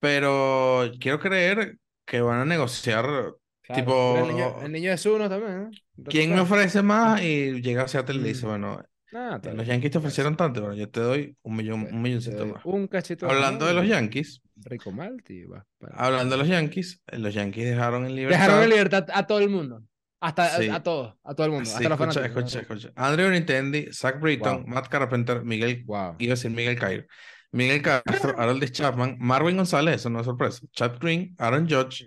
Pero 0.00 0.90
quiero 1.00 1.18
creer 1.18 1.78
que 2.04 2.20
van 2.20 2.40
a 2.40 2.44
negociar 2.44 3.04
claro. 3.04 3.40
Tipo, 3.74 4.18
El 4.18 4.28
niño, 4.28 4.62
el 4.62 4.72
niño 4.72 4.92
es 4.92 5.06
uno 5.06 5.28
también. 5.28 5.70
¿eh? 5.72 6.04
quién 6.08 6.34
me 6.34 6.40
ofrece 6.40 6.82
más 6.82 7.22
y 7.22 7.62
llega 7.62 7.84
a 7.84 7.88
Seattle 7.88 8.16
y 8.16 8.20
le 8.20 8.28
dice, 8.28 8.46
bueno, 8.46 8.82
Ah, 9.16 9.40
los. 9.54 9.64
Yankees 9.66 9.92
te 9.92 9.98
ofrecieron 9.98 10.36
tanto, 10.36 10.60
bueno, 10.60 10.74
yo 10.74 10.90
te 10.90 10.98
doy 10.98 11.36
un 11.42 11.54
millón, 11.54 11.86
un 11.88 12.02
milloncito 12.02 12.46
más. 12.46 12.64
Un 12.64 12.88
cachito 12.88 13.30
Hablando 13.30 13.64
de 13.64 13.72
los 13.72 13.86
Yankees, 13.86 14.42
Rico 14.56 14.90
Malti. 14.90 15.44
va 15.44 15.64
para- 15.78 15.94
hablando 15.94 16.34
de 16.36 16.38
los 16.42 16.48
Yankees, 16.48 17.00
los 17.12 17.32
Yankees 17.32 17.64
dejaron 17.64 18.06
en 18.06 18.16
libertad. 18.16 18.40
Dejaron 18.40 18.62
en 18.64 18.70
libertad 18.70 19.06
a 19.14 19.24
todo 19.28 19.38
el 19.38 19.50
mundo. 19.50 19.84
Hasta 20.24 20.44
a- 20.56 20.58
Sí. 20.58 20.68
a, 20.70 20.82
todos, 20.82 21.14
a 21.22 21.34
todo 21.34 21.46
el 21.46 21.52
mundo. 21.52 21.66
Sí, 21.68 21.84
hasta 21.84 21.94
escucha, 21.94 22.26
escucha, 22.26 22.60
escucha. 22.60 22.92
Andrew 22.96 23.30
Nintendi, 23.30 23.92
Zach 23.92 24.18
Britton, 24.20 24.62
Wow. 24.62 24.66
Matt 24.66 24.88
Carpenter, 24.88 25.44
Miguel, 25.44 25.82
Wow. 25.86 26.16
iba 26.18 26.32
a 26.32 26.36
decir 26.36 26.50
Miguel 26.50 26.78
Cairo, 26.78 27.04
Miguel 27.52 27.82
Castro, 27.82 28.04
Harold 28.38 28.64
Chapman, 28.70 29.16
Marvin 29.20 29.56
González, 29.56 29.96
eso 29.96 30.10
no 30.10 30.20
es 30.20 30.24
sorpresa, 30.26 30.60
Chad 30.72 30.98
Green, 30.98 31.34
Aaron 31.38 31.68
Judge 31.68 32.06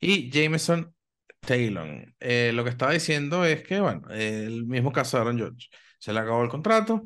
y 0.00 0.30
Jameson 0.30 0.94
Taylor. 1.40 2.14
Eh, 2.20 2.52
lo 2.54 2.64
que 2.64 2.70
estaba 2.70 2.92
diciendo 2.92 3.44
es 3.44 3.62
que, 3.62 3.80
bueno, 3.80 4.02
eh, 4.10 4.44
el 4.46 4.64
mismo 4.66 4.90
caso 4.92 5.16
de 5.16 5.20
Aaron 5.22 5.38
Judge, 5.38 5.68
se 5.98 6.12
le 6.12 6.20
acabó 6.20 6.42
el 6.42 6.48
contrato, 6.48 7.04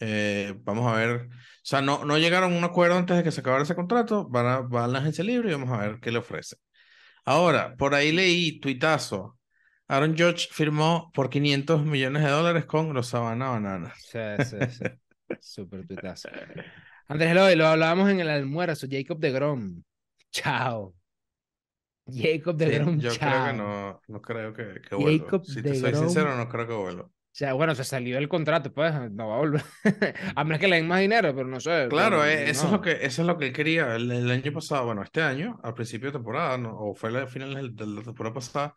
eh, 0.00 0.54
vamos 0.64 0.92
a 0.92 0.96
ver, 0.96 1.28
o 1.28 1.30
sea, 1.62 1.80
no, 1.80 2.04
no 2.04 2.18
llegaron 2.18 2.52
a 2.52 2.56
un 2.58 2.64
acuerdo 2.64 2.96
antes 2.96 3.16
de 3.16 3.22
que 3.22 3.30
se 3.30 3.40
acabara 3.40 3.62
ese 3.62 3.76
contrato, 3.76 4.28
van 4.28 4.46
a, 4.46 4.58
van 4.60 4.84
a 4.84 4.88
la 4.88 4.98
agencia 4.98 5.22
libre 5.22 5.50
y 5.50 5.52
vamos 5.52 5.70
a 5.70 5.78
ver 5.80 6.00
qué 6.00 6.10
le 6.10 6.18
ofrece. 6.18 6.56
Ahora, 7.24 7.76
por 7.76 7.94
ahí 7.94 8.12
leí, 8.12 8.58
tuitazo, 8.60 9.38
Aaron 9.92 10.16
Judge 10.18 10.48
firmó 10.50 11.10
por 11.14 11.30
500 11.30 11.84
millones 11.84 12.22
de 12.24 12.30
dólares 12.30 12.64
con 12.66 12.92
los 12.94 13.08
Savannah 13.08 13.50
Bananas. 13.50 13.94
Sí, 13.94 14.18
sí, 14.40 14.56
sí. 14.70 14.84
Súper 15.40 15.86
tuitazo. 15.86 16.28
Andrés 17.08 17.30
Eloy, 17.32 17.56
lo 17.56 17.66
hablábamos 17.66 18.10
en 18.10 18.20
el 18.20 18.28
almuerzo. 18.30 18.86
Jacob 18.90 19.18
de 19.20 19.30
Grom. 19.32 19.82
Chao. 20.32 20.94
Jacob 22.06 22.56
de 22.56 22.68
Sí, 22.68 22.70
Grom, 22.70 23.00
yo 23.00 23.16
chao. 23.16 23.18
creo 23.18 23.42
que 23.44 23.52
no, 23.52 24.00
no 24.08 24.22
creo 24.22 24.52
que, 24.54 24.80
que 24.82 24.94
vuelva. 24.94 25.26
Jacob 25.26 25.44
Si 25.44 25.62
te 25.62 25.74
soy 25.74 25.92
deGrom. 25.92 25.94
sincero, 25.94 26.36
no 26.36 26.48
creo 26.48 26.66
que 26.66 26.74
vuelva. 26.74 27.10
O 27.32 27.34
sea, 27.34 27.54
bueno, 27.54 27.74
se 27.74 27.84
salió 27.84 28.16
del 28.16 28.28
contrato, 28.28 28.72
pues 28.72 28.92
no 29.10 29.28
va 29.28 29.36
a 29.36 29.38
volver. 29.38 29.62
a 30.36 30.44
menos 30.44 30.60
que 30.60 30.68
le 30.68 30.76
den 30.76 30.86
más 30.88 31.00
dinero, 31.00 31.34
pero 31.34 31.48
no 31.48 31.60
sé. 31.60 31.88
Claro, 31.88 32.24
pero 32.24 32.24
eh, 32.24 32.48
eso 32.50 32.66
es 32.66 32.70
no. 32.70 32.72
lo 32.72 32.80
que, 32.80 32.92
eso 33.04 33.22
es 33.22 33.26
lo 33.28 33.36
que 33.36 33.46
él 33.48 33.52
quería. 33.52 33.96
El, 33.96 34.10
el 34.10 34.30
año 34.30 34.52
pasado, 34.52 34.86
bueno, 34.86 35.02
este 35.02 35.20
año, 35.22 35.60
al 35.62 35.74
principio 35.74 36.08
de 36.08 36.12
temporada, 36.14 36.56
¿no? 36.56 36.74
o 36.78 36.94
fue 36.94 37.20
a 37.20 37.26
finales 37.26 37.76
de 37.76 37.86
la 37.86 38.02
temporada 38.02 38.34
pasada, 38.34 38.74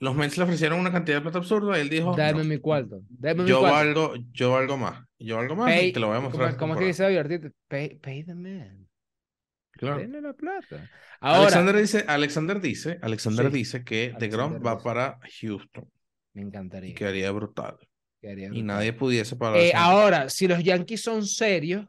los 0.00 0.14
Mets 0.14 0.36
le 0.36 0.44
ofrecieron 0.44 0.80
una 0.80 0.92
cantidad 0.92 1.16
de 1.18 1.22
plata 1.22 1.38
absurda 1.38 1.78
y 1.78 1.80
él 1.82 1.88
dijo, 1.88 2.14
Dame 2.16 2.42
"No, 2.42 2.44
mi 2.44 2.58
cuarto. 2.58 3.00
Dame 3.08 3.42
mi 3.44 3.48
yo 3.48 3.60
cuarto. 3.60 3.76
valgo, 3.76 4.14
yo 4.32 4.50
valgo 4.52 4.76
más, 4.76 5.04
yo 5.18 5.36
valgo 5.36 5.56
más 5.56 5.70
Pay- 5.72 5.88
y 5.88 5.92
te 5.92 6.00
lo 6.00 6.08
voy 6.08 6.14
a 6.16 6.18
¿cómo- 6.18 6.28
mostrar. 6.30 6.56
¿Cómo, 6.56 6.74
es 6.74 6.78
que 6.80 6.84
temporada". 6.92 7.08
dice 7.26 7.34
Ortiz? 7.40 7.52
Pay, 7.68 7.98
pay 8.00 8.24
the 8.24 8.34
man. 8.34 8.88
Claro. 9.72 9.98
Denle 9.98 10.20
la 10.20 10.32
plata. 10.34 10.90
Ahora, 11.20 11.40
Alexander 11.42 11.76
dice, 11.76 12.04
Alexander 12.06 12.60
dice, 12.60 12.98
Alexander 13.02 13.46
Sí, 13.46 13.52
dice 13.58 13.84
que 13.84 14.14
DeGrom 14.18 14.52
Alexander 14.52 14.66
va 14.66 14.72
dice. 14.74 14.84
para 14.84 15.18
Houston 15.40 15.90
me 16.34 16.42
encantaría. 16.42 16.90
y 16.90 16.94
quedaría 16.94 17.30
brutal. 17.32 17.76
quedaría 18.20 18.50
Y 18.52 18.62
nadie 18.62 18.92
pudiese 18.92 19.36
parar 19.36 19.56
Eh, 19.58 19.72
ahora, 19.74 20.28
si 20.28 20.46
los 20.48 20.62
Yankees 20.62 21.02
son 21.02 21.24
serios, 21.26 21.86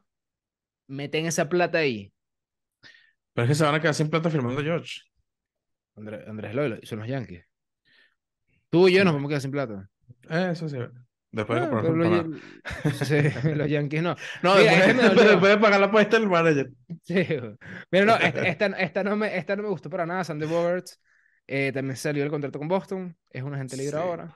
meten 0.88 1.26
esa 1.26 1.48
plata 1.50 1.78
ahí. 1.80 2.12
Pero 3.34 3.44
es 3.46 3.50
que 3.50 3.56
se 3.56 3.64
van 3.66 3.76
a 3.76 3.82
quedar 3.82 3.94
sin 3.94 4.10
plata 4.10 4.30
firmando 4.30 4.62
George. 4.62 5.02
Andrés, 5.96 6.28
Andrés 6.28 6.56
Loyo, 6.56 6.78
son 6.84 7.00
los 7.00 7.08
Yankees. 7.08 7.44
Tú 8.76 8.88
y 8.90 8.94
yo 8.94 9.04
nos 9.06 9.14
vamos 9.14 9.30
a 9.30 9.30
quedar 9.30 9.42
sin 9.42 9.52
plata. 9.52 9.90
Eh, 10.30 10.50
Eso 10.52 10.68
sí. 10.70 10.78
Después 11.32 11.62
de 11.62 11.70
comprar 11.70 11.94
los, 11.94 12.28
sí, 13.02 13.16
los 13.56 13.70
Yankees 13.70 14.02
no. 14.04 14.16
No, 14.42 14.56
Mira, 14.56 14.72
después, 14.74 14.90
este 14.90 14.94
me 14.94 15.04
dolió. 15.10 15.30
después 15.30 15.52
de 15.52 15.58
pagar 15.58 15.80
la 15.80 15.88
apuesta 15.88 16.18
del 16.20 16.30
manager. 16.30 16.70
Sí, 17.04 17.26
pero 17.90 18.06
no, 18.06 18.16
esta, 18.42 18.66
esta, 18.68 19.04
no 19.04 19.16
me, 19.16 19.38
esta 19.38 19.56
no 19.56 19.64
me 19.64 19.70
gustó 19.70 19.90
para 19.90 20.06
nada. 20.06 20.24
Sandy 20.24 20.46
Bogarts 20.46 21.00
eh, 21.48 21.72
también 21.74 21.96
salió 21.98 22.24
el 22.24 22.30
contrato 22.30 22.60
con 22.60 22.68
Boston. 22.68 23.18
Es 23.30 23.44
un 23.44 23.54
agente 23.54 23.78
libre 23.78 23.98
Sí. 23.98 23.98
ahora. 23.98 24.36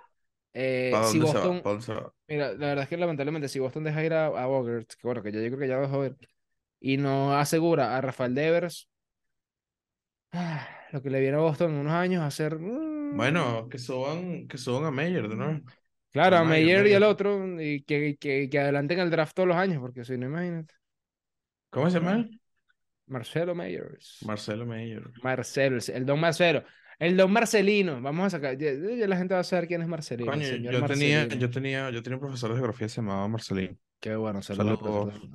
Eh, 0.54 0.92
¿Para 0.92 1.06
si 1.06 1.20
Boston, 1.20 1.58
va? 1.58 1.64
¿Para 1.64 1.72
dónde 1.76 1.86
se 1.86 1.94
va? 1.94 2.14
mira, 2.28 2.50
la 2.54 2.68
verdad 2.68 2.84
es 2.84 2.90
que 2.90 2.98
lamentablemente, 2.98 3.50
si 3.50 3.60
Boston 3.60 3.84
deja 3.86 4.04
ir 4.04 4.14
a, 4.14 4.28
a 4.28 4.46
Bogarts, 4.48 4.96
que 4.98 5.08
bueno, 5.08 5.24
que 5.24 5.32
ya 5.32 5.40
yo 5.42 5.48
creo 5.48 5.60
que 5.60 5.68
ya 5.68 5.76
lo 5.78 5.82
dejó 5.84 6.06
ir, 6.06 6.18
y 6.80 6.98
no 6.98 7.36
asegura 7.38 7.98
a 7.98 8.02
Rafael 8.02 8.36
Devers, 8.36 8.90
ah, 10.32 10.68
lo 10.92 11.02
que 11.02 11.10
le 11.10 11.20
viene 11.20 11.38
a 11.38 11.42
Boston 11.42 11.72
en 11.72 11.78
unos 11.80 11.94
años 11.94 12.24
a 12.24 12.32
ser. 12.32 12.58
mm, 12.60 12.99
Bueno, 13.12 13.68
que 13.70 13.78
suban, 13.78 14.48
que 14.48 14.58
suban 14.58 14.86
a 14.86 14.92
Meyer 14.92 15.28
de 15.28 15.36
nuevo. 15.36 15.62
claro, 16.12 16.38
a 16.38 16.42
a 16.42 16.44
Mayer, 16.44 16.84
Meyer 16.84 16.88
y 16.88 16.94
al 16.94 17.02
Mayer. 17.02 17.04
otro, 17.04 17.62
y 17.62 17.84
que, 17.84 18.18
que, 18.18 18.50
que 18.50 18.60
adelanten 18.60 19.00
el 19.00 19.10
draft 19.10 19.36
todos 19.36 19.48
los 19.48 19.58
años, 19.58 19.80
porque 19.80 20.04
si 20.06 20.18
no, 20.18 20.28
imagínate. 20.28 20.74
¿Cómo 21.70 21.90
se 21.90 22.00
llama? 22.00 22.28
Marcelo 23.08 23.56
Meyers. 23.56 24.20
Marcelo 24.26 24.66
Meyers. 24.66 25.12
Marcelo, 25.24 25.80
el 25.94 26.06
don 26.06 26.20
Marcelo. 26.20 26.64
El 27.00 27.16
don 27.16 27.32
Marcelino. 27.32 28.02
Vamos 28.02 28.26
a 28.28 28.30
sacar. 28.30 28.58
Ya, 28.58 28.72
ya 28.74 29.08
la 29.08 29.18
gente 29.18 29.34
va 29.34 29.40
a 29.40 29.44
saber 29.44 29.68
quién 29.68 29.82
es 29.82 29.88
Marcelino. 29.88 30.32
Coño, 30.32 30.48
yo 30.48 30.86
tenía, 30.86 31.26
yo 31.28 31.50
tenía, 31.50 31.90
yo 31.92 32.04
tenía 32.04 32.18
un 32.18 32.22
profesor 32.22 32.50
de 32.52 32.58
geografía 32.58 32.88
que 32.88 32.90
se 32.90 33.02
llamaba 33.02 33.28
Marcelino. 33.28 33.78
Qué 34.00 34.16
bueno, 34.16 34.42
saludos, 34.42 34.80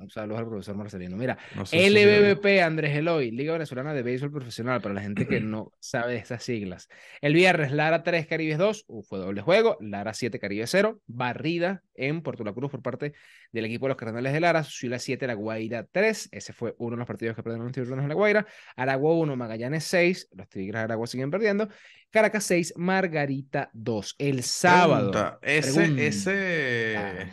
saludos. 0.09 0.39
al 0.39 0.47
profesor 0.47 0.75
Marcelino. 0.75 1.15
Mira, 1.17 1.37
LBBP 1.71 2.63
Andrés 2.63 2.97
Eloy, 2.97 3.29
Liga 3.29 3.53
Venezolana 3.53 3.93
de 3.93 4.01
Béisbol 4.01 4.31
Profesional, 4.31 4.81
para 4.81 4.95
la 4.95 5.01
gente 5.01 5.27
que 5.27 5.39
no 5.39 5.71
sabe 5.79 6.15
estas 6.15 6.43
siglas. 6.43 6.89
El 7.21 7.35
viernes, 7.35 7.71
Lara 7.71 8.01
3, 8.01 8.25
Caribes 8.25 8.57
2, 8.57 8.87
fue 9.07 9.19
doble 9.19 9.41
juego, 9.41 9.77
Lara 9.81 10.15
7, 10.15 10.39
Caribe 10.39 10.65
0, 10.65 10.99
barrida 11.05 11.83
en 11.93 12.23
Puerto 12.23 12.43
La 12.43 12.53
Cruz 12.53 12.71
por 12.71 12.81
parte 12.81 13.13
del 13.51 13.65
equipo 13.65 13.85
de 13.85 13.89
los 13.89 13.97
Cardenales 13.97 14.33
de 14.33 14.39
Lara, 14.39 14.63
Suila 14.63 14.97
7, 14.97 15.27
La 15.27 15.35
Guaira 15.35 15.85
3, 15.91 16.29
ese 16.31 16.51
fue 16.51 16.73
uno 16.79 16.95
de 16.95 16.97
los 16.97 17.07
partidos 17.07 17.35
que 17.35 17.43
perdieron 17.43 17.67
los 17.67 17.73
tiburones 17.73 18.01
en 18.01 18.09
La 18.09 18.15
Guaira, 18.15 18.47
Aragua 18.75 19.13
1, 19.13 19.35
Magallanes 19.35 19.83
6, 19.83 20.29
los 20.31 20.49
Tigres 20.49 20.79
de 20.79 20.79
Aragua 20.85 21.05
siguen 21.05 21.29
perdiendo, 21.29 21.69
Caracas 22.09 22.43
6, 22.45 22.73
Margarita 22.77 23.69
2. 23.73 24.15
El 24.17 24.43
sábado. 24.43 25.39
ese, 25.41 26.07
ese. 26.07 27.31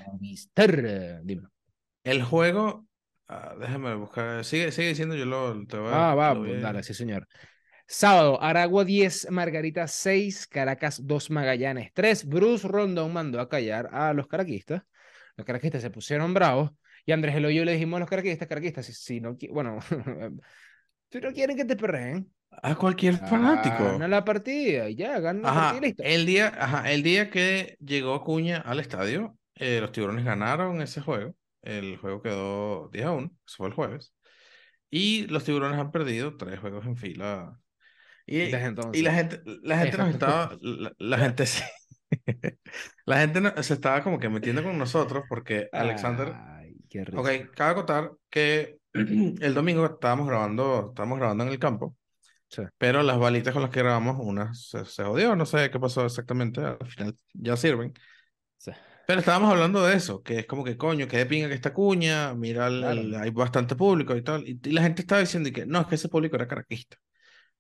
dime. 1.23 1.49
El 2.05 2.23
juego. 2.23 2.87
Ah, 3.29 3.55
déjame 3.59 3.95
buscar. 3.95 4.45
Sigue, 4.45 4.73
sigue 4.73 4.89
diciendo, 4.89 5.15
yo 5.15 5.25
lo 5.25 5.67
te 5.67 5.79
voy 5.79 5.91
Ah, 5.93 6.15
va, 6.15 6.35
pues, 6.35 6.61
dale, 6.61 6.83
sí, 6.83 6.93
señor. 6.95 7.27
Sábado, 7.87 8.41
Aragua 8.43 8.85
10, 8.85 9.31
Margarita 9.31 9.87
6, 9.87 10.47
Caracas 10.47 11.07
2, 11.07 11.31
Magallanes 11.31 11.93
3. 11.95 12.27
Bruce 12.27 12.67
Rondón 12.67 13.13
mandó 13.13 13.41
a 13.41 13.49
callar 13.49 13.89
a 13.93 14.13
los 14.13 14.27
caraquistas. 14.27 14.83
Los 15.37 15.47
caraquistas 15.47 15.83
se 15.83 15.91
pusieron 15.91 16.35
bravos. 16.35 16.71
Y 17.05 17.13
Andrés 17.13 17.35
Eloyo 17.35 17.65
le 17.65 17.73
dijimos 17.73 17.97
a 17.97 18.01
los 18.01 18.09
caraquistas, 18.09 18.49
caraquistas, 18.49 18.87
si, 18.87 18.93
si 18.93 19.21
no, 19.21 19.37
bueno, 19.51 19.79
si 21.11 21.21
no 21.21 21.33
quieren 21.33 21.57
que 21.57 21.65
te 21.65 21.77
perreen, 21.77 22.33
a 22.63 22.75
cualquier 22.75 23.17
fanático. 23.17 23.85
Gana 23.85 24.09
la 24.09 24.25
partida 24.25 24.89
y 24.89 24.97
ya, 24.97 25.19
gana 25.21 25.41
la 25.41 25.55
partida 25.55 25.81
listo. 25.81 26.03
El 26.03 26.27
día, 26.27 26.53
ajá, 26.57 26.91
el 26.93 27.03
día 27.03 27.31
que 27.31 27.77
llegó 27.81 28.15
Acuña 28.15 28.59
al 28.59 28.81
estadio, 28.81 29.37
eh, 29.55 29.81
los 29.81 29.93
tiburones 29.93 30.25
ganaron 30.25 30.81
ese 30.83 31.01
juego. 31.01 31.35
El 31.63 31.97
juego 31.97 32.23
quedó 32.23 32.89
10 32.93 33.07
a 33.07 33.13
1, 33.13 33.31
eso 33.47 33.57
fue 33.57 33.69
el 33.69 33.75
jueves. 33.75 34.13
Y 34.91 35.27
los 35.29 35.45
tiburones 35.45 35.79
han 35.79 35.91
perdido 35.91 36.37
tres 36.37 36.61
juegos 36.61 36.85
en 36.87 36.97
fila. 36.97 37.59
Y, 38.27 38.41
y 38.43 38.51
la 38.51 38.61
gente, 39.13 39.41
la 39.63 39.79
gente 39.79 39.99
nos 39.99 40.11
estaba, 40.11 40.57
la, 40.61 41.19
gente 41.19 41.47
sí. 41.47 41.63
la 43.07 43.21
gente 43.21 43.63
se 43.63 43.75
estaba 43.75 44.03
como 44.03 44.19
que 44.19 44.29
metiendo 44.29 44.63
con 44.63 44.79
nosotros 44.79 45.25
porque 45.29 45.69
Alexander. 45.73 46.33
Ay, 46.35 46.77
qué 46.89 47.03
Ok, 47.15 47.55
cabe 47.55 47.73
acotar 47.73 48.13
que 48.31 48.79
el 48.93 49.55
domingo 49.55 49.87
estábamos 49.87 50.29
grabando, 50.29 50.91
estábamos 50.91 51.19
grabando 51.19 51.45
en 51.45 51.51
el 51.51 51.59
campo 51.59 51.97
pero 52.79 53.03
las 53.03 53.19
balitas 53.19 53.53
con 53.53 53.63
las 53.63 53.71
que 53.71 53.81
grabamos, 53.81 54.17
una 54.21 54.53
se, 54.55 54.85
se, 54.85 55.05
jodió, 55.05 55.37
no 55.37 55.47
sé 55.47 55.71
qué 55.71 55.81
pasó 55.81 56.05
exactamente, 56.05 56.61
al 56.61 56.87
final 56.87 57.15
ya 57.35 57.57
sirven. 57.57 57.93
Pero 59.07 59.21
estábamos 59.21 59.51
hablando 59.51 59.85
de 59.85 59.97
eso, 59.97 60.23
que 60.23 60.41
es 60.41 60.47
como 60.47 60.65
que 60.65 60.77
coño, 60.77 61.09
que 61.09 61.17
de 61.19 61.27
pinga 61.27 61.49
que 61.49 61.55
esta 61.55 61.73
cuña, 61.73 62.35
mira, 62.35 62.67
hay 62.67 63.31
bastante 63.31 63.75
público 63.75 64.17
y 64.17 64.23
tal. 64.23 64.47
Y, 64.47 64.59
la 64.71 64.83
gente 64.83 65.03
estaba 65.03 65.21
diciendo 65.21 65.51
que 65.53 65.67
no, 65.67 65.81
es 65.81 65.87
que 65.87 65.97
ese 65.97 66.09
público 66.09 66.37
era 66.37 66.47
caraquista. 66.47 66.97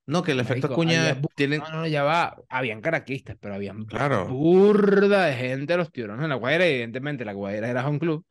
No, 0.04 0.22
que 0.22 0.32
el 0.32 0.40
efecto 0.40 0.68
cuña 0.74 1.20
tiene. 1.34 1.58
No, 1.58 1.70
no, 1.70 1.86
ya 1.86 2.02
va. 2.02 2.36
Habían 2.48 2.80
caraquistas, 2.80 3.36
pero 3.40 3.54
habían 3.54 3.84
claro. 3.84 4.26
burda 4.28 5.26
de 5.26 5.34
gente 5.34 5.76
los 5.76 5.92
tiburones 5.92 6.24
en 6.24 6.30
la 6.30 6.36
Guaira. 6.36 6.66
Evidentemente, 6.66 7.24
la 7.24 7.32
Guaira 7.32 7.68
era 7.68 7.88
un 7.88 7.98
club. 7.98 8.26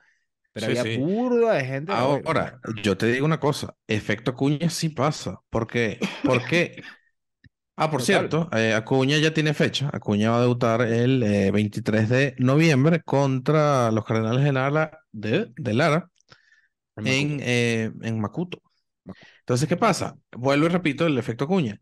Pero 0.54 0.68
había 0.68 1.00
burda 1.00 1.54
de 1.54 1.66
gente. 1.66 1.92
Ahora, 1.94 2.60
yo 2.84 2.98
te 2.98 3.08
digo 3.08 3.26
una 3.26 3.40
cosa, 3.40 3.76
efecto 3.88 4.32
Acuña 4.32 4.70
sí 4.70 4.90
pasa. 4.90 5.40
¿Por 5.50 5.68
qué? 5.68 6.00
¿Por 6.24 6.46
qué? 6.46 6.84
Ah, 7.78 7.90
por 7.90 8.02
cierto, 8.02 8.50
eh, 8.54 8.74
Acuña 8.74 9.18
ya 9.18 9.34
tiene 9.34 9.54
fecha. 9.54 9.90
Acuña 9.92 10.30
va 10.32 10.38
a 10.38 10.42
debutar 10.42 10.82
el 10.82 11.52
23 11.52 12.12
eh, 12.12 12.16
de 12.16 12.36
noviembre 12.38 13.02
contra 13.02 13.92
los 13.92 14.06
Cardenales 14.06 14.44
de 14.44 14.52
Lara, 14.52 15.00
de, 15.12 15.52
de 15.56 15.74
Lara 15.74 16.10
en, 16.98 17.40
eh, 17.42 17.92
en 18.02 18.20
Macuto. 18.20 18.62
Entonces, 19.40 19.68
¿qué 19.68 19.78
pasa? 19.78 20.18
Vuelvo 20.32 20.66
y 20.68 20.70
repito 20.70 21.06
el 21.06 21.18
efecto 21.18 21.46
Acuña. 21.46 21.80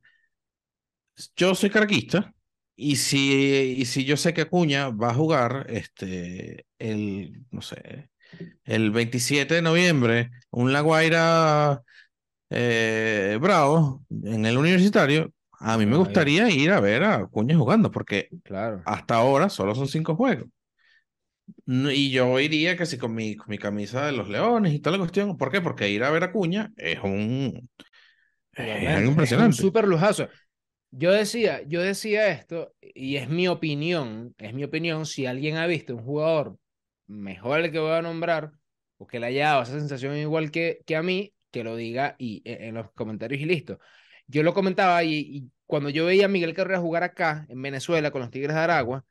Yo 1.35 1.55
soy 1.55 1.69
carquista 1.69 2.33
y 2.75 2.95
si, 2.95 3.75
y 3.77 3.85
si 3.85 4.05
yo 4.05 4.15
sé 4.15 4.33
que 4.33 4.41
Acuña 4.41 4.89
va 4.89 5.09
a 5.09 5.13
jugar 5.13 5.65
este, 5.69 6.65
el, 6.79 7.45
no 7.51 7.61
sé, 7.61 8.08
el 8.63 8.91
27 8.91 9.55
de 9.55 9.61
noviembre, 9.61 10.31
un 10.51 10.73
La 10.73 10.81
Guaira 10.81 11.81
eh, 12.49 13.37
Bravo 13.41 14.03
en 14.09 14.45
el 14.45 14.57
universitario, 14.57 15.31
a 15.59 15.77
mí 15.77 15.85
me 15.85 15.97
gustaría 15.97 16.49
ir 16.49 16.71
a 16.71 16.79
ver 16.79 17.03
a 17.03 17.25
Cuña 17.27 17.57
jugando, 17.57 17.91
porque 17.91 18.29
claro. 18.43 18.81
hasta 18.85 19.15
ahora 19.15 19.49
solo 19.49 19.75
son 19.75 19.87
cinco 19.87 20.15
juegos. 20.15 20.47
Y 21.65 22.11
yo 22.11 22.39
iría 22.39 22.77
casi 22.77 22.97
con 22.97 23.13
mi, 23.13 23.35
con 23.35 23.49
mi 23.49 23.57
camisa 23.57 24.05
de 24.05 24.13
los 24.13 24.29
Leones 24.29 24.73
y 24.73 24.79
toda 24.79 24.97
la 24.97 25.03
cuestión. 25.03 25.37
¿Por 25.37 25.51
qué? 25.51 25.61
Porque 25.61 25.89
ir 25.89 26.03
a 26.03 26.11
ver 26.11 26.23
a 26.23 26.31
Cuña 26.31 26.71
es 26.77 26.99
un. 27.03 27.69
Es 28.53 29.05
impresionante. 29.05 29.53
Es 29.53 29.59
un 29.59 29.65
súper 29.65 29.87
lujazo. 29.87 30.27
Yo 30.91 31.11
decía, 31.11 31.61
yo 31.67 31.81
decía 31.81 32.29
esto, 32.29 32.73
y 32.81 33.17
es 33.17 33.29
mi 33.29 33.47
opinión, 33.47 34.33
es 34.37 34.53
mi 34.53 34.63
opinión, 34.63 35.05
si 35.05 35.27
alguien 35.27 35.57
ha 35.57 35.67
visto 35.67 35.95
un 35.95 36.03
jugador 36.03 36.57
mejor 37.09 37.59
el 37.59 37.71
que 37.71 37.79
voy 37.79 37.91
a 37.91 38.01
nombrar, 38.01 38.51
o 38.97 39.07
que 39.07 39.19
le 39.19 39.27
haya 39.27 39.49
dado 39.49 39.63
esa 39.63 39.73
sensación 39.73 40.15
igual 40.15 40.51
que, 40.51 40.81
que 40.85 40.95
a 40.95 41.03
mí, 41.03 41.33
que 41.51 41.63
lo 41.63 41.75
diga 41.75 42.15
y, 42.17 42.41
e, 42.45 42.67
en 42.67 42.75
los 42.75 42.91
comentarios 42.91 43.41
y 43.41 43.45
listo. 43.45 43.79
Yo 44.27 44.43
lo 44.43 44.53
comentaba 44.53 45.03
y, 45.03 45.49
cuando 45.65 45.89
yo 45.89 46.05
veía 46.05 46.25
a 46.25 46.29
Miguel 46.29 46.53
Carrera 46.53 46.79
jugar 46.79 47.03
acá 47.03 47.45
en 47.49 47.61
Venezuela 47.61 48.11
con 48.11 48.21
los 48.21 48.29
Tigres 48.29 48.55
de 48.55 48.61
Aragua, 48.61 49.05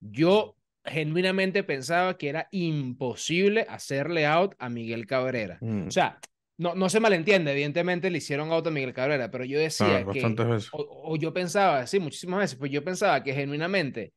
yo 0.00 0.56
genuinamente 0.84 1.62
pensaba 1.62 2.16
que 2.16 2.28
era 2.28 2.48
imposible 2.50 3.66
hacerle 3.68 4.26
out 4.26 4.54
a 4.58 4.68
Miguel 4.68 5.06
Cabrera. 5.06 5.58
Mm. 5.60 5.88
O 5.88 5.90
sea, 5.90 6.18
no, 6.58 6.74
no 6.74 6.88
se 6.88 7.00
malentiende, 7.00 7.52
evidentemente 7.52 8.10
le 8.10 8.18
hicieron 8.18 8.50
out 8.52 8.66
a 8.66 8.70
Miguel 8.70 8.92
Cabrera, 8.92 9.30
pero 9.30 9.44
yo 9.44 9.58
decía 9.58 10.04
que, 10.12 10.24
o, 10.72 11.12
o, 11.12 11.16
yo 11.16 11.32
pensaba, 11.32 11.86
sí, 11.86 11.98
muchísimas 11.98 12.40
veces, 12.40 12.58
pues 12.58 12.70
yo 12.70 12.84
pensaba 12.84 13.22
que 13.22 13.32
genuinamente 13.32 14.12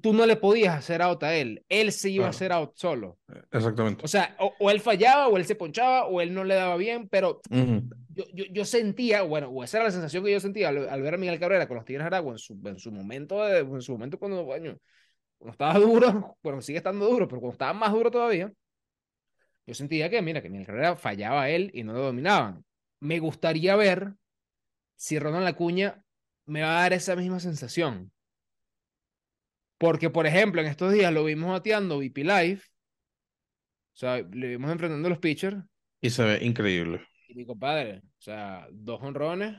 tú 0.00 0.12
no 0.12 0.26
le 0.26 0.36
podías 0.36 0.76
hacer 0.76 1.00
out 1.00 1.22
a 1.22 1.34
él, 1.34 1.64
él 1.68 1.92
se 1.92 2.10
iba 2.10 2.26
a 2.26 2.30
hacer 2.30 2.52
out 2.52 2.72
solo. 2.74 3.18
Exactamente. 3.52 4.04
O 4.04 4.08
sea, 4.08 4.36
o, 4.38 4.70
él 4.70 4.80
fallaba, 4.80 5.28
o 5.28 5.36
él 5.36 5.44
se 5.44 5.54
ponchaba, 5.54 6.06
o 6.06 6.20
él 6.20 6.34
no 6.34 6.42
le 6.42 6.56
daba 6.56 6.76
bien, 6.76 7.08
pero 7.08 7.40
yo, 7.50 8.24
yo, 8.34 8.44
yo, 8.50 8.64
sentía, 8.64 9.22
bueno, 9.22 9.48
o 9.48 9.62
esa 9.62 9.78
era 9.78 9.84
la 9.84 9.92
sensación 9.92 10.24
que 10.24 10.32
yo 10.32 10.40
sentía 10.40 10.70
al, 10.70 11.02
ver 11.02 11.14
a 11.14 11.18
Miguel 11.18 11.38
Cabrera 11.38 11.68
con 11.68 11.76
los 11.76 11.84
Tigres 11.84 12.02
de 12.02 12.06
Aragua 12.08 12.32
en 12.32 12.38
su, 12.38 12.58
en 12.64 12.78
su 12.78 12.90
momento, 12.90 13.46
en 13.48 13.80
su 13.80 13.92
momento 13.92 14.18
cuando, 14.18 14.44
bueno, 14.44 14.76
cuando 15.38 15.52
estaba 15.52 15.74
duro, 15.78 16.36
bueno, 16.42 16.60
sigue 16.60 16.78
estando 16.78 17.06
duro, 17.08 17.28
pero 17.28 17.40
cuando 17.40 17.52
estaba 17.52 17.72
más 17.72 17.92
duro 17.92 18.10
todavía, 18.10 18.52
yo 19.66 19.74
sentía 19.74 20.10
que, 20.10 20.20
mira, 20.20 20.42
que 20.42 20.50
Miguel 20.50 20.66
Cabrera 20.66 20.96
fallaba 20.96 21.42
a 21.42 21.50
él 21.50 21.70
y 21.72 21.84
no 21.84 21.92
lo 21.92 22.00
dominaban. 22.00 22.64
Me 22.98 23.20
gustaría 23.20 23.76
ver 23.76 24.14
si 24.96 25.20
Ronald 25.20 25.46
Acuña 25.46 26.02
me 26.44 26.62
va 26.62 26.78
a 26.78 26.82
dar 26.82 26.92
esa 26.92 27.14
misma 27.14 27.38
sensación 27.38 28.10
porque, 29.80 30.10
por 30.10 30.26
ejemplo, 30.26 30.60
en 30.60 30.66
estos 30.66 30.92
días 30.92 31.10
lo 31.10 31.24
vimos 31.24 31.52
bateando 31.52 31.96
VP 31.96 32.22
Live. 32.22 32.60
O 33.94 33.96
sea, 33.96 34.18
le 34.18 34.48
vimos 34.48 34.70
enfrentando 34.70 35.06
a 35.06 35.08
los 35.08 35.18
pitchers. 35.18 35.56
Y 36.02 36.10
se 36.10 36.22
ve 36.22 36.44
increíble. 36.44 37.00
Y 37.28 37.34
mi 37.34 37.46
compadre, 37.46 38.02
o 38.04 38.20
sea, 38.20 38.68
dos 38.70 39.00
honrones. 39.02 39.56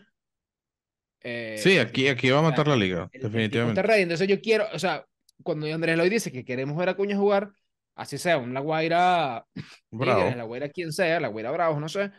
Eh, 1.21 1.57
sí, 1.57 1.79
aquí, 1.79 2.07
aquí 2.07 2.29
va 2.29 2.37
a 2.37 2.43
matar 2.43 2.67
la 2.67 2.75
liga, 2.75 3.09
definitivamente. 3.11 3.81
entonces 3.99 4.27
yo 4.27 4.39
quiero, 4.41 4.65
o 4.71 4.77
sea, 4.77 5.03
cuando 5.41 5.65
Andrés 5.73 5.97
Loy 5.97 6.09
dice 6.09 6.31
que 6.31 6.45
queremos 6.45 6.77
ver 6.77 6.89
a 6.89 6.95
Cuña 6.95 7.17
jugar, 7.17 7.51
así 7.95 8.19
sea, 8.19 8.37
un 8.37 8.53
La 8.53 8.59
Guaira, 8.59 9.43
Bravo. 9.89 10.35
La 10.35 10.43
Guaira 10.43 10.69
quien 10.69 10.91
sea, 10.91 11.19
La 11.19 11.29
Guaira 11.29 11.49
Bravos, 11.49 11.81
no 11.81 11.89
sé, 11.89 12.11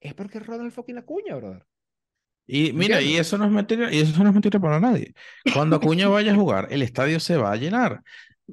es 0.00 0.12
porque 0.14 0.40
roda 0.40 0.64
el 0.64 0.72
fucking 0.72 1.02
Cuña, 1.02 1.36
brother. 1.36 1.64
Y 2.46 2.72
mira, 2.72 3.00
y 3.00 3.16
eso 3.16 3.38
no 3.38 3.46
es 3.46 3.50
mentira, 3.50 3.92
y 3.92 4.00
eso 4.00 4.22
no 4.22 4.28
es 4.28 4.34
mentira 4.34 4.60
para 4.60 4.78
nadie. 4.78 5.14
Cuando 5.52 5.76
Acuña 5.76 6.08
vaya 6.08 6.32
a 6.32 6.36
jugar, 6.36 6.68
el 6.70 6.82
estadio 6.82 7.18
se 7.20 7.36
va 7.36 7.52
a 7.52 7.56
llenar. 7.56 8.02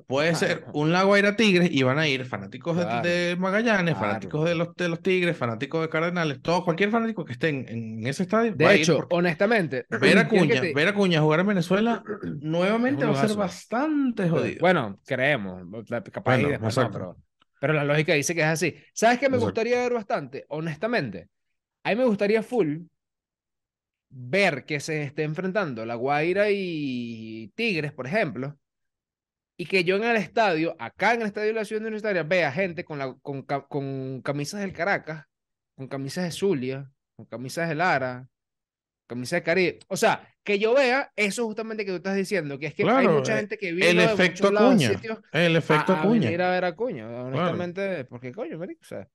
Puede 0.08 0.36
ser 0.36 0.64
un 0.74 0.94
Lago 0.94 1.16
Aira 1.16 1.36
Tigres 1.36 1.70
y 1.70 1.84
van 1.84 2.00
a 2.00 2.08
ir 2.08 2.24
fanáticos 2.24 2.78
de, 2.78 3.36
Magallanes, 3.38 3.98
fanáticos 3.98 4.46
de 4.46 4.56
los, 4.56 4.74
de 4.76 4.88
los 4.88 5.02
Tigres, 5.02 5.36
fanáticos 5.36 5.82
de 5.82 5.90
Cardenales, 5.90 6.42
todo, 6.42 6.64
cualquier 6.64 6.92
fanático 6.92 7.26
que 7.26 7.34
esté 7.34 7.50
en, 7.50 8.08
ese 8.08 8.24
estadio. 8.24 8.54
De 8.56 8.74
hecho, 8.74 9.06
honestamente, 9.10 9.86
ver 10.02 10.18
a 10.18 10.30
Cuña, 10.30 10.62
ver 10.74 10.88
a 10.88 10.94
Cuña 10.94 11.20
jugar 11.20 11.42
en 11.42 11.48
Venezuela 11.48 12.02
nuevamente 12.40 13.04
va 13.04 13.22
a 13.22 13.28
ser 13.28 13.36
bastante 13.36 14.30
jodido. 14.30 14.60
Bueno, 14.62 14.98
creemos, 15.06 15.62
capaz 16.10 16.38
pero, 16.38 17.18
pero, 17.60 17.74
la 17.74 17.84
lógica 17.84 18.14
dice 18.14 18.34
que 18.34 18.42
es 18.42 18.48
así. 18.48 18.74
¿Sabes 18.94 19.20
qué 19.20 19.28
me 19.28 19.38
gustaría 19.38 19.82
ver 19.82 19.94
bastante? 19.94 20.46
Honestamente, 20.48 21.28
a 21.84 21.90
mí 21.90 21.98
me 21.98 22.06
gustaría 22.06 22.42
full 22.42 22.78
ver 24.12 24.66
que 24.66 24.80
se 24.80 25.04
esté 25.04 25.24
enfrentando 25.24 25.86
La 25.86 25.96
Guaira 25.96 26.48
y 26.52 27.52
Tigres, 27.56 27.94
por 27.94 28.08
ejemplo, 28.08 28.58
y 29.58 29.66
que 29.66 29.84
yo 29.84 29.96
en 29.98 30.04
el 30.04 30.18
estadio, 30.18 30.76
acá 30.80 31.14
en 31.14 31.22
el 31.22 31.28
estadio 31.28 31.50
de 31.50 31.54
la 31.54 31.66
ciudad 31.66 31.82
universitaria, 31.84 32.24
vea 32.24 32.52
gente 32.52 32.84
con, 32.84 32.98
la, 33.00 33.14
con, 33.22 33.44
con 33.44 34.22
camisas 34.22 34.62
del 34.62 34.74
Caracas, 34.74 35.26
con 35.76 35.88
camisas 35.88 36.24
de 36.26 36.32
Zulia, 36.32 36.92
con 37.16 37.26
camisas 37.28 37.70
de 37.70 37.76
Lara, 37.76 38.28
camisas 39.08 39.40
de 39.40 39.44
Caribe. 39.44 39.80
O 39.88 39.98
sea, 39.98 40.28
que 40.44 40.58
yo 40.60 40.74
vea 40.74 41.12
eso 41.16 41.46
justamente 41.46 41.86
que 41.86 41.92
tú 41.92 41.98
estás 41.98 42.16
diciendo, 42.16 42.58
que 42.58 42.68
es 42.68 42.74
que 42.74 42.84
hay 42.84 42.90
Claro, 42.90 43.14
mucha 43.14 43.36
eh, 43.36 43.38
gente 43.38 43.58
que 43.58 43.70
El 43.70 43.76
viene 43.76 44.08
de 44.08 44.14
efecto 44.14 44.48
Acuña. 44.48 44.90
sitios 44.90 45.20
El 45.32 45.56
efecto 45.56 45.94
a, 45.94 45.98
a 45.98 46.00
Acuña. 46.00 46.22
venir 46.26 46.42
a 46.42 46.52
ver 46.52 46.66
a 46.66 46.70
Acuña, 46.70 47.08
honestamente, 47.24 48.06
porque 48.06 48.32
coño, 48.32 48.58
marico, 48.58 48.82
o 48.82 48.86
sea, 48.86 49.08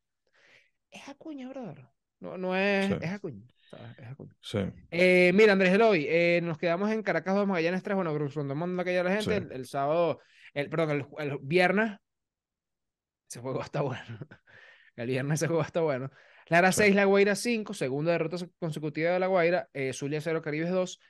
es 0.91 1.09
Acuña, 1.09 1.49
brother. 1.49 1.87
No, 2.21 2.39
no 2.39 2.57
es, 2.57 2.87
Sí. 2.89 2.95
Es 3.01 3.11
Acuña. 3.11 3.47
Sí. 4.41 4.59
Eh, 4.91 5.33
mira, 5.35 5.53
Andrés 5.53 5.73
Eloy, 5.73 6.07
eh, 6.09 6.41
nos 6.43 6.59
quedamos 6.59 6.91
en 6.91 7.03
Caracas 7.03 7.35
2, 7.35 7.47
Magallanes 7.47 7.83
3. 7.83 7.95
Bueno, 7.97 8.17
respondemos 8.19 8.79
aquella 8.79 9.01
a 9.01 9.05
la 9.05 9.11
gente. 9.17 9.25
Sí. 9.25 9.31
El, 9.33 9.53
el 9.53 9.67
sábado, 9.67 10.21
el, 10.55 10.69
perdón, 10.71 10.91
el, 10.91 11.07
el 11.31 11.39
viernes, 11.43 11.99
ese 13.29 13.41
juego 13.41 13.62
está 13.62 13.83
bueno. 13.83 13.99
El 14.97 15.09
viernes 15.09 15.41
ese 15.43 15.47
juego 15.49 15.61
está 15.62 15.81
bueno. 15.83 16.11
Lara 16.49 16.73
Sí. 16.73 16.85
6, 16.85 16.95
La 16.95 17.05
Guaira 17.05 17.35
5, 17.35 17.75
segunda 17.75 18.12
derrota 18.12 18.39
consecutiva 18.59 19.11
de 19.11 19.19
La 19.21 19.27
Guaira. 19.27 19.69
Eh, 19.75 19.93
Zulia 19.93 20.23
0, 20.23 20.41
Caribes 20.41 20.71
2. 20.71 21.01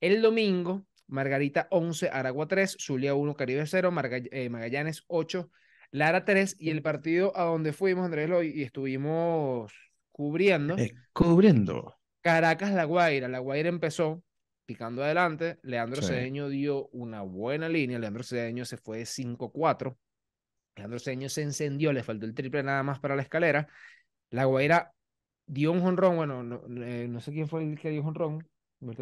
El 0.00 0.22
domingo, 0.22 0.86
Margarita 1.08 1.66
11, 1.70 2.08
Aragua 2.08 2.48
3, 2.48 2.76
Zulia 2.80 3.14
1, 3.14 3.34
Caribe 3.34 3.66
0, 3.66 3.90
Marga- 3.92 4.26
eh, 4.30 4.48
Magallanes 4.48 5.04
8, 5.08 5.50
Lara 5.90 6.24
3. 6.24 6.56
Y 6.58 6.70
el 6.70 6.80
partido 6.80 7.36
a 7.36 7.42
donde 7.44 7.74
fuimos, 7.74 8.06
Andrés 8.06 8.24
Eloy, 8.26 8.50
y 8.54 8.62
estuvimos 8.62 9.70
cubriendo. 10.10 10.78
Eh, 10.78 10.94
cubriendo. 11.12 11.96
Caracas, 12.24 12.72
La 12.72 12.84
Guaira. 12.84 13.28
La 13.28 13.38
Guaira 13.38 13.68
empezó 13.68 14.22
picando 14.66 15.04
adelante. 15.04 15.58
Leandro 15.62 16.00
Sí. 16.00 16.08
Cedeño 16.08 16.48
dio 16.48 16.88
una 16.88 17.20
buena 17.22 17.68
línea. 17.68 17.98
Leandro 17.98 18.22
Cedeño 18.24 18.64
se 18.64 18.78
fue 18.78 18.98
de 18.98 19.06
5-4. 19.06 19.98
Leandro 20.76 20.98
Cedeño 20.98 21.28
se 21.28 21.42
encendió, 21.42 21.92
le 21.92 22.02
faltó 22.02 22.24
el 22.26 22.34
triple 22.34 22.62
nada 22.62 22.82
más 22.82 22.98
para 22.98 23.14
la 23.14 23.22
escalera. 23.22 23.68
La 24.30 24.46
Guaira 24.46 24.92
dio 25.46 25.70
un 25.70 25.82
jonrón. 25.82 26.16
Bueno, 26.16 26.42
no, 26.42 26.62
eh, 26.82 27.06
no 27.08 27.20
sé 27.20 27.30
quién 27.32 27.46
fue 27.46 27.62
el 27.62 27.78
que 27.78 27.90
dio 27.90 28.02
jonrón. 28.02 28.48
Me- 28.80 28.94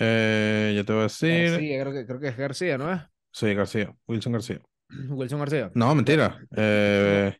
Eh, 0.00 0.74
ya 0.76 0.84
te 0.84 0.92
voy 0.92 1.00
a 1.00 1.02
decir. 1.04 1.50
García, 1.50 1.80
creo 1.80 1.92
que, 1.92 2.06
creo 2.06 2.20
que 2.20 2.28
es 2.28 2.36
García, 2.36 2.78
¿no 2.78 2.92
es? 2.92 3.00
Sí, 3.32 3.52
García. 3.54 3.94
Wilson 4.06 4.32
García. 4.34 4.60
Wilson 5.10 5.38
García. 5.40 5.70
No, 5.74 5.94
mentira. 5.94 6.38
Eh, 6.56 7.36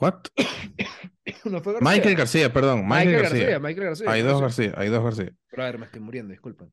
what? 0.00 0.26
No 1.44 1.60
fue 1.60 1.74
García. 1.74 1.90
Michael 1.90 2.16
García, 2.16 2.52
perdón. 2.52 2.80
Michael, 2.80 3.06
Michael 3.06 3.22
García. 3.22 3.40
García. 3.40 3.58
Michael 3.60 3.86
García. 3.86 4.10
Hay 4.10 4.22
dos 4.22 4.40
García. 4.40 4.74
Hay 4.76 4.88
dos 4.88 5.04
García. 5.04 5.32
Brother, 5.52 5.78
me 5.78 5.86
estoy 5.86 6.00
muriendo, 6.00 6.30
disculpen. 6.30 6.72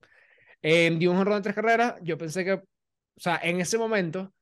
Eh, 0.61 0.95
dio 0.97 1.11
un 1.11 1.17
jonrón 1.17 1.38
en 1.38 1.43
tres 1.43 1.55
carreras. 1.55 1.95
Yo 2.01 2.17
pensé 2.17 2.43
que, 2.43 2.53
o 2.53 2.63
sea, 3.15 3.39
en 3.43 3.59
ese 3.61 3.78
momento, 3.78 4.34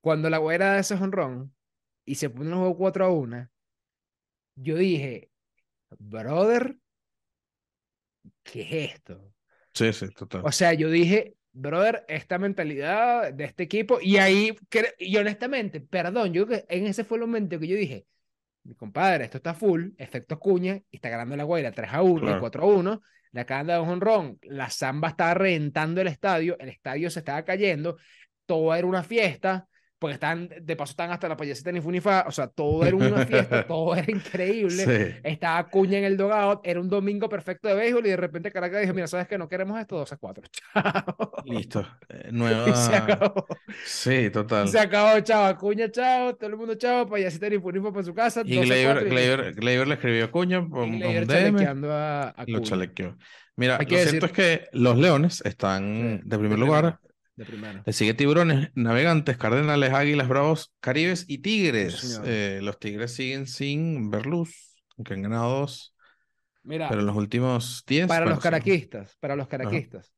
cuando 0.00 0.30
la 0.30 0.38
güera 0.38 0.72
da 0.72 0.78
ese 0.78 0.96
jonrón 0.96 1.54
y 2.04 2.14
se 2.16 2.30
pone 2.30 2.50
el 2.50 2.56
juego 2.56 2.76
4 2.76 3.04
a 3.04 3.10
1, 3.10 3.48
yo 4.56 4.76
dije, 4.76 5.30
brother, 5.98 6.76
¿qué 8.42 8.62
es 8.62 8.94
esto? 8.94 9.32
Sí, 9.72 9.92
sí, 9.92 10.08
total. 10.10 10.42
O 10.44 10.52
sea, 10.52 10.72
yo 10.74 10.90
dije, 10.90 11.34
brother, 11.54 12.04
esta 12.08 12.36
mentalidad 12.38 13.32
de 13.32 13.44
este 13.44 13.62
equipo, 13.62 13.98
y 14.00 14.18
ahí, 14.18 14.54
y 14.98 15.16
honestamente, 15.16 15.80
perdón, 15.80 16.34
yo 16.34 16.46
creo 16.46 16.66
que 16.66 16.76
en 16.76 16.86
ese 16.86 17.04
fue 17.04 17.16
el 17.18 17.22
momento 17.22 17.58
que 17.58 17.68
yo 17.68 17.76
dije, 17.76 18.06
mi 18.64 18.74
compadre, 18.74 19.24
esto 19.24 19.38
está 19.38 19.54
full, 19.54 19.90
efecto 19.96 20.38
cuña, 20.38 20.76
y 20.90 20.96
está 20.96 21.08
ganando 21.08 21.36
la 21.36 21.44
Guaira 21.44 21.70
3 21.70 21.90
a 21.92 22.02
1 22.02 22.18
y 22.18 22.20
Claro. 22.20 22.40
4 22.40 22.62
a 22.62 22.66
1, 22.66 23.02
le 23.32 23.40
acaban 23.40 23.66
de 23.66 23.72
dar 23.72 23.82
un 23.82 23.88
jonrón, 23.88 24.38
la 24.42 24.68
samba 24.70 25.08
estaba 25.08 25.34
reventando 25.34 26.00
el 26.00 26.08
estadio, 26.08 26.58
el 26.58 26.68
estadio 26.68 27.10
se 27.10 27.20
estaba 27.20 27.44
cayendo, 27.44 27.96
todo 28.46 28.74
era 28.74 28.86
una 28.86 29.02
fiesta, 29.02 29.66
porque 30.04 30.14
están, 30.14 30.50
de 30.60 30.76
paso 30.76 30.90
están 30.90 31.10
hasta 31.10 31.28
la 31.28 31.36
payasita 31.36 31.72
ni 31.72 31.80
funifa, 31.80 32.24
o 32.28 32.30
sea, 32.30 32.46
todo 32.46 32.84
era 32.84 32.94
una 32.94 33.24
fiesta, 33.24 33.66
todo 33.66 33.96
era 33.96 34.10
increíble. 34.12 34.84
Sí. 34.84 35.20
Estaba 35.22 35.66
Cuña 35.70 35.96
en 35.96 36.04
el 36.04 36.18
dogout, 36.18 36.60
era 36.62 36.78
un 36.78 36.90
domingo 36.90 37.26
perfecto 37.30 37.68
de 37.68 37.74
béisbol 37.74 38.04
y 38.06 38.10
de 38.10 38.16
repente 38.18 38.52
Caracas 38.52 38.82
dijo, 38.82 38.92
mira, 38.92 39.06
¿sabes 39.06 39.26
qué? 39.26 39.38
No 39.38 39.48
queremos 39.48 39.80
esto, 39.80 39.96
2 39.96 40.12
a 40.12 40.16
4. 40.18 40.44
Chao. 40.74 41.32
Listo. 41.46 41.86
Eh, 42.10 42.28
Y 42.28 42.32
nueva. 42.32 42.76
se 42.76 42.94
acabó. 42.94 43.46
Sí, 43.86 44.28
total. 44.30 44.68
Se 44.68 44.78
acabó, 44.78 45.18
chao. 45.20 45.44
Acuña, 45.46 45.90
chao. 45.90 46.34
Todo 46.36 46.50
el 46.50 46.56
mundo, 46.56 46.74
chao. 46.74 47.06
Payasita 47.08 47.48
ni 47.48 47.58
Funifa 47.58 47.90
para 47.90 48.04
su 48.04 48.12
casa. 48.14 48.42
Y 48.44 48.56
12 48.56 48.62
a 48.86 48.94
Gleyber, 48.94 49.54
4 49.54 49.62
y- 49.84 49.86
le 49.88 49.94
escribió 49.94 50.24
a 50.26 50.30
Cuña 50.30 50.68
por 50.68 50.86
y 50.86 50.90
un 50.90 50.98
DM. 51.00 51.26
chalequeando 51.26 51.92
a, 51.92 52.28
a 52.28 52.44
Lo 52.46 52.60
chalequeó. 52.60 53.16
Mira, 53.56 53.78
lo 53.78 53.86
que 53.86 54.04
cierto 54.06 54.26
es 54.26 54.32
que 54.32 54.66
los 54.72 54.98
Leones 54.98 55.40
están 55.46 56.20
Sí, 56.22 56.28
de 56.28 56.38
primer 56.38 56.58
lugar. 56.58 56.98
primero, 56.98 57.13
De 57.36 57.44
primero. 57.44 57.82
Le 57.84 57.92
sigue 57.92 58.14
Tiburones, 58.14 58.70
Navegantes, 58.74 59.36
Cardenales, 59.36 59.92
Águilas, 59.92 60.28
Bravos, 60.28 60.72
Caribes 60.80 61.24
y 61.28 61.38
Tigres. 61.38 62.20
Eh, 62.24 62.60
los 62.62 62.78
Tigres 62.78 63.12
siguen 63.12 63.46
sin 63.46 64.10
ver 64.10 64.26
luz, 64.26 64.76
aunque 64.96 65.14
han 65.14 65.22
ganado 65.22 65.60
dos, 65.60 65.94
Mira, 66.62 66.88
pero 66.88 67.00
en 67.00 67.06
los 67.06 67.16
últimos 67.16 67.84
10. 67.86 68.06
para 68.06 68.26
los 68.26 68.40
caraquistas, 68.40 69.16
para 69.20 69.36
los 69.36 69.48
caraquistas. 69.48 70.14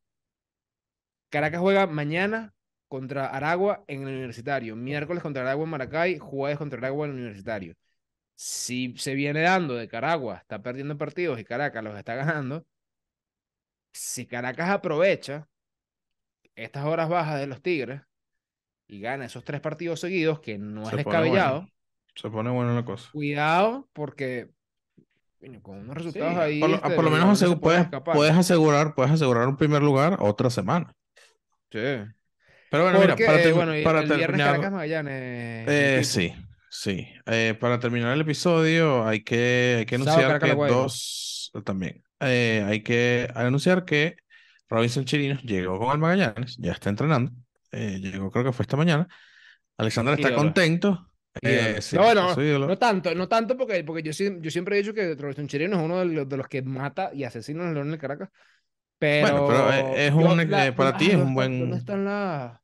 Caracas 1.31 1.61
juega 1.61 1.87
mañana 1.87 2.55
contra 2.89 3.27
Aragua 3.27 3.85
en 3.89 4.03
el 4.03 4.09
Universitario, 4.09 4.77
miércoles 4.77 5.23
contra 5.23 5.43
Aragua 5.43 5.65
en 5.65 5.71
Maracay, 5.71 6.19
jueves 6.19 6.59
contra 6.59 6.79
Aragua 6.79 7.07
en 7.07 7.13
el 7.13 7.19
Universitario. 7.19 7.75
Si 8.35 8.95
se 8.99 9.15
viene 9.15 9.41
dando 9.41 9.75
de 9.75 9.89
Caragua, 9.89 10.37
está 10.37 10.63
perdiendo 10.63 10.97
partidos 10.97 11.41
y 11.41 11.45
Caracas 11.45 11.83
los 11.83 11.97
está 11.97 12.15
ganando, 12.15 12.65
si 13.93 14.27
Caracas 14.27 14.69
aprovecha 14.71 15.49
estas 16.57 16.85
horas 16.85 17.09
bajas 17.09 17.39
de 17.39 17.47
los 17.47 17.63
Tigres 17.63 18.03
y 18.89 19.01
gana 19.01 19.27
esos 19.27 19.45
tres 19.45 19.61
partidos 19.61 20.01
seguidos, 20.01 20.41
que 20.41 20.59
no 20.59 20.83
es 20.83 20.89
Se 20.91 20.97
descabellado, 20.97 21.61
bueno. 21.61 21.73
Se 22.15 22.31
pone 22.31 22.51
buena 22.51 22.75
la 22.75 22.85
cosa. 22.85 23.11
cuidado 23.13 23.89
porque 23.93 24.49
con 25.63 25.79
unos 25.79 25.97
resultados 25.97 26.37
ahí. 26.39 26.59
por, 26.61 26.71
lo- 26.71 26.77
este, 26.77 26.91
por 26.91 27.05
lo 27.05 27.11
menos 27.11 27.45
puedes, 27.61 27.87
puedes 28.05 28.35
asegurar, 28.35 28.95
puedes 28.95 29.13
asegurar 29.13 29.47
un 29.47 29.57
primer 29.57 29.83
lugar 29.83 30.17
otra 30.21 30.51
semana. 30.51 30.93
Sí. 31.71 31.79
Pero 32.71 32.83
bueno, 32.83 32.99
mira, 33.01 33.17
para, 33.17 33.43
eh, 33.43 33.53
bueno, 33.53 33.73
el 33.75 34.09
terminar. 34.09 34.49
Caracas 34.49 34.73
Magallanes. 34.73 35.69
Eh, 35.69 36.01
sí, 36.05 36.35
sí. 36.69 37.07
Eh, 37.27 37.57
para 37.61 37.79
terminar 37.79 38.13
el 38.13 38.23
episodio 38.23 39.07
hay 39.07 39.23
que, 39.23 39.77
hay 39.81 39.87
que 39.87 39.99
Sábado, 39.99 40.13
anunciar 40.19 40.41
Caracas, 40.41 40.67
que 40.67 40.73
dos 40.73 41.53
también. 41.65 42.03
Eh, 42.21 42.65
hay 42.67 42.83
que 42.83 43.29
anunciar 43.35 43.85
que 43.85 44.17
Robinson 44.69 45.05
Chirinos 45.05 45.43
llegó 45.43 45.79
con 45.79 45.93
el 45.93 45.99
Magallanes, 45.99 46.57
ya 46.59 46.73
está 46.73 46.91
entrenando. 46.91 47.33
Eh, 47.73 47.99
llegó 48.01 48.31
creo 48.31 48.45
que 48.45 48.53
fue 48.53 48.63
esta 48.65 48.77
mañana. 48.77 49.07
Alexander 49.79 50.15
está 50.15 50.29
Ídolo. 50.29 50.43
contento. 50.43 51.11
Eh, 51.43 51.77
sí, 51.83 51.97
no, 51.97 52.03
bueno, 52.05 52.35
no 52.67 52.79
tanto, 52.79 53.15
no 53.15 53.29
tanto 53.29 53.59
porque, 53.59 53.85
porque 53.85 54.03
yo, 54.03 54.11
yo 54.41 54.51
siempre 54.51 54.77
he 54.77 54.79
dicho 54.83 54.95
que 54.95 55.15
Roberto 55.15 55.47
Chirino 55.47 55.77
es 55.77 55.83
uno 55.83 55.99
de 55.99 56.07
los, 56.07 56.29
de 56.29 56.37
los 56.39 56.49
que 56.49 56.63
mata 56.63 57.11
y 57.13 57.25
asesina 57.25 57.69
a 57.69 57.73
Leones 57.73 57.91
del 57.93 58.01
Caracas. 58.01 58.31
Pero, 58.99 59.45
Bueno, 59.47 59.47
pero, 59.47 59.73
eh, 59.95 60.07
es 60.07 60.13
yo- 60.13 60.17
un, 60.19 60.41
eh, 60.41 60.73
para 60.73 60.97
ti 60.97 61.07
es 61.11 61.13
¿dónde 61.13 61.27
un 61.27 61.35
buen- 61.35 61.61
¿Dónde 61.61 61.77
están 61.77 62.05
las, 62.07 62.59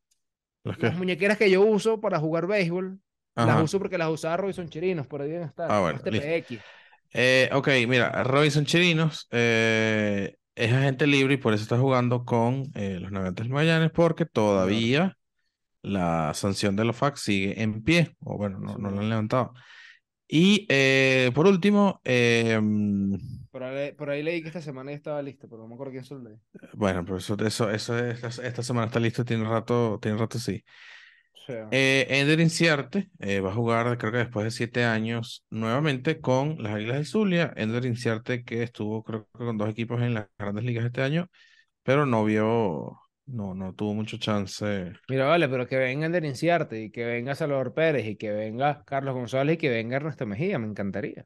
que- 0.79 0.87
las 0.87 0.97
muñequeras 0.97 1.37
que 1.37 1.51
yo 1.51 1.61
uso 1.63 2.01
para 2.01 2.19
jugar 2.19 2.47
béisbol? 2.47 2.99
Ajá. 3.35 3.47
Las 3.55 3.63
uso 3.63 3.79
porque 3.79 3.99
las 3.99 4.09
usaba 4.09 4.39
Robinson 4.39 4.69
Chirinos, 4.71 5.07
por 5.07 5.21
ahí 5.21 5.29
deben 5.31 5.49
estar. 5.49 5.71
Ah, 5.71 5.81
bueno, 5.81 6.01
Este. 6.03 6.45
Eh, 7.15 7.51
ok, 7.53 7.69
mira, 7.87 8.25
Robinson 8.25 8.65
Chirinos 8.65 9.29
eh, 9.31 10.35
es 10.55 10.73
agente 10.73 11.07
libre 11.07 11.35
y 11.35 11.37
por 11.39 11.55
eso 11.55 11.63
está 11.63 11.79
jugando 11.79 12.25
con 12.25 12.65
eh, 12.75 12.99
los 13.01 13.11
Navegantes 13.13 13.45
del 13.45 13.53
Magallanes 13.53 13.91
porque 13.93 14.27
todavía 14.27 15.17
la 15.83 16.33
sanción 16.35 16.77
de 16.77 16.85
los 16.85 16.97
FAC 16.97 17.17
sigue 17.17 17.63
en 17.63 17.83
pie, 17.83 18.17
o 18.21 18.37
bueno, 18.39 18.59
no, 18.61 18.79
no 18.79 18.91
lo 18.91 19.01
han 19.01 19.09
levantado. 19.11 19.55
Y 20.29 20.67
eh, 20.71 21.33
por 21.35 21.47
último, 21.47 22.01
eh, 22.05 22.61
Por 23.51 23.63
ahí, 23.63 23.93
por 23.93 24.11
ahí 24.11 24.23
leí 24.23 24.43
que 24.43 24.49
esta 24.49 24.63
semana 24.63 24.91
ya 24.93 24.97
estaba 24.97 25.23
listo, 25.23 25.49
pero 25.49 25.63
no 25.63 25.69
me 25.69 25.75
acuerdo 25.75 25.93
quién 25.93 26.05
son 26.05 26.25
leí. 26.25 26.37
bueno, 26.75 27.05
pero 27.05 27.17
eso, 27.19 27.35
eso, 27.45 27.71
eso 27.71 27.99
es- 27.99 28.23
esta, 28.25 28.47
esta 28.47 28.63
semana 28.63 28.87
está 28.87 29.01
listo, 29.01 29.25
tiene 29.25 29.45
rato, 29.45 29.99
tiene 30.01 30.19
rato 30.19 30.39
sí. 30.39 30.63
Eh, 31.71 32.07
Ender 32.11 32.41
Inciarte 32.41 33.11
eh, 33.19 33.41
va 33.41 33.51
a 33.51 33.55
jugar, 33.55 33.97
creo 33.99 34.13
que 34.13 34.19
después 34.19 34.45
de 34.45 34.51
siete 34.51 34.85
años, 34.85 35.45
nuevamente 35.51 36.21
con 36.21 36.63
las 36.63 36.75
Águilas 36.75 36.97
del 36.97 37.07
Zulia. 37.07 37.53
Ender 37.57 37.85
Inciarte 37.87 38.45
que 38.45 38.63
estuvo, 38.63 39.03
creo 39.03 39.27
que 39.33 39.45
con 39.45 39.57
dos 39.59 39.71
equipos 39.71 40.03
en 40.03 40.15
las 40.15 40.29
grandes 40.39 40.65
ligas 40.65 40.85
este 40.85 41.03
año, 41.03 41.29
pero 41.83 42.07
no 42.07 42.25
vio, 42.25 43.01
no, 43.27 43.55
no 43.55 43.75
tuvo 43.75 43.95
mucho 43.95 44.19
chance. 44.19 44.93
Mira, 45.09 45.27
vale, 45.27 45.49
pero 45.49 45.67
que 45.69 45.77
venga 45.77 46.07
Ender 46.07 46.25
Inciarte 46.25 46.83
y 46.83 46.91
que 46.91 47.05
venga 47.05 47.35
Salvador 47.37 47.73
Pérez 47.75 48.05
y 48.07 48.17
que 48.17 48.33
venga 48.33 48.83
Carlos 48.85 49.15
González 49.15 49.55
y 49.55 49.59
que 49.59 49.69
venga 49.71 49.97
Ernesto 49.97 50.27
Mejía, 50.27 50.59
me 50.59 50.67
encantaría. 50.67 51.25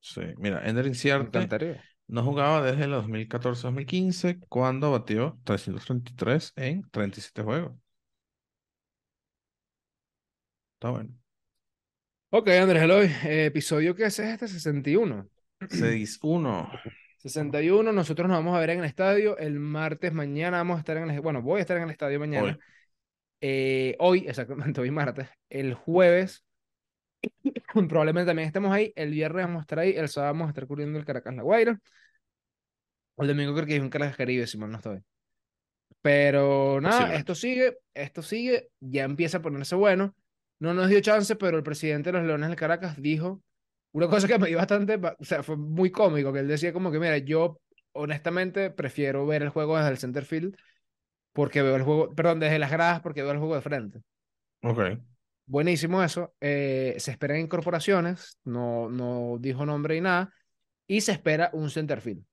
Sí, 0.00 0.20
mira, 0.38 0.66
Ender 0.68 0.86
Me 1.16 1.24
Inciarte 1.26 1.26
encantaría. 1.26 1.82
no 2.08 2.24
jugaba 2.24 2.62
desde 2.62 2.84
el 2.84 2.90
2014-2015, 2.92 4.40
cuando 4.48 4.90
batió 4.92 5.40
333 5.44 6.52
en 6.56 6.88
37 6.90 7.42
juegos. 7.42 7.72
Está 10.82 10.90
bueno. 10.90 11.10
Ok, 12.30 12.48
Andrés 12.48 12.82
Eloy, 12.82 13.06
eh, 13.22 13.44
episodio 13.44 13.94
que 13.94 14.02
es 14.02 14.18
este 14.18 14.48
61. 14.48 15.28
6-1. 15.60 16.80
61, 17.18 17.92
nosotros 17.92 18.26
nos 18.26 18.38
vamos 18.38 18.56
a 18.56 18.58
ver 18.58 18.70
en 18.70 18.80
el 18.80 18.86
estadio. 18.86 19.38
El 19.38 19.60
martes 19.60 20.12
mañana 20.12 20.56
vamos 20.56 20.78
a 20.78 20.78
estar 20.80 20.96
en 20.96 21.08
el, 21.08 21.20
bueno, 21.20 21.40
voy 21.40 21.58
a 21.58 21.60
estar 21.60 21.76
en 21.76 21.84
el 21.84 21.90
estadio 21.90 22.18
mañana. 22.18 22.48
Hoy. 22.48 22.58
Eh, 23.40 23.96
hoy, 24.00 24.24
exactamente, 24.26 24.80
hoy 24.80 24.90
martes. 24.90 25.28
El 25.48 25.74
jueves 25.74 26.44
Probablemente 27.88 28.26
también 28.26 28.48
estemos 28.48 28.72
ahí. 28.72 28.92
El 28.96 29.12
viernes 29.12 29.46
vamos 29.46 29.60
a 29.60 29.62
estar 29.62 29.78
ahí. 29.78 29.94
El 29.96 30.08
sábado 30.08 30.32
vamos 30.32 30.46
a 30.46 30.50
estar 30.50 30.66
cubriendo 30.66 30.98
el 30.98 31.04
Caracas 31.04 31.32
La 31.36 31.44
Guaira. 31.44 31.80
El 33.18 33.28
domingo 33.28 33.54
creo 33.54 33.66
que 33.66 33.74
hay 33.74 33.78
un 33.78 33.88
Caracas 33.88 34.16
Caribe, 34.16 34.48
si 34.48 34.58
mal 34.58 34.72
no 34.72 34.78
estoy. 34.78 35.00
Pero 36.00 36.80
nada, 36.80 37.14
esto 37.14 37.36
sigue, 37.36 37.78
esto 37.94 38.20
sigue, 38.22 38.70
ya 38.80 39.04
empieza 39.04 39.38
a 39.38 39.42
ponerse 39.42 39.76
bueno. 39.76 40.16
No 40.62 40.74
nos 40.74 40.88
dio 40.88 41.00
chance, 41.00 41.34
pero 41.34 41.56
el 41.56 41.64
presidente 41.64 42.12
de 42.12 42.18
los 42.18 42.26
Leones 42.26 42.48
del 42.48 42.56
Caracas 42.56 42.94
dijo 43.00 43.42
una 43.92 44.06
cosa 44.08 44.28
que 44.28 44.38
me 44.38 44.46
dio 44.46 44.58
bastante, 44.58 44.96
ba- 44.96 45.16
o 45.18 45.24
sea, 45.24 45.42
fue 45.42 45.56
muy 45.56 45.90
cómico, 45.90 46.32
que 46.32 46.38
él 46.38 46.46
decía 46.46 46.72
como 46.72 46.92
que, 46.92 47.00
mira, 47.00 47.18
yo 47.18 47.60
honestamente 47.94 48.70
prefiero 48.70 49.26
ver 49.26 49.42
el 49.42 49.48
juego 49.48 49.76
desde 49.76 49.90
el 49.90 49.98
center 49.98 50.24
field 50.24 50.54
porque 51.32 51.62
veo 51.62 51.74
el 51.74 51.82
juego, 51.82 52.14
perdón, 52.14 52.38
desde 52.40 52.58
las 52.60 52.70
gradas 52.70 53.00
porque 53.00 53.22
veo 53.22 53.32
el 53.32 53.38
juego 53.38 53.56
de 53.56 53.60
frente. 53.60 54.00
Ok. 54.62 54.80
Buenísimo 55.46 56.00
eso. 56.02 56.32
Eh, 56.40 56.94
se 56.98 57.10
esperan 57.10 57.38
incorporaciones, 57.38 58.38
no, 58.44 58.88
no 58.88 59.38
dijo 59.40 59.66
nombre 59.66 59.96
ni 59.96 60.02
nada, 60.02 60.32
y 60.86 61.00
se 61.00 61.10
espera 61.12 61.50
un 61.54 61.70
center 61.70 62.00
field. 62.00 62.24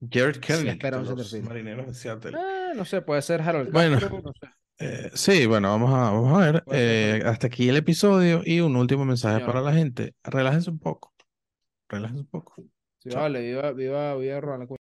Jared 0.00 0.40
Kelly, 0.40 0.68
espera 0.70 0.98
un 0.98 1.04
de 1.04 1.10
los 1.10 1.30
centerfield. 1.30 1.48
marineros 1.48 1.86
de 1.86 1.94
Seattle. 1.94 2.36
Ah, 2.36 2.72
no 2.74 2.84
sé, 2.84 3.02
puede 3.02 3.22
ser 3.22 3.40
Harold 3.42 3.70
Bueno. 3.70 3.98
Castro, 4.00 4.20
no 4.20 4.32
sé. 4.32 4.48
Eh, 4.80 5.10
sí, 5.14 5.46
bueno, 5.46 5.68
vamos 5.70 5.90
a, 5.92 6.10
vamos 6.10 6.32
a 6.42 6.52
ver. 6.52 6.64
Eh, 6.72 7.22
hasta 7.26 7.48
aquí 7.48 7.68
el 7.68 7.76
episodio 7.76 8.42
y 8.44 8.60
un 8.60 8.76
último 8.76 9.04
mensaje 9.04 9.40
Señor. 9.40 9.46
para 9.46 9.60
la 9.60 9.72
gente. 9.74 10.14
Relájense 10.24 10.70
un 10.70 10.78
poco. 10.78 11.14
Relájense 11.88 12.22
un 12.22 12.28
poco. 12.28 12.54
Sí, 12.98 13.10
Chao. 13.10 13.22
vale, 13.22 13.42
viva, 13.42 13.72
viva, 13.72 14.16
viva 14.16 14.40
Ronald 14.40 14.68